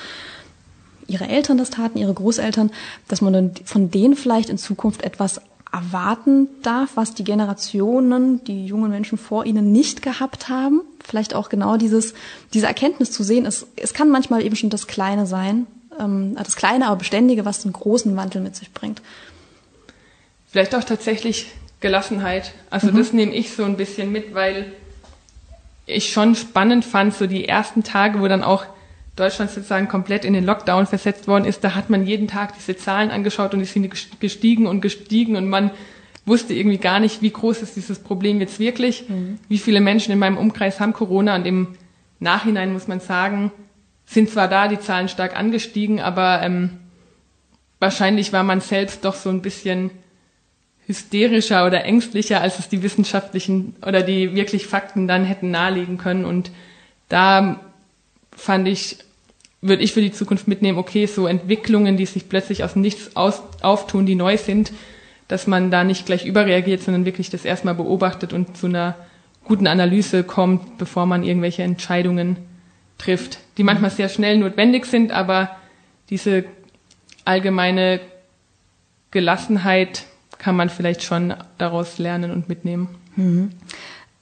ihre 1.06 1.28
Eltern 1.28 1.58
das 1.58 1.70
taten, 1.70 2.00
ihre 2.00 2.14
Großeltern, 2.14 2.72
dass 3.08 3.22
man 3.22 3.52
von 3.66 3.92
denen 3.92 4.16
vielleicht 4.16 4.50
in 4.50 4.58
Zukunft 4.58 5.04
etwas 5.04 5.42
erwarten 5.72 6.48
darf, 6.64 6.92
was 6.96 7.14
die 7.14 7.24
Generationen, 7.24 8.44
die 8.44 8.66
jungen 8.66 8.90
Menschen 8.90 9.18
vor 9.18 9.46
ihnen 9.46 9.72
nicht 9.72 10.02
gehabt 10.02 10.50
haben. 10.50 10.82
Vielleicht 11.04 11.36
auch 11.36 11.50
genau 11.50 11.78
dieses, 11.78 12.14
diese 12.54 12.68
Erkenntnis 12.68 13.12
zu 13.12 13.24
sehen. 13.24 13.46
Es, 13.46 13.68
es 13.76 13.94
kann 13.94 14.10
manchmal 14.10 14.44
eben 14.44 14.56
schon 14.56 14.70
das 14.70 14.88
Kleine 14.88 15.26
sein, 15.26 15.68
ähm, 16.00 16.36
das 16.36 16.56
Kleine, 16.56 16.88
aber 16.88 16.98
Beständige, 16.98 17.46
was 17.46 17.62
den 17.62 17.74
großen 17.74 18.16
Wandel 18.16 18.42
mit 18.42 18.56
sich 18.56 18.72
bringt. 18.72 19.02
Vielleicht 20.52 20.74
auch 20.74 20.84
tatsächlich 20.84 21.52
Gelassenheit. 21.80 22.54
Also 22.70 22.88
mhm. 22.88 22.98
das 22.98 23.14
nehme 23.14 23.34
ich 23.34 23.54
so 23.54 23.64
ein 23.64 23.78
bisschen 23.78 24.12
mit, 24.12 24.34
weil 24.34 24.74
ich 25.86 26.12
schon 26.12 26.36
spannend 26.36 26.86
fand, 26.86 27.14
so 27.16 27.28
die 27.28 27.48
ersten 27.48 27.84
Tage, 27.84 28.22
wo 28.22 28.28
dann 28.28 28.44
auch 28.44 28.66
Deutschland 29.20 29.52
sozusagen 29.52 29.88
komplett 29.88 30.26
in 30.26 30.34
den 30.34 30.46
Lockdown 30.46 30.88
versetzt 30.88 31.28
worden 31.28 31.46
ist, 31.46 31.64
da 31.64 31.76
hat 31.76 31.90
man 31.90 32.06
jeden 32.06 32.28
Tag 32.28 32.56
diese 32.56 32.76
Zahlen 32.76 33.12
angeschaut 33.12 33.54
und 33.54 33.60
die 33.60 33.66
sind 33.66 33.92
gestiegen 34.20 34.68
und 34.68 34.82
gestiegen 34.82 35.36
und 35.36 35.50
man 35.50 35.72
wusste 36.26 36.54
irgendwie 36.54 36.78
gar 36.78 37.00
nicht, 37.00 37.22
wie 37.22 37.32
groß 37.32 37.62
ist 37.62 37.76
dieses 37.76 38.00
Problem 38.00 38.40
jetzt 38.40 38.60
wirklich, 38.60 39.10
mhm. 39.10 39.40
wie 39.48 39.58
viele 39.58 39.82
Menschen 39.82 40.12
in 40.12 40.20
meinem 40.20 40.38
Umkreis 40.38 40.80
haben 40.80 40.94
Corona 40.94 41.36
und 41.36 41.46
im 41.46 41.76
Nachhinein 42.20 42.74
muss 42.74 42.88
man 42.88 43.00
sagen, 43.00 43.52
sind 44.06 44.30
zwar 44.30 44.48
da 44.48 44.68
die 44.68 44.80
Zahlen 44.80 45.10
stark 45.10 45.36
angestiegen, 45.36 46.00
aber 46.00 46.42
ähm, 46.42 46.78
wahrscheinlich 47.80 48.34
war 48.34 48.44
man 48.44 48.62
selbst 48.62 49.06
doch 49.06 49.16
so 49.16 49.30
ein 49.30 49.42
bisschen 49.42 49.92
hysterischer 50.88 51.68
oder 51.68 51.86
ängstlicher, 51.86 52.42
als 52.42 52.58
es 52.58 52.68
die 52.68 52.82
wissenschaftlichen 52.82 53.76
oder 53.86 54.02
die 54.02 54.34
wirklich 54.34 54.66
Fakten 54.66 55.08
dann 55.08 55.24
hätten 55.26 55.52
nahelegen 55.52 56.00
können. 56.00 56.26
Und 56.26 56.50
da 57.10 57.60
fand 58.36 58.68
ich 58.68 58.98
würde 59.62 59.84
ich 59.84 59.94
für 59.94 60.02
die 60.02 60.12
Zukunft 60.12 60.48
mitnehmen, 60.48 60.78
okay, 60.78 61.06
so 61.06 61.28
Entwicklungen, 61.28 61.98
die 61.98 62.06
sich 62.06 62.30
plötzlich 62.30 62.64
aus 62.64 62.76
nichts 62.76 63.16
aus, 63.16 63.42
auftun, 63.62 64.06
die 64.06 64.16
neu 64.16 64.38
sind, 64.38 64.72
dass 65.28 65.48
man 65.48 65.70
da 65.70 65.84
nicht 65.84 66.06
gleich 66.06 66.26
überreagiert, 66.26 66.82
sondern 66.82 67.06
wirklich 67.06 67.30
das 67.30 67.46
erstmal 67.46 67.76
beobachtet 67.76 68.34
und 68.34 68.58
zu 68.58 68.68
einer 68.68 68.96
guten 69.44 69.68
Analyse 69.68 70.24
kommt, 70.24 70.78
bevor 70.78 71.06
man 71.06 71.24
irgendwelche 71.24 71.64
Entscheidungen 71.64 72.38
trifft, 72.98 73.40
die 73.58 73.64
manchmal 73.64 73.92
sehr 73.92 74.10
schnell 74.10 74.38
notwendig 74.38 74.86
sind, 74.86 75.12
aber 75.12 75.58
diese 76.10 76.46
allgemeine 77.26 78.00
Gelassenheit 79.12 80.06
kann 80.38 80.56
man 80.56 80.70
vielleicht 80.70 81.04
schon 81.04 81.34
daraus 81.58 81.98
lernen 81.98 82.32
und 82.32 82.48
mitnehmen. 82.48 82.90
Mhm. 83.16 83.52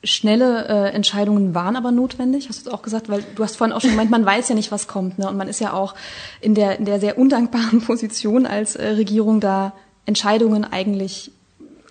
Schnelle 0.07 0.67
äh, 0.67 0.89
Entscheidungen 0.93 1.53
waren 1.53 1.75
aber 1.75 1.91
notwendig, 1.91 2.49
hast 2.49 2.67
du 2.67 2.71
auch 2.71 2.81
gesagt, 2.81 3.09
weil 3.09 3.23
du 3.35 3.43
hast 3.43 3.57
vorhin 3.57 3.73
auch 3.73 3.81
schon 3.81 3.91
gemeint, 3.91 4.09
man 4.09 4.25
weiß 4.25 4.49
ja 4.49 4.55
nicht, 4.55 4.71
was 4.71 4.87
kommt, 4.87 5.19
ne? 5.19 5.29
Und 5.29 5.37
man 5.37 5.47
ist 5.47 5.59
ja 5.59 5.73
auch 5.73 5.95
in 6.41 6.55
der 6.55 6.79
in 6.79 6.85
der 6.85 6.99
sehr 6.99 7.17
undankbaren 7.17 7.81
Position 7.85 8.45
als 8.45 8.75
äh, 8.75 8.87
Regierung, 8.89 9.39
da 9.39 9.73
Entscheidungen 10.05 10.63
eigentlich 10.63 11.31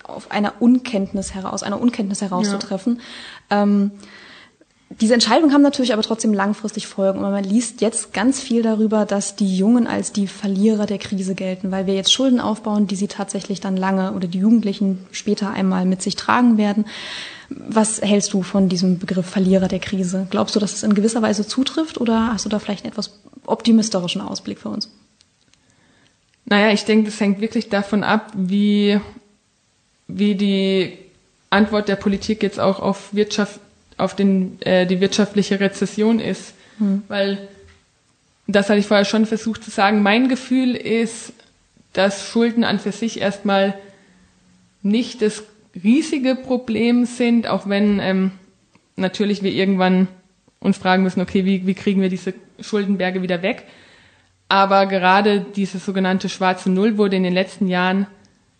auf 0.03 0.31
einer 0.31 0.53
Unkenntnis 0.59 1.33
heraus, 1.33 1.63
einer 1.63 1.81
Unkenntnis 1.81 2.21
herauszutreffen. 2.21 3.01
Ja. 3.51 3.63
Ähm, 3.63 3.91
diese 4.89 5.13
Entscheidungen 5.13 5.53
haben 5.53 5.61
natürlich 5.61 5.91
aber 5.93 6.01
trotzdem 6.01 6.33
langfristig 6.33 6.87
Folgen. 6.87 7.19
Und 7.19 7.31
man 7.31 7.43
liest 7.43 7.81
jetzt 7.81 8.13
ganz 8.13 8.39
viel 8.39 8.63
darüber, 8.63 9.05
dass 9.05 9.35
die 9.35 9.57
Jungen 9.57 9.85
als 9.85 10.13
die 10.13 10.27
Verlierer 10.27 10.85
der 10.85 10.97
Krise 10.97 11.35
gelten, 11.35 11.71
weil 11.71 11.87
wir 11.87 11.93
jetzt 11.93 12.13
Schulden 12.13 12.39
aufbauen, 12.39 12.87
die 12.87 12.95
sie 12.95 13.07
tatsächlich 13.07 13.59
dann 13.59 13.75
lange 13.75 14.13
oder 14.13 14.27
die 14.27 14.39
Jugendlichen 14.39 15.05
später 15.11 15.51
einmal 15.51 15.85
mit 15.85 16.01
sich 16.01 16.15
tragen 16.15 16.57
werden. 16.57 16.85
Was 17.49 18.01
hältst 18.01 18.33
du 18.33 18.43
von 18.43 18.67
diesem 18.67 18.99
Begriff 18.99 19.25
Verlierer 19.25 19.67
der 19.67 19.79
Krise? 19.79 20.27
Glaubst 20.29 20.55
du, 20.55 20.59
dass 20.59 20.73
es 20.73 20.83
in 20.83 20.95
gewisser 20.95 21.21
Weise 21.21 21.47
zutrifft 21.47 21.99
oder 21.99 22.33
hast 22.33 22.45
du 22.45 22.49
da 22.49 22.59
vielleicht 22.59 22.83
einen 22.83 22.91
etwas 22.91 23.19
optimistischeren 23.45 24.27
Ausblick 24.27 24.59
für 24.59 24.69
uns? 24.69 24.91
Naja, 26.45 26.71
ich 26.71 26.85
denke, 26.85 27.09
das 27.09 27.19
hängt 27.19 27.41
wirklich 27.41 27.69
davon 27.69 28.03
ab, 28.03 28.31
wie, 28.35 28.99
wie 30.07 30.35
die 30.35 30.97
Antwort 31.49 31.87
der 31.87 31.95
Politik 31.95 32.43
jetzt 32.43 32.59
auch 32.59 32.79
auf 32.79 33.13
Wirtschaft, 33.13 33.59
auf 33.97 34.15
den, 34.15 34.61
äh, 34.61 34.85
die 34.85 34.99
wirtschaftliche 34.99 35.59
Rezession 35.59 36.19
ist. 36.19 36.53
Hm. 36.79 37.03
Weil, 37.07 37.47
das 38.47 38.69
hatte 38.69 38.79
ich 38.79 38.87
vorher 38.87 39.05
schon 39.05 39.25
versucht 39.25 39.63
zu 39.63 39.71
sagen, 39.71 40.01
mein 40.01 40.29
Gefühl 40.29 40.75
ist, 40.75 41.33
dass 41.93 42.27
Schulden 42.27 42.63
an 42.63 42.79
für 42.79 42.91
sich 42.91 43.19
erstmal 43.19 43.73
nicht 44.83 45.21
das 45.21 45.43
riesige 45.83 46.35
Problem 46.35 47.05
sind, 47.05 47.47
auch 47.47 47.67
wenn 47.67 47.99
ähm, 47.99 48.31
natürlich 48.95 49.43
wir 49.43 49.51
irgendwann 49.51 50.07
uns 50.59 50.77
fragen 50.77 51.03
müssen, 51.03 51.21
okay, 51.21 51.45
wie, 51.45 51.67
wie 51.67 51.73
kriegen 51.73 52.01
wir 52.01 52.09
diese 52.09 52.33
Schuldenberge 52.59 53.21
wieder 53.21 53.41
weg? 53.41 53.63
Aber 54.49 54.85
gerade 54.85 55.41
diese 55.55 55.77
sogenannte 55.77 56.29
schwarze 56.29 56.71
Null 56.71 56.97
wurde 56.97 57.15
in 57.15 57.23
den 57.23 57.33
letzten 57.33 57.67
Jahren 57.67 58.07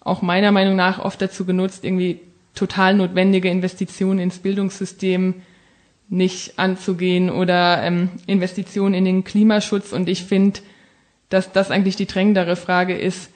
auch 0.01 0.21
meiner 0.21 0.51
Meinung 0.51 0.75
nach 0.75 0.99
oft 0.99 1.21
dazu 1.21 1.45
genutzt, 1.45 1.83
irgendwie 1.83 2.21
total 2.55 2.95
notwendige 2.95 3.49
Investitionen 3.49 4.19
ins 4.19 4.39
Bildungssystem 4.39 5.35
nicht 6.09 6.57
anzugehen 6.57 7.29
oder 7.29 7.83
ähm, 7.83 8.09
Investitionen 8.25 8.93
in 8.93 9.05
den 9.05 9.23
Klimaschutz. 9.23 9.91
Und 9.91 10.07
ich 10.07 10.23
finde, 10.23 10.61
dass 11.29 11.51
das 11.51 11.71
eigentlich 11.71 11.97
die 11.97 12.05
drängendere 12.05 12.55
Frage 12.55 12.97
ist. 12.97 13.29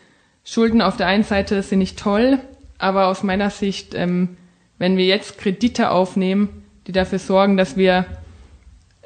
Schulden 0.43 0.81
auf 0.81 0.97
der 0.97 1.07
einen 1.07 1.23
Seite 1.23 1.61
sind 1.61 1.79
nicht 1.79 1.99
toll, 1.99 2.39
aber 2.81 3.07
aus 3.07 3.23
meiner 3.23 3.49
Sicht, 3.49 3.93
ähm, 3.93 4.37
wenn 4.77 4.97
wir 4.97 5.05
jetzt 5.05 5.37
Kredite 5.37 5.91
aufnehmen, 5.91 6.63
die 6.87 6.91
dafür 6.91 7.19
sorgen, 7.19 7.57
dass 7.57 7.77
wir 7.77 8.05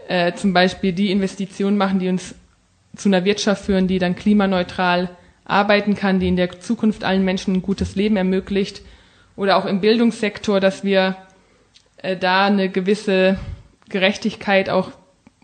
äh, 0.07 0.33
zum 0.33 0.53
Beispiel 0.53 0.93
die 0.93 1.11
Investitionen 1.11 1.77
machen, 1.77 1.99
die 1.99 2.09
uns 2.09 2.35
zu 2.95 3.09
einer 3.09 3.25
Wirtschaft 3.25 3.65
führen, 3.65 3.87
die 3.87 3.99
dann 3.99 4.15
klimaneutral 4.15 5.09
arbeiten 5.43 5.95
kann, 5.95 6.19
die 6.19 6.27
in 6.29 6.37
der 6.37 6.59
Zukunft 6.59 7.03
allen 7.03 7.25
Menschen 7.25 7.55
ein 7.55 7.61
gutes 7.61 7.95
Leben 7.95 8.15
ermöglicht, 8.17 8.81
oder 9.35 9.57
auch 9.57 9.65
im 9.65 9.81
Bildungssektor, 9.81 10.61
dass 10.61 10.83
wir 10.83 11.17
äh, 11.97 12.15
da 12.15 12.45
eine 12.45 12.69
gewisse 12.69 13.37
Gerechtigkeit 13.89 14.69
auch 14.69 14.91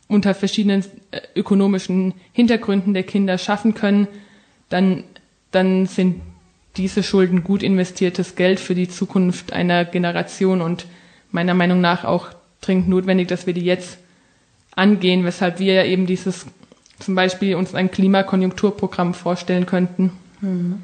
unter 0.08 0.34
verschiedenen 0.34 0.86
äh, 1.12 1.20
ökonomischen 1.36 2.14
Hintergründen 2.32 2.94
der 2.94 3.04
Kinder 3.04 3.38
schaffen 3.38 3.74
können, 3.74 4.08
dann, 4.70 5.04
dann 5.52 5.88
sind 5.88 6.22
diese 6.78 7.04
Schulden 7.04 7.44
gut 7.44 7.64
investiertes 7.64 8.36
Geld 8.36 8.60
für 8.60 8.76
die 8.76 8.88
Zukunft 8.88 9.54
einer 9.54 9.86
Generation 9.86 10.62
und 10.62 10.86
meiner 11.32 11.54
Meinung 11.54 11.82
nach 11.82 12.06
auch 12.06 12.30
dringend 12.62 12.88
notwendig, 12.88 13.28
dass 13.28 13.48
wir 13.48 13.54
die 13.54 13.66
jetzt 13.66 13.98
angehen, 14.76 15.26
weshalb 15.26 15.60
wir 15.60 15.74
ja 15.74 15.84
eben 15.84 16.06
dieses 16.06 16.46
zum 17.00 17.16
Beispiel 17.16 17.56
uns 17.56 17.74
ein 17.74 17.92
Klimakonjunkturprogramm 17.92 19.14
vorstellen 19.14 19.66
könnten. 19.66 20.12
Hm. 20.40 20.82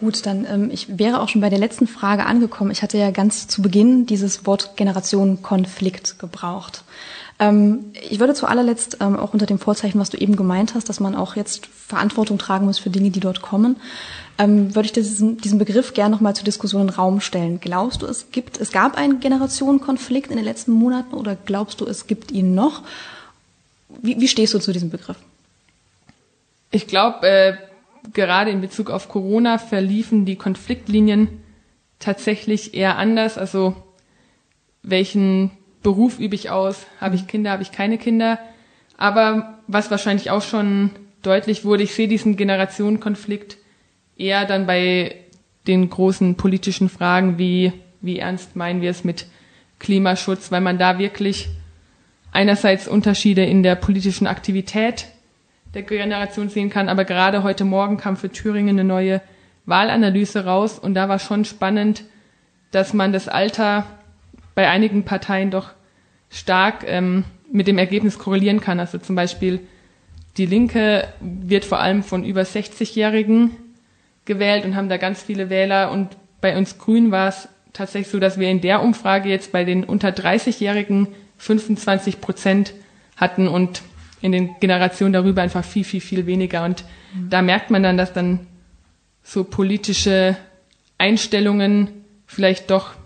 Gut, 0.00 0.26
dann 0.26 0.46
ähm, 0.48 0.70
ich 0.72 0.98
wäre 0.98 1.20
auch 1.20 1.28
schon 1.28 1.40
bei 1.40 1.50
der 1.50 1.58
letzten 1.58 1.86
Frage 1.86 2.24
angekommen. 2.24 2.70
Ich 2.70 2.82
hatte 2.82 2.98
ja 2.98 3.10
ganz 3.10 3.48
zu 3.48 3.62
Beginn 3.62 4.06
dieses 4.06 4.46
Wort 4.46 4.76
Generationenkonflikt 4.76 6.18
gebraucht. 6.18 6.84
Ähm, 7.40 7.92
ich 8.08 8.18
würde 8.18 8.34
zu 8.34 8.46
allerletzt 8.46 8.98
ähm, 9.00 9.16
auch 9.16 9.32
unter 9.32 9.46
dem 9.46 9.58
Vorzeichen, 9.58 10.00
was 10.00 10.10
du 10.10 10.16
eben 10.16 10.36
gemeint 10.36 10.74
hast, 10.74 10.88
dass 10.88 11.00
man 11.00 11.14
auch 11.14 11.36
jetzt 11.36 11.66
Verantwortung 11.66 12.38
tragen 12.38 12.66
muss 12.66 12.78
für 12.78 12.90
Dinge, 12.90 13.10
die 13.10 13.20
dort 13.20 13.42
kommen, 13.42 13.76
ähm, 14.38 14.74
würde 14.74 14.86
ich 14.86 14.92
diesen, 14.92 15.38
diesen 15.38 15.58
Begriff 15.58 15.94
gerne 15.94 16.14
nochmal 16.14 16.34
zur 16.34 16.44
Diskussion 16.44 16.82
in 16.82 16.88
den 16.88 16.94
Raum 16.94 17.20
stellen. 17.20 17.60
Glaubst 17.60 18.02
du, 18.02 18.06
es 18.06 18.30
gibt, 18.32 18.60
es 18.60 18.72
gab 18.72 18.96
einen 18.96 19.20
Generationenkonflikt 19.20 20.30
in 20.30 20.36
den 20.36 20.44
letzten 20.44 20.72
Monaten 20.72 21.14
oder 21.14 21.36
glaubst 21.36 21.80
du, 21.80 21.86
es 21.86 22.06
gibt 22.06 22.32
ihn 22.32 22.54
noch? 22.54 22.82
Wie, 23.88 24.20
wie 24.20 24.28
stehst 24.28 24.54
du 24.54 24.58
zu 24.58 24.72
diesem 24.72 24.90
Begriff? 24.90 25.16
Ich 26.70 26.86
glaube, 26.86 27.26
äh, 27.26 27.56
gerade 28.12 28.50
in 28.50 28.60
Bezug 28.60 28.90
auf 28.90 29.08
Corona 29.08 29.58
verliefen 29.58 30.24
die 30.24 30.36
Konfliktlinien 30.36 31.28
tatsächlich 31.98 32.74
eher 32.74 32.96
anders. 32.96 33.38
Also 33.38 33.76
welchen 34.82 35.50
Beruf 35.82 36.18
übe 36.18 36.34
ich 36.34 36.50
aus? 36.50 36.86
Habe 37.00 37.14
ich 37.14 37.26
Kinder? 37.26 37.50
Habe 37.50 37.62
ich 37.62 37.72
keine 37.72 37.98
Kinder? 37.98 38.38
Aber 38.96 39.58
was 39.66 39.90
wahrscheinlich 39.90 40.30
auch 40.30 40.42
schon 40.42 40.90
deutlich 41.22 41.64
wurde, 41.64 41.82
ich 41.82 41.94
sehe 41.94 42.08
diesen 42.08 42.36
Generationenkonflikt 42.36 43.56
eher 44.16 44.44
dann 44.44 44.66
bei 44.66 45.14
den 45.66 45.88
großen 45.88 46.34
politischen 46.34 46.88
Fragen 46.88 47.38
wie, 47.38 47.72
wie 48.00 48.18
ernst 48.18 48.56
meinen 48.56 48.80
wir 48.80 48.90
es 48.90 49.04
mit 49.04 49.26
Klimaschutz, 49.78 50.50
weil 50.50 50.60
man 50.60 50.78
da 50.78 50.98
wirklich 50.98 51.48
einerseits 52.32 52.88
Unterschiede 52.88 53.44
in 53.44 53.62
der 53.62 53.76
politischen 53.76 54.26
Aktivität 54.26 55.06
der 55.74 55.82
Generation 55.82 56.48
sehen 56.48 56.70
kann, 56.70 56.88
aber 56.88 57.04
gerade 57.04 57.42
heute 57.42 57.64
Morgen 57.64 57.98
kam 57.98 58.16
für 58.16 58.30
Thüringen 58.30 58.76
eine 58.78 58.84
neue 58.84 59.20
Wahlanalyse 59.66 60.44
raus 60.44 60.78
und 60.78 60.94
da 60.94 61.08
war 61.08 61.18
schon 61.18 61.44
spannend, 61.44 62.04
dass 62.70 62.94
man 62.94 63.12
das 63.12 63.28
Alter 63.28 63.86
bei 64.58 64.68
einigen 64.68 65.04
Parteien 65.04 65.52
doch 65.52 65.70
stark 66.30 66.82
ähm, 66.84 67.22
mit 67.48 67.68
dem 67.68 67.78
Ergebnis 67.78 68.18
korrelieren 68.18 68.60
kann. 68.60 68.80
Also 68.80 68.98
zum 68.98 69.14
Beispiel 69.14 69.60
die 70.36 70.46
Linke 70.46 71.06
wird 71.20 71.64
vor 71.64 71.78
allem 71.78 72.02
von 72.02 72.24
über 72.24 72.40
60-Jährigen 72.40 73.52
gewählt 74.24 74.64
und 74.64 74.74
haben 74.74 74.88
da 74.88 74.96
ganz 74.96 75.22
viele 75.22 75.48
Wähler. 75.48 75.92
Und 75.92 76.08
bei 76.40 76.56
uns 76.56 76.76
Grünen 76.76 77.12
war 77.12 77.28
es 77.28 77.48
tatsächlich 77.72 78.10
so, 78.10 78.18
dass 78.18 78.40
wir 78.40 78.50
in 78.50 78.60
der 78.60 78.82
Umfrage 78.82 79.28
jetzt 79.28 79.52
bei 79.52 79.62
den 79.62 79.84
unter 79.84 80.08
30-Jährigen 80.08 81.06
25 81.36 82.20
Prozent 82.20 82.74
hatten 83.14 83.46
und 83.46 83.82
in 84.22 84.32
den 84.32 84.56
Generationen 84.58 85.12
darüber 85.12 85.40
einfach 85.42 85.64
viel, 85.64 85.84
viel, 85.84 86.00
viel 86.00 86.26
weniger. 86.26 86.64
Und 86.64 86.82
mhm. 87.14 87.30
da 87.30 87.42
merkt 87.42 87.70
man 87.70 87.84
dann, 87.84 87.96
dass 87.96 88.12
dann 88.12 88.40
so 89.22 89.44
politische 89.44 90.36
Einstellungen 90.98 91.90
vielleicht 92.26 92.72
doch 92.72 92.97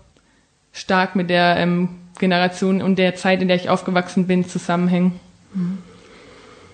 stark 0.73 1.15
mit 1.15 1.29
der 1.29 1.55
ähm, 1.57 1.89
Generation 2.19 2.81
und 2.81 2.97
der 2.97 3.15
Zeit, 3.15 3.41
in 3.41 3.47
der 3.47 3.57
ich 3.57 3.69
aufgewachsen 3.69 4.27
bin, 4.27 4.47
zusammenhängen. 4.47 5.19
Mhm. 5.53 5.77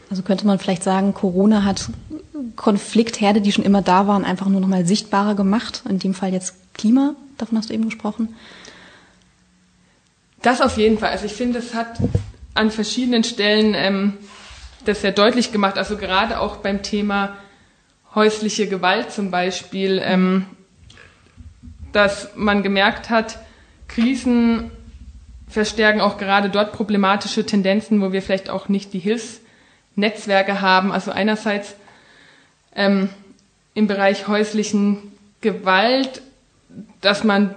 Also 0.10 0.24
könnte 0.24 0.48
man 0.48 0.58
vielleicht 0.58 0.84
sagen, 0.84 1.14
Corona 1.14 1.64
hat 1.64 1.90
Konfliktherde, 2.56 3.42
die 3.42 3.52
schon 3.52 3.64
immer 3.66 3.84
da 3.84 4.08
waren, 4.08 4.26
einfach 4.26 4.48
nur 4.48 4.60
noch 4.60 4.68
mal 4.68 4.86
sichtbarer 4.86 5.36
gemacht. 5.36 5.84
In 5.88 6.00
dem 6.00 6.16
Fall 6.16 6.34
jetzt 6.34 6.56
Klima, 6.74 7.14
davon 7.38 7.58
hast 7.58 7.70
du 7.70 7.74
eben 7.74 7.86
gesprochen. 7.86 8.36
Das 10.42 10.62
auf 10.62 10.78
jeden 10.78 10.98
Fall. 10.98 11.10
Also 11.10 11.26
ich 11.26 11.34
finde, 11.34 11.60
es 11.60 11.76
hat 11.76 12.00
an 12.56 12.72
verschiedenen 12.72 13.24
Stellen 13.24 13.74
ähm, 13.76 14.18
das 14.86 15.02
sehr 15.02 15.12
deutlich 15.12 15.52
gemacht. 15.52 15.78
Also 15.78 15.98
gerade 15.98 16.40
auch 16.40 16.58
beim 16.58 16.82
Thema 16.82 17.36
häusliche 18.16 18.68
Gewalt 18.68 19.12
zum 19.12 19.30
Beispiel, 19.30 20.02
ähm, 20.04 20.46
dass 21.92 22.30
man 22.36 22.64
gemerkt 22.64 23.10
hat, 23.10 23.40
Krisen 23.90 24.72
verstärken 25.50 26.00
auch 26.00 26.18
gerade 26.18 26.50
dort 26.50 26.72
problematische 26.72 27.46
Tendenzen, 27.46 28.02
wo 28.02 28.12
wir 28.14 28.22
vielleicht 28.22 28.50
auch 28.50 28.70
nicht 28.70 28.94
die 28.94 29.00
Hilfsnetzwerke 29.00 30.62
haben. 30.62 30.92
Also 30.92 31.12
einerseits 31.12 31.76
ähm, 32.76 33.10
im 33.74 33.88
Bereich 33.88 34.28
häuslichen 34.28 35.12
Gewalt, 35.42 36.22
dass 37.02 37.24
man, 37.24 37.56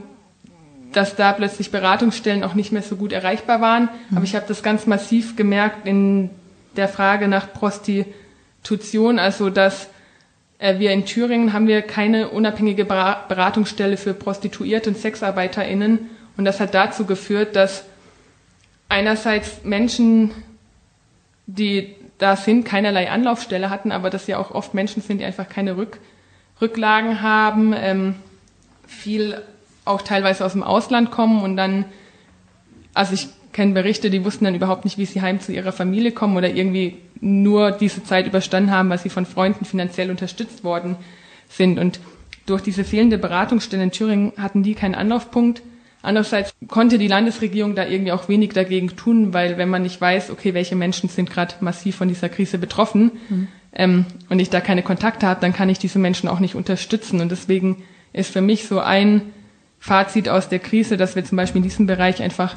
dass 0.93 1.17
da 1.17 1.33
plötzlich 1.33 1.71
Beratungsstellen 1.71 2.45
auch 2.45 2.55
nicht 2.55 2.73
mehr 2.73 2.83
so 2.83 2.97
gut 2.97 3.13
erreichbar 3.13 3.61
waren. 3.61 3.85
Mhm. 4.11 4.17
Aber 4.17 4.25
ich 4.25 4.35
habe 4.35 4.47
das 4.49 4.63
ganz 4.63 4.87
massiv 4.87 5.37
gemerkt 5.37 5.87
in 5.87 6.31
der 6.77 6.89
Frage 6.89 7.29
nach 7.29 7.53
Prostitution, 7.53 9.19
also 9.19 9.51
dass 9.51 9.89
äh, 10.59 10.79
wir 10.79 10.93
in 10.93 11.05
Thüringen 11.05 11.53
haben 11.53 11.67
wir 11.67 11.83
keine 11.83 12.31
unabhängige 12.31 12.87
Beratungsstelle 12.87 13.99
für 13.99 14.15
Prostituierte 14.15 14.89
und 14.89 14.97
SexarbeiterInnen. 14.97 16.09
Und 16.37 16.45
das 16.45 16.61
hat 16.61 16.75
dazu 16.75 17.05
geführt, 17.05 17.57
dass 17.57 17.85
einerseits 18.89 19.65
Menschen, 19.65 20.31
die 21.47 21.95
da 22.19 22.37
sind, 22.37 22.65
keinerlei 22.65 23.11
Anlaufstelle 23.11 23.71
hatten, 23.71 23.93
aber 23.93 24.11
dass 24.11 24.27
ja 24.27 24.39
auch 24.39 24.51
oft 24.51 24.75
Menschen 24.75 25.03
sind, 25.03 25.19
die 25.19 25.25
einfach 25.25 25.49
keine 25.49 25.77
Rück, 25.77 25.99
Rücklagen 26.61 27.23
haben, 27.23 27.75
ähm, 27.77 28.15
viel 28.87 29.43
auch 29.85 30.03
teilweise 30.03 30.45
aus 30.45 30.53
dem 30.53 30.63
Ausland 30.63 31.11
kommen 31.11 31.43
und 31.43 31.57
dann, 31.57 31.87
also 32.95 33.15
ich 33.15 33.29
kenne 33.53 33.75
Berichte, 33.75 34.11
die 34.11 34.25
wussten 34.25 34.45
dann 34.45 34.55
überhaupt 34.55 34.85
nicht, 34.85 34.99
wie 34.99 35.07
sie 35.07 35.21
heim 35.23 35.41
zu 35.41 35.53
ihrer 35.53 35.73
Familie 35.73 36.13
kommen 36.13 36.37
oder 36.37 36.49
irgendwie 36.49 36.99
nur 37.21 37.73
diese 37.73 38.03
Zeit 38.05 38.27
überstanden 38.27 38.71
haben, 38.71 38.91
weil 38.91 38.99
sie 38.99 39.09
von 39.09 39.27
Freunden 39.27 39.65
finanziell 39.65 40.11
unterstützt 40.11 40.65
worden 40.65 40.97
sind. 41.49 41.79
Und 41.79 42.01
durch 42.47 42.63
diese 42.63 42.85
fehlende 42.85 43.19
Beratungsstelle 43.19 43.83
in 43.83 43.91
Thüringen 43.91 44.33
hatten 44.37 44.63
die 44.63 44.75
keinen 44.75 44.95
Anlaufpunkt 44.95 45.63
Andererseits 46.03 46.53
konnte 46.67 46.99
die 46.99 47.07
Landesregierung 47.07 47.77
da 47.77 47.87
irgendwie 47.87 48.13
auch 48.13 48.29
wenig 48.29 48.51
dagegen 48.51 48.97
tun, 48.97 49.33
weil 49.33 49.57
wenn 49.57 49.69
man 49.69 49.83
nicht 49.83 50.01
weiß, 50.01 50.31
okay, 50.31 50.53
welche 50.53 50.75
Menschen 50.75 51.09
sind 51.09 51.31
gerade 51.31 51.55
massiv 51.61 51.97
von 51.97 52.09
dieser 52.09 52.29
Krise 52.29 52.59
betroffen 52.59 53.13
mhm. 53.29 53.49
ähm, 53.73 54.07
und 54.29 54.41
ich 54.41 54.51
da 54.51 54.61
keine 54.61 54.83
Kontakte 54.83 55.29
habe, 55.29 55.41
dann 55.41 55.53
kann 55.53 55.69
ich 55.69 55.79
diese 55.79 56.01
Menschen 56.01 56.29
auch 56.29 56.41
nicht 56.41 56.57
unterstützen. 56.57 57.21
Und 57.21 57.31
deswegen 57.31 57.85
ist 58.13 58.33
für 58.33 58.41
mich 58.41 58.67
so 58.67 58.81
ein 58.81 59.23
Fazit 59.79 60.29
aus 60.29 60.49
der 60.49 60.59
Krise, 60.59 60.97
dass 60.97 61.15
wir 61.15 61.25
zum 61.25 61.37
Beispiel 61.37 61.61
in 61.61 61.69
diesem 61.69 61.87
Bereich 61.87 62.21
einfach 62.21 62.57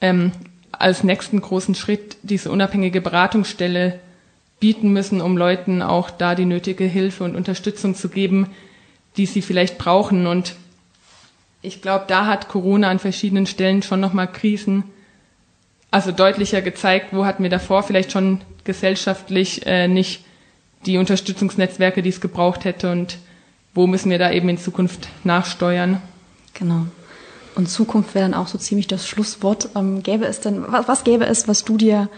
ähm, 0.00 0.32
als 0.72 1.04
nächsten 1.04 1.40
großen 1.40 1.76
Schritt 1.76 2.16
diese 2.22 2.50
unabhängige 2.50 3.00
Beratungsstelle 3.00 4.00
bieten 4.58 4.92
müssen, 4.92 5.20
um 5.20 5.36
Leuten 5.36 5.80
auch 5.80 6.10
da 6.10 6.34
die 6.34 6.44
nötige 6.44 6.84
Hilfe 6.84 7.24
und 7.24 7.36
Unterstützung 7.36 7.94
zu 7.94 8.08
geben, 8.08 8.48
die 9.16 9.26
sie 9.26 9.42
vielleicht 9.42 9.78
brauchen. 9.78 10.26
Und 10.26 10.56
ich 11.62 11.80
glaube, 11.80 12.04
da 12.08 12.26
hat 12.26 12.48
Corona 12.48 12.90
an 12.90 12.98
verschiedenen 12.98 13.46
Stellen 13.46 13.82
schon 13.82 14.00
nochmal 14.00 14.30
Krisen, 14.30 14.84
also 15.90 16.10
deutlicher 16.10 16.60
gezeigt, 16.60 17.12
wo 17.12 17.24
hatten 17.24 17.42
wir 17.42 17.50
davor 17.50 17.82
vielleicht 17.82 18.12
schon 18.12 18.40
gesellschaftlich 18.64 19.66
äh, 19.66 19.88
nicht 19.88 20.24
die 20.86 20.98
Unterstützungsnetzwerke, 20.98 22.02
die 22.02 22.08
es 22.08 22.20
gebraucht 22.20 22.64
hätte 22.64 22.90
und 22.90 23.18
wo 23.74 23.86
müssen 23.86 24.10
wir 24.10 24.18
da 24.18 24.32
eben 24.32 24.48
in 24.48 24.58
Zukunft 24.58 25.08
nachsteuern. 25.24 26.02
Genau. 26.54 26.86
Und 27.54 27.68
Zukunft 27.68 28.14
wäre 28.14 28.28
dann 28.28 28.34
auch 28.34 28.48
so 28.48 28.58
ziemlich 28.58 28.86
das 28.86 29.06
Schlusswort. 29.06 29.68
Ähm, 29.76 30.02
gäbe 30.02 30.24
es 30.24 30.40
denn, 30.40 30.64
was, 30.68 30.88
was 30.88 31.04
gäbe 31.04 31.26
es, 31.26 31.46
was 31.46 31.64
du 31.64 31.76
dir 31.76 32.08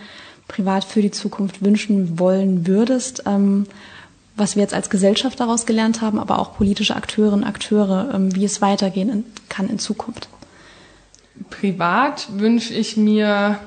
privat 0.48 0.84
für 0.84 1.02
die 1.02 1.10
Zukunft 1.10 1.64
wünschen 1.64 2.18
wollen 2.18 2.66
würdest? 2.66 3.24
Ähm, 3.26 3.66
was 4.36 4.56
wir 4.56 4.62
jetzt 4.62 4.74
als 4.74 4.90
Gesellschaft 4.90 5.38
daraus 5.40 5.66
gelernt 5.66 6.00
haben, 6.00 6.18
aber 6.18 6.38
auch 6.38 6.56
politische 6.56 6.96
Akteurinnen 6.96 7.42
und 7.42 7.44
Akteure, 7.44 8.10
ähm, 8.14 8.34
wie 8.34 8.44
es 8.44 8.60
weitergehen 8.60 9.24
kann 9.48 9.68
in 9.68 9.78
Zukunft? 9.78 10.28
Privat 11.50 12.28
wünsche 12.38 12.74
ich 12.74 12.96
mir 12.96 13.58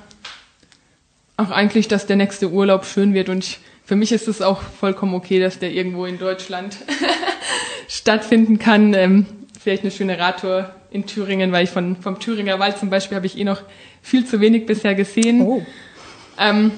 auch 1.37 1.51
eigentlich, 1.51 1.87
dass 1.87 2.05
der 2.05 2.15
nächste 2.15 2.51
Urlaub 2.51 2.85
schön 2.85 3.13
wird 3.13 3.29
und 3.29 3.43
ich, 3.43 3.59
für 3.85 3.95
mich 3.95 4.11
ist 4.11 4.27
es 4.27 4.41
auch 4.41 4.61
vollkommen 4.61 5.13
okay, 5.13 5.39
dass 5.39 5.59
der 5.59 5.71
irgendwo 5.71 6.05
in 6.05 6.17
Deutschland 6.17 6.77
stattfinden 7.87 8.59
kann. 8.59 8.93
Ähm, 8.93 9.25
vielleicht 9.59 9.83
eine 9.83 9.91
schöne 9.91 10.17
Radtour 10.17 10.71
in 10.91 11.05
Thüringen, 11.05 11.51
weil 11.51 11.65
ich 11.65 11.69
von, 11.69 11.95
vom 11.97 12.19
Thüringer 12.19 12.59
Wald 12.59 12.77
zum 12.77 12.89
Beispiel 12.89 13.15
habe 13.15 13.27
ich 13.27 13.37
eh 13.37 13.43
noch 13.43 13.61
viel 14.01 14.25
zu 14.25 14.39
wenig 14.41 14.65
bisher 14.65 14.95
gesehen. 14.95 15.41
Oh. 15.41 15.65
Ähm, 16.39 16.71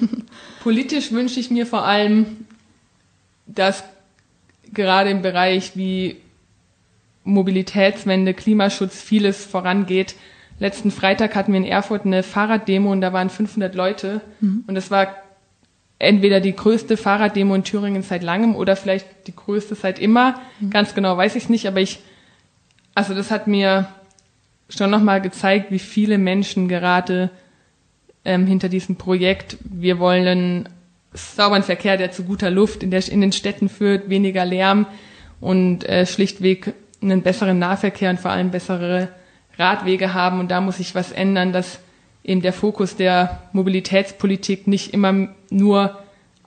politisch 0.62 1.12
wünsche 1.12 1.40
ich 1.40 1.50
mir 1.50 1.66
vor 1.66 1.84
allem, 1.84 2.46
dass 3.54 3.84
gerade 4.72 5.10
im 5.10 5.22
Bereich 5.22 5.76
wie 5.76 6.16
Mobilitätswende, 7.24 8.34
Klimaschutz 8.34 9.00
vieles 9.00 9.44
vorangeht. 9.44 10.14
Letzten 10.58 10.90
Freitag 10.90 11.34
hatten 11.34 11.52
wir 11.52 11.58
in 11.58 11.66
Erfurt 11.66 12.04
eine 12.04 12.22
Fahrraddemo 12.22 12.90
und 12.92 13.00
da 13.00 13.12
waren 13.12 13.30
500 13.30 13.74
Leute 13.74 14.20
mhm. 14.40 14.64
und 14.66 14.76
es 14.76 14.90
war 14.90 15.14
entweder 15.98 16.40
die 16.40 16.54
größte 16.56 16.96
Fahrraddemo 16.96 17.54
in 17.54 17.64
Thüringen 17.64 18.02
seit 18.02 18.22
langem 18.22 18.56
oder 18.56 18.76
vielleicht 18.76 19.06
die 19.26 19.36
größte 19.36 19.74
seit 19.74 19.98
immer. 19.98 20.40
Mhm. 20.60 20.70
Ganz 20.70 20.94
genau 20.94 21.16
weiß 21.16 21.36
ich 21.36 21.44
es 21.44 21.48
nicht, 21.48 21.66
aber 21.66 21.80
ich, 21.80 22.00
also 22.94 23.14
das 23.14 23.30
hat 23.30 23.46
mir 23.46 23.88
schon 24.68 24.90
nochmal 24.90 25.20
gezeigt, 25.20 25.70
wie 25.70 25.78
viele 25.78 26.18
Menschen 26.18 26.68
gerade 26.68 27.30
ähm, 28.24 28.46
hinter 28.46 28.68
diesem 28.68 28.96
Projekt, 28.96 29.58
wir 29.64 29.98
wollen 29.98 30.68
sauberen 31.12 31.62
Verkehr, 31.62 31.96
der 31.96 32.12
zu 32.12 32.24
guter 32.24 32.50
Luft 32.50 32.82
in, 32.82 32.90
der, 32.90 33.06
in 33.08 33.20
den 33.20 33.32
Städten 33.32 33.68
führt, 33.68 34.08
weniger 34.08 34.44
Lärm 34.44 34.86
und 35.40 35.84
äh, 35.84 36.06
schlichtweg 36.06 36.74
einen 37.02 37.22
besseren 37.22 37.58
Nahverkehr 37.58 38.10
und 38.10 38.20
vor 38.20 38.30
allem 38.30 38.50
bessere 38.50 39.08
Radwege 39.58 40.14
haben. 40.14 40.40
Und 40.40 40.50
da 40.50 40.60
muss 40.60 40.76
sich 40.76 40.94
was 40.94 41.12
ändern, 41.12 41.52
dass 41.52 41.80
eben 42.22 42.42
der 42.42 42.52
Fokus 42.52 42.96
der 42.96 43.42
Mobilitätspolitik 43.52 44.66
nicht 44.66 44.92
immer 44.92 45.28
nur 45.50 45.98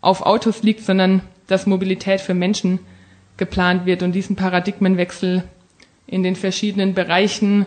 auf 0.01 0.21
Autos 0.21 0.63
liegt, 0.63 0.81
sondern 0.81 1.21
dass 1.47 1.65
Mobilität 1.65 2.21
für 2.21 2.33
Menschen 2.33 2.79
geplant 3.37 3.85
wird 3.85 4.03
und 4.03 4.13
diesen 4.13 4.35
Paradigmenwechsel 4.35 5.43
in 6.07 6.23
den 6.23 6.35
verschiedenen 6.35 6.93
Bereichen, 6.93 7.65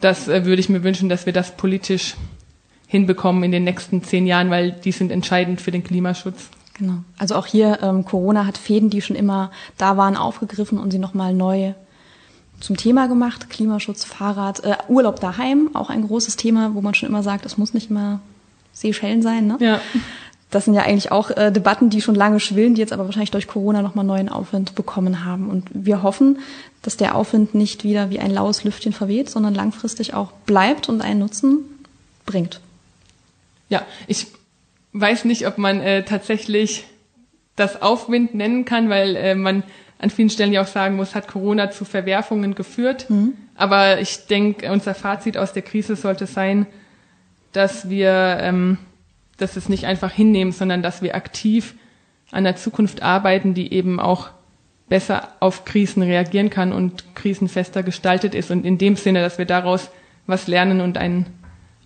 das 0.00 0.28
äh, 0.28 0.44
würde 0.44 0.60
ich 0.60 0.68
mir 0.68 0.82
wünschen, 0.82 1.08
dass 1.08 1.26
wir 1.26 1.32
das 1.32 1.56
politisch 1.56 2.14
hinbekommen 2.86 3.42
in 3.42 3.52
den 3.52 3.64
nächsten 3.64 4.02
zehn 4.02 4.26
Jahren, 4.26 4.50
weil 4.50 4.72
die 4.72 4.92
sind 4.92 5.10
entscheidend 5.10 5.60
für 5.60 5.70
den 5.70 5.84
Klimaschutz. 5.84 6.48
Genau. 6.74 6.98
Also 7.18 7.34
auch 7.34 7.46
hier, 7.46 7.78
ähm, 7.82 8.04
Corona 8.04 8.46
hat 8.46 8.58
Fäden, 8.58 8.90
die 8.90 9.00
schon 9.00 9.16
immer 9.16 9.50
da 9.78 9.96
waren, 9.96 10.16
aufgegriffen 10.16 10.78
und 10.78 10.90
sie 10.90 10.98
nochmal 10.98 11.34
neu 11.34 11.72
zum 12.60 12.76
Thema 12.76 13.08
gemacht. 13.08 13.50
Klimaschutz, 13.50 14.04
Fahrrad, 14.04 14.64
äh, 14.64 14.76
Urlaub 14.88 15.20
daheim, 15.20 15.70
auch 15.74 15.90
ein 15.90 16.06
großes 16.06 16.36
Thema, 16.36 16.74
wo 16.74 16.80
man 16.80 16.94
schon 16.94 17.08
immer 17.08 17.22
sagt, 17.22 17.46
es 17.46 17.58
muss 17.58 17.74
nicht 17.74 17.90
immer 17.90 18.20
Seychellen 18.72 19.22
sein. 19.22 19.46
Ne? 19.46 19.56
Ja. 19.60 19.80
Das 20.50 20.64
sind 20.64 20.74
ja 20.74 20.82
eigentlich 20.82 21.10
auch 21.10 21.30
äh, 21.30 21.50
Debatten, 21.50 21.90
die 21.90 22.00
schon 22.00 22.14
lange 22.14 22.40
schwillen, 22.40 22.74
die 22.74 22.80
jetzt 22.80 22.92
aber 22.92 23.06
wahrscheinlich 23.06 23.30
durch 23.30 23.48
Corona 23.48 23.82
nochmal 23.82 24.04
neuen 24.04 24.28
Aufwind 24.28 24.74
bekommen 24.74 25.24
haben. 25.24 25.48
Und 25.48 25.68
wir 25.72 26.02
hoffen, 26.02 26.38
dass 26.82 26.96
der 26.96 27.14
Aufwind 27.14 27.54
nicht 27.54 27.84
wieder 27.84 28.10
wie 28.10 28.20
ein 28.20 28.30
laues 28.30 28.64
Lüftchen 28.64 28.92
verweht, 28.92 29.28
sondern 29.28 29.54
langfristig 29.54 30.14
auch 30.14 30.30
bleibt 30.44 30.88
und 30.88 31.00
einen 31.00 31.20
Nutzen 31.20 31.58
bringt. 32.26 32.60
Ja, 33.68 33.84
ich 34.06 34.26
weiß 34.92 35.24
nicht, 35.24 35.46
ob 35.46 35.58
man 35.58 35.80
äh, 35.80 36.04
tatsächlich 36.04 36.84
das 37.56 37.80
Aufwind 37.82 38.34
nennen 38.34 38.64
kann, 38.64 38.88
weil 38.88 39.16
äh, 39.16 39.34
man 39.34 39.62
an 39.98 40.10
vielen 40.10 40.30
Stellen 40.30 40.52
ja 40.52 40.62
auch 40.62 40.66
sagen 40.66 40.96
muss, 40.96 41.14
hat 41.14 41.26
Corona 41.26 41.70
zu 41.70 41.84
Verwerfungen 41.84 42.54
geführt. 42.54 43.08
Mhm. 43.08 43.34
Aber 43.54 44.00
ich 44.00 44.26
denke, 44.26 44.70
unser 44.70 44.94
Fazit 44.94 45.38
aus 45.38 45.52
der 45.54 45.62
Krise 45.62 45.96
sollte 45.96 46.26
sein, 46.26 46.66
dass 47.52 47.88
wir 47.88 48.38
ähm, 48.42 48.78
dass 49.36 49.56
es 49.56 49.68
nicht 49.68 49.84
einfach 49.84 50.12
hinnehmen, 50.12 50.52
sondern 50.52 50.82
dass 50.82 51.02
wir 51.02 51.14
aktiv 51.14 51.74
an 52.30 52.44
der 52.44 52.56
Zukunft 52.56 53.02
arbeiten, 53.02 53.54
die 53.54 53.72
eben 53.72 54.00
auch 54.00 54.30
besser 54.88 55.28
auf 55.40 55.64
Krisen 55.64 56.02
reagieren 56.02 56.50
kann 56.50 56.72
und 56.72 57.14
krisenfester 57.14 57.82
gestaltet 57.82 58.34
ist. 58.34 58.50
Und 58.50 58.64
in 58.64 58.78
dem 58.78 58.96
Sinne, 58.96 59.20
dass 59.20 59.38
wir 59.38 59.44
daraus 59.44 59.90
was 60.26 60.46
lernen 60.46 60.80
und 60.80 60.96
einen 60.96 61.26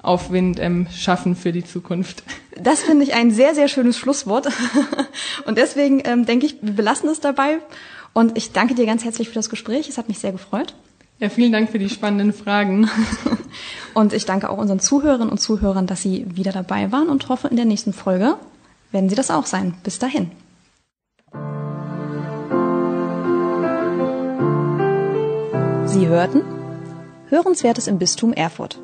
Aufwind 0.02 0.58
ähm, 0.60 0.86
schaffen 0.90 1.36
für 1.36 1.52
die 1.52 1.64
Zukunft. 1.64 2.22
Das 2.56 2.82
finde 2.82 3.04
ich 3.04 3.14
ein 3.14 3.30
sehr, 3.30 3.54
sehr 3.54 3.68
schönes 3.68 3.98
Schlusswort. 3.98 4.48
Und 5.46 5.58
deswegen 5.58 6.02
ähm, 6.04 6.26
denke 6.26 6.46
ich, 6.46 6.56
wir 6.62 6.72
belassen 6.72 7.08
es 7.08 7.20
dabei. 7.20 7.58
Und 8.12 8.36
ich 8.36 8.52
danke 8.52 8.74
dir 8.74 8.86
ganz 8.86 9.04
herzlich 9.04 9.28
für 9.28 9.34
das 9.34 9.50
Gespräch. 9.50 9.88
Es 9.88 9.98
hat 9.98 10.08
mich 10.08 10.18
sehr 10.18 10.32
gefreut. 10.32 10.74
Ja, 11.18 11.28
vielen 11.28 11.52
Dank 11.52 11.70
für 11.70 11.78
die 11.78 11.90
spannenden 11.90 12.32
Fragen. 12.32 12.88
Und 13.94 14.12
ich 14.14 14.24
danke 14.24 14.48
auch 14.48 14.56
unseren 14.56 14.80
Zuhörerinnen 14.80 15.28
und 15.28 15.38
Zuhörern, 15.38 15.86
dass 15.86 16.00
sie 16.00 16.24
wieder 16.34 16.52
dabei 16.52 16.92
waren 16.92 17.08
und 17.08 17.28
hoffe, 17.28 17.48
in 17.48 17.56
der 17.56 17.64
nächsten 17.64 17.92
Folge 17.92 18.36
werden 18.92 19.10
sie 19.10 19.16
das 19.16 19.30
auch 19.30 19.46
sein. 19.46 19.74
Bis 19.82 19.98
dahin. 19.98 20.30
Sie 25.86 26.06
hörten 26.06 26.42
Hörenswertes 27.28 27.88
im 27.88 27.98
Bistum 27.98 28.32
Erfurt. 28.32 28.78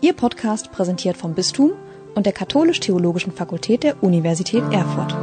Ihr 0.00 0.12
Podcast 0.12 0.70
präsentiert 0.70 1.16
vom 1.16 1.34
Bistum 1.34 1.72
und 2.14 2.24
der 2.24 2.32
Katholisch-Theologischen 2.32 3.32
Fakultät 3.32 3.82
der 3.82 4.00
Universität 4.02 4.62
Erfurt. 4.70 5.16